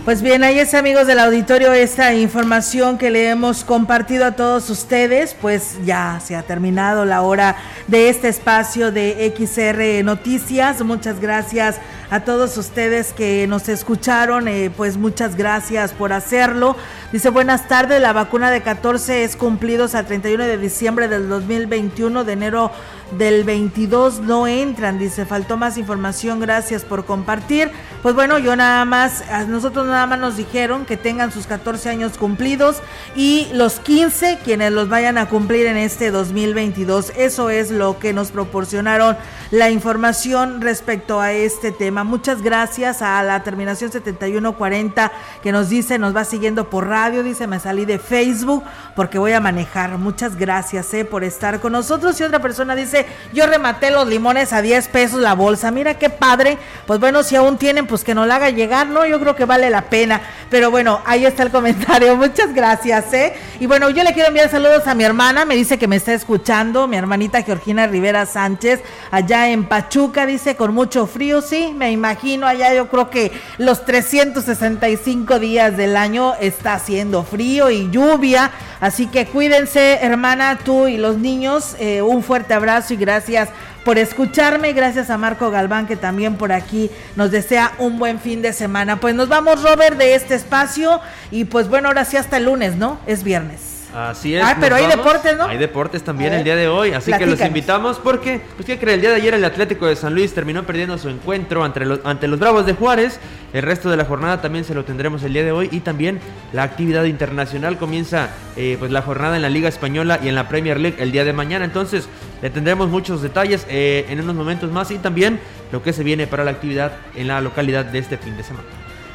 Pues 0.06 0.22
bien, 0.22 0.44
ahí 0.44 0.60
es 0.60 0.76
amigos 0.76 1.08
del 1.08 1.18
auditorio 1.18 1.74
esta 1.74 2.14
información 2.14 3.00
que 3.00 3.10
le 3.10 3.28
hemos 3.30 3.64
compartido 3.64 4.26
a 4.26 4.34
todos 4.34 4.70
ustedes, 4.70 5.34
pues 5.42 5.80
ya 5.84 6.22
se 6.24 6.36
ha 6.36 6.44
terminado 6.44 7.06
la 7.06 7.24
hora 7.24 7.56
de 7.88 8.10
este 8.10 8.28
espacio 8.28 8.92
de 8.92 9.34
XR 9.36 10.06
Noticias. 10.06 10.84
Muchas 10.84 11.20
gracias 11.20 11.78
a 12.10 12.22
todos 12.22 12.58
ustedes 12.58 13.14
que 13.14 13.48
nos 13.48 13.70
escucharon, 13.70 14.48
eh, 14.48 14.72
pues 14.76 14.98
muchas 14.98 15.36
gracias 15.36 15.92
por 15.92 16.14
hacerlo. 16.14 16.76
Dice, 17.12 17.30
buenas 17.30 17.68
tardes, 17.68 18.02
la 18.02 18.14
vacuna 18.14 18.52
de 18.52 18.62
14 18.62 19.24
es 19.24 19.36
cumplidos 19.36 19.96
al 19.96 20.06
31 20.06 20.44
de 20.44 20.58
diciembre 20.58 21.08
del 21.08 21.30
2021, 21.30 22.24
de 22.24 22.34
enero 22.34 22.72
del 23.18 23.44
22 23.44 24.22
no 24.22 24.48
entran, 24.48 24.98
dice, 24.98 25.26
faltó 25.26 25.58
más 25.58 25.78
información, 25.78 26.40
gracias 26.40 26.84
por 26.84 27.06
compartir. 27.06 27.72
Pues 28.02 28.16
bueno, 28.16 28.40
yo 28.40 28.56
nada 28.56 28.84
más, 28.86 29.22
a 29.30 29.44
nosotros 29.44 29.86
nada 29.86 30.06
más 30.08 30.20
nos 30.20 30.38
dijeron 30.38 30.86
que 30.86 30.98
tengan 30.98 31.32
sus 31.32 31.48
14 31.48 31.90
años 31.90 32.18
cumplidos 32.18 32.78
y 33.16 33.48
los 33.54 33.80
15 33.80 34.40
quienes 34.44 34.72
los 34.72 34.90
vayan 34.90 35.18
a 35.18 35.30
cumplir 35.30 35.68
en 35.68 35.78
este 35.78 36.12
2022. 36.12 37.14
Eso 37.16 37.50
es 37.50 37.72
lo 37.72 38.00
que 38.00 38.14
nos 38.14 38.32
proporcionaron 38.32 39.18
la 39.52 39.70
información 39.70 40.62
respecto 40.62 41.22
a 41.22 41.32
este 41.32 41.72
tema. 41.72 41.95
Muchas 42.04 42.42
gracias 42.42 43.02
a 43.02 43.22
la 43.24 43.44
terminación 43.44 43.92
7140 43.92 45.12
que 45.42 45.52
nos 45.52 45.70
dice, 45.70 45.98
nos 45.98 46.16
va 46.16 46.26
siguiendo 46.26 46.70
por 46.70 46.88
radio, 46.88 47.24
dice, 47.24 47.48
me 47.48 47.60
salí 47.60 47.86
de 47.86 48.00
Facebook 48.00 48.64
porque 48.96 49.18
voy 49.18 49.34
a 49.34 49.40
manejar. 49.40 49.98
Muchas 49.98 50.36
gracias 50.36 50.94
eh, 50.94 51.06
por 51.06 51.24
estar 51.24 51.60
con 51.60 51.74
nosotros. 51.74 52.20
Y 52.20 52.24
otra 52.24 52.40
persona 52.40 52.76
dice, 52.76 53.06
yo 53.34 53.46
rematé 53.48 53.92
los 53.92 54.08
limones 54.08 54.54
a 54.54 54.62
10 54.62 54.88
pesos 54.90 55.22
la 55.22 55.34
bolsa. 55.34 55.72
Mira 55.72 55.98
qué 55.98 56.10
padre. 56.10 56.58
Pues 56.86 57.00
bueno, 57.00 57.24
si 57.24 57.36
aún 57.36 57.58
tienen, 57.58 57.88
pues 57.88 58.04
que 58.04 58.16
nos 58.16 58.28
la 58.28 58.38
haga 58.38 58.50
llegar, 58.50 58.88
¿no? 58.88 59.06
Yo 59.06 59.20
creo 59.20 59.36
que 59.36 59.46
vale 59.46 59.70
la 59.70 59.84
pena. 59.84 60.22
Pero 60.50 60.72
bueno, 60.72 61.02
ahí 61.06 61.26
está 61.26 61.44
el 61.44 61.52
comentario. 61.52 62.16
Muchas 62.18 62.54
gracias, 62.54 63.14
¿eh? 63.14 63.34
Y 63.60 63.66
bueno, 63.66 63.90
yo 63.90 64.04
le 64.04 64.14
quiero 64.14 64.30
enviar 64.30 64.50
saludos 64.50 64.88
a 64.88 64.96
mi 64.96 65.04
hermana. 65.04 65.46
Me 65.46 65.56
dice 65.56 65.78
que 65.78 65.88
me 65.88 65.96
está 65.96 66.14
escuchando, 66.14 66.88
mi 66.88 66.98
hermanita 66.98 67.42
Georgina 67.42 67.88
Rivera 67.88 68.26
Sánchez, 68.26 68.82
allá 69.12 69.50
en 69.50 69.66
Pachuca, 69.66 70.26
dice, 70.26 70.56
con 70.56 70.74
mucho 70.74 71.08
frío. 71.08 71.42
Sí, 71.42 71.74
me 71.76 71.85
imagino 71.92 72.48
allá. 72.48 72.74
Yo 72.74 72.88
creo 72.88 73.10
que 73.10 73.32
los 73.58 73.86
365 73.86 75.40
días 75.40 75.78
del 75.78 75.96
año 75.98 76.34
está 76.40 76.74
haciendo 76.74 77.24
frío 77.24 77.70
y 77.70 77.90
lluvia. 77.92 78.52
Así 78.80 79.08
que 79.08 79.26
cuídense, 79.26 80.00
hermana, 80.02 80.60
tú 80.64 80.88
y 80.88 80.98
los 80.98 81.18
niños. 81.18 81.76
Eh, 81.80 82.02
un 82.02 82.24
fuerte 82.24 82.54
abrazo 82.54 82.94
y 82.94 82.98
gracias 82.98 83.50
por 83.84 83.98
escucharme. 83.98 84.74
Gracias 84.74 85.10
a 85.10 85.18
Marco 85.18 85.52
Galván 85.52 85.88
que 85.88 85.96
también 85.96 86.36
por 86.36 86.52
aquí 86.52 86.90
nos 87.16 87.32
desea 87.32 87.74
un 87.78 88.00
buen 88.00 88.20
fin 88.20 88.42
de 88.42 88.54
semana. 88.54 89.00
Pues 89.00 89.16
nos 89.16 89.30
vamos, 89.30 89.62
Robert, 89.64 89.98
de 89.98 90.16
este 90.16 90.36
espacio. 90.36 91.00
Y 91.32 91.46
pues 91.46 91.70
bueno, 91.70 91.88
ahora 91.88 92.06
sí 92.06 92.18
hasta 92.18 92.38
el 92.38 92.46
lunes, 92.46 92.76
¿no? 92.76 93.00
Es 93.06 93.24
viernes. 93.24 93.75
Así 93.96 94.36
es. 94.36 94.44
Ah, 94.44 94.58
pero 94.60 94.76
hay 94.76 94.84
vamos. 94.84 94.98
deportes, 94.98 95.38
¿no? 95.38 95.46
Hay 95.46 95.58
deportes 95.58 96.04
también 96.04 96.34
el 96.34 96.44
día 96.44 96.58
de 96.58 96.68
hoy, 96.68 96.92
así 96.92 97.14
que 97.14 97.26
los 97.26 97.40
invitamos 97.40 97.98
porque, 97.98 98.42
pues 98.56 98.66
¿qué 98.66 98.78
cree? 98.78 98.96
El 98.96 99.02
día 99.02 99.12
de 99.12 99.16
ayer 99.16 99.34
el 99.34 99.46
Atlético 99.46 99.86
de 99.86 99.96
San 99.96 100.14
Luis 100.14 100.34
terminó 100.34 100.64
perdiendo 100.64 100.98
su 100.98 101.08
encuentro 101.08 101.64
ante 101.64 101.86
los, 101.86 102.02
ante 102.04 102.28
los 102.28 102.38
Bravos 102.38 102.66
de 102.66 102.74
Juárez. 102.74 103.20
El 103.54 103.62
resto 103.62 103.90
de 103.90 103.96
la 103.96 104.04
jornada 104.04 104.42
también 104.42 104.66
se 104.66 104.74
lo 104.74 104.84
tendremos 104.84 105.24
el 105.24 105.32
día 105.32 105.46
de 105.46 105.54
hoy 105.54 105.70
y 105.72 105.80
también 105.80 106.20
la 106.52 106.64
actividad 106.64 107.06
internacional 107.06 107.78
comienza 107.78 108.32
eh, 108.58 108.76
pues 108.78 108.92
la 108.92 109.02
jornada 109.02 109.38
en 109.38 109.42
la 109.42 109.50
Liga 109.50 109.70
Española 109.70 110.20
y 110.22 110.28
en 110.28 110.36
la 110.36 110.50
Premier 110.50 110.78
League 110.78 110.98
el 111.00 111.14
día 111.14 111.24
de 111.24 111.32
mañana. 111.32 111.64
Entonces 111.64 112.10
le 112.42 112.50
tendremos 112.50 112.90
muchos 112.90 113.22
detalles 113.22 113.66
eh, 113.70 114.08
en 114.10 114.20
unos 114.20 114.36
momentos 114.36 114.72
más 114.72 114.92
y 114.92 114.98
también 114.98 115.40
lo 115.72 115.82
que 115.82 115.94
se 115.94 116.04
viene 116.04 116.28
para 116.28 116.44
la 116.44 116.52
actividad 116.52 116.92
en 117.16 117.30
la 117.30 117.40
localidad 117.40 117.86
de 117.86 118.00
este 118.00 118.18
fin 118.18 118.36
de 118.36 118.44
semana. 118.44 118.68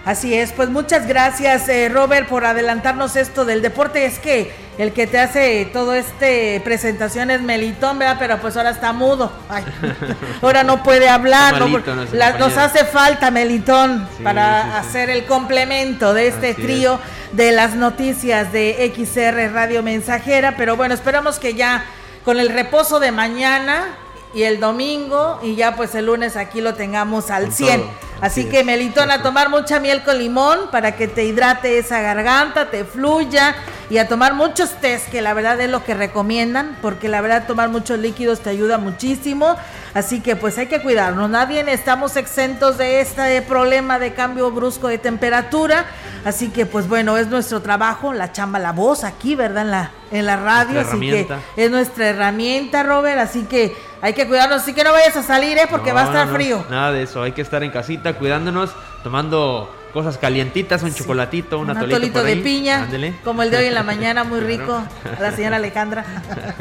Así 0.05 0.35
es, 0.35 0.53
pues 0.53 0.71
muchas 0.71 1.07
gracias 1.07 1.69
eh, 1.69 1.91
Robert 1.91 2.27
por 2.27 2.47
adelantarnos 2.47 3.17
esto 3.17 3.45
del 3.45 3.61
deporte. 3.61 4.07
Es 4.07 4.19
que 4.19 4.51
el 4.79 4.93
que 4.95 5.07
te 5.07 5.19
hace 5.19 5.69
todo 5.75 5.93
este 5.95 6.59
presentación 6.65 7.31
es 7.31 7.43
Melitón, 7.43 7.99
¿verdad? 7.99 8.17
Pero 8.19 8.39
pues 8.39 8.57
ahora 8.57 8.71
está 8.71 8.95
mudo. 8.95 9.31
Ay, 9.51 9.63
ahora 10.43 10.63
no 10.63 10.83
puede 10.83 11.09
hablar. 11.09 11.59
No- 11.59 11.83
la- 12.13 12.39
nos 12.39 12.57
hace 12.57 12.87
falta 12.87 13.31
Melitón 13.31 14.09
Sí, 14.17 14.23
para 14.23 14.63
sí, 14.63 14.69
sí. 14.71 14.77
hacer 14.89 15.11
el 15.11 15.27
complemento 15.27 16.15
de 16.15 16.29
este 16.29 16.53
Así 16.53 16.63
trío 16.63 16.99
de 17.33 17.53
las 17.53 17.75
noticias 17.75 18.53
de 18.53 18.91
XR 18.97 19.53
Radio 19.53 19.83
Mensajera. 19.83 20.55
Pero 20.57 20.77
bueno, 20.79 20.95
esperamos 20.95 21.39
que 21.39 21.53
ya 21.55 21.85
con 22.25 22.41
el 22.41 22.49
reposo 22.49 23.01
de 23.01 23.13
mañana 23.13 23.97
y 24.33 24.45
el 24.45 24.61
domingo 24.61 25.39
y 25.43 25.57
ya 25.57 25.76
pues 25.76 25.95
el 25.95 26.07
lunes 26.07 26.37
aquí 26.37 26.61
lo 26.61 26.74
tengamos 26.74 27.31
al 27.31 27.45
Con 27.45 27.53
100. 27.53 27.81
todo, 27.81 27.91
Así 28.20 28.43
así 28.43 28.51
que 28.51 28.64
Melitón 28.64 29.11
a 29.11 29.22
tomar 29.22 29.49
mucha 29.49 29.81
miel 29.81 30.03
con 30.03 30.18
limón 30.18 30.70
para 30.70 30.95
que 30.95 31.09
te 31.09 31.24
hidrate 31.24 31.78
esa 31.78 32.01
garganta, 32.01 32.70
te 32.70 32.85
fluya 32.85 33.55
y 33.89 33.99
a 33.99 34.07
tomar 34.07 34.35
muchos 34.35 34.70
test 34.81 35.09
que 35.09 35.20
la 35.22 35.35
verdad 35.35 35.61
es 35.61 35.70
lo 35.70 35.83
que 35.85 35.95
recomiendan 35.95 36.76
porque 36.83 37.09
la 37.09 37.20
verdad 37.22 37.47
tomar 37.47 37.70
muchos 37.70 37.99
líquidos 37.99 38.41
te 38.41 38.51
ayuda 38.51 38.78
muchísimo. 38.78 39.57
Así 39.95 40.20
que 40.20 40.37
pues 40.37 40.57
hay 40.59 40.66
que 40.66 40.81
cuidarnos. 40.81 41.28
Nadie 41.28 41.64
estamos 41.72 42.16
exentos 42.16 42.78
de 42.78 43.01
este 43.01 43.43
problema 43.43 43.99
de 43.99 44.14
cambio 44.14 44.53
brusco 44.53 44.87
de 44.87 44.99
temperatura. 44.99 45.87
Así 46.24 46.51
que 46.51 46.66
pues 46.66 46.87
bueno, 46.89 47.16
es 47.16 47.26
nuestro 47.26 47.62
trabajo, 47.62 48.12
la 48.12 48.31
chamba, 48.31 48.61
la 48.61 48.72
voz 48.72 49.03
aquí, 49.03 49.35
¿verdad? 49.35 49.62
En 49.62 49.70
la, 49.72 49.91
en 50.12 50.26
la 50.26 50.37
radio. 50.37 50.81
Así 50.81 51.01
que 51.01 51.26
es 51.57 51.70
nuestra 51.70 52.11
herramienta, 52.11 52.85
Robert. 52.85 53.18
Así 53.18 53.43
que 53.45 53.74
hay 54.03 54.13
que 54.13 54.27
cuidarnos. 54.27 54.63
Así 54.63 54.73
que 54.73 54.85
no 54.85 54.93
vayas 54.93 55.17
a 55.17 55.23
salir, 55.23 55.59
¿eh? 55.59 55.67
Porque 55.69 55.93
va 55.93 56.03
a 56.03 56.05
estar 56.05 56.27
no, 56.29 56.35
frío. 56.35 56.65
Nada 56.71 56.93
de 56.93 57.03
eso, 57.03 57.23
hay 57.23 57.33
que 57.33 57.43
estar 57.43 57.63
en 57.63 57.71
casita 57.71 58.15
cuidándonos, 58.15 58.71
tomando 59.03 59.75
cosas 59.93 60.19
calientitas, 60.19 60.83
un 60.83 60.95
chocolatito, 60.95 61.59
un 61.59 61.65
Un 61.65 61.77
atolito, 61.77 61.97
atolito 61.97 62.21
por 62.21 62.29
de 62.29 62.37
piña, 62.37 62.85
Ándele. 62.85 63.15
como 63.25 63.43
el 63.43 63.51
de 63.51 63.57
hoy 63.59 63.65
en 63.67 63.75
la 63.75 63.83
mañana, 63.83 64.25
muy 64.25 64.41
rico. 64.41 64.83
A 65.19 65.21
la 65.21 65.33
señora 65.33 65.57
Alejandra. 65.57 66.05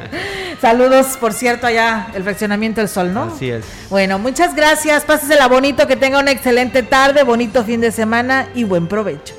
Saludos, 0.61 1.17
por 1.17 1.33
cierto, 1.33 1.67
allá 1.67 2.07
el 2.15 2.23
fraccionamiento 2.23 2.81
del 2.81 2.89
sol, 2.89 3.13
¿no? 3.13 3.31
Así 3.35 3.49
es. 3.49 3.65
Bueno, 3.89 4.19
muchas 4.19 4.55
gracias. 4.55 5.05
Pásesela 5.05 5.47
bonito, 5.47 5.87
que 5.87 5.95
tenga 5.95 6.19
una 6.19 6.31
excelente 6.31 6.83
tarde, 6.83 7.23
bonito 7.23 7.63
fin 7.63 7.81
de 7.81 7.91
semana 7.91 8.47
y 8.55 8.63
buen 8.63 8.87
provecho. 8.87 9.38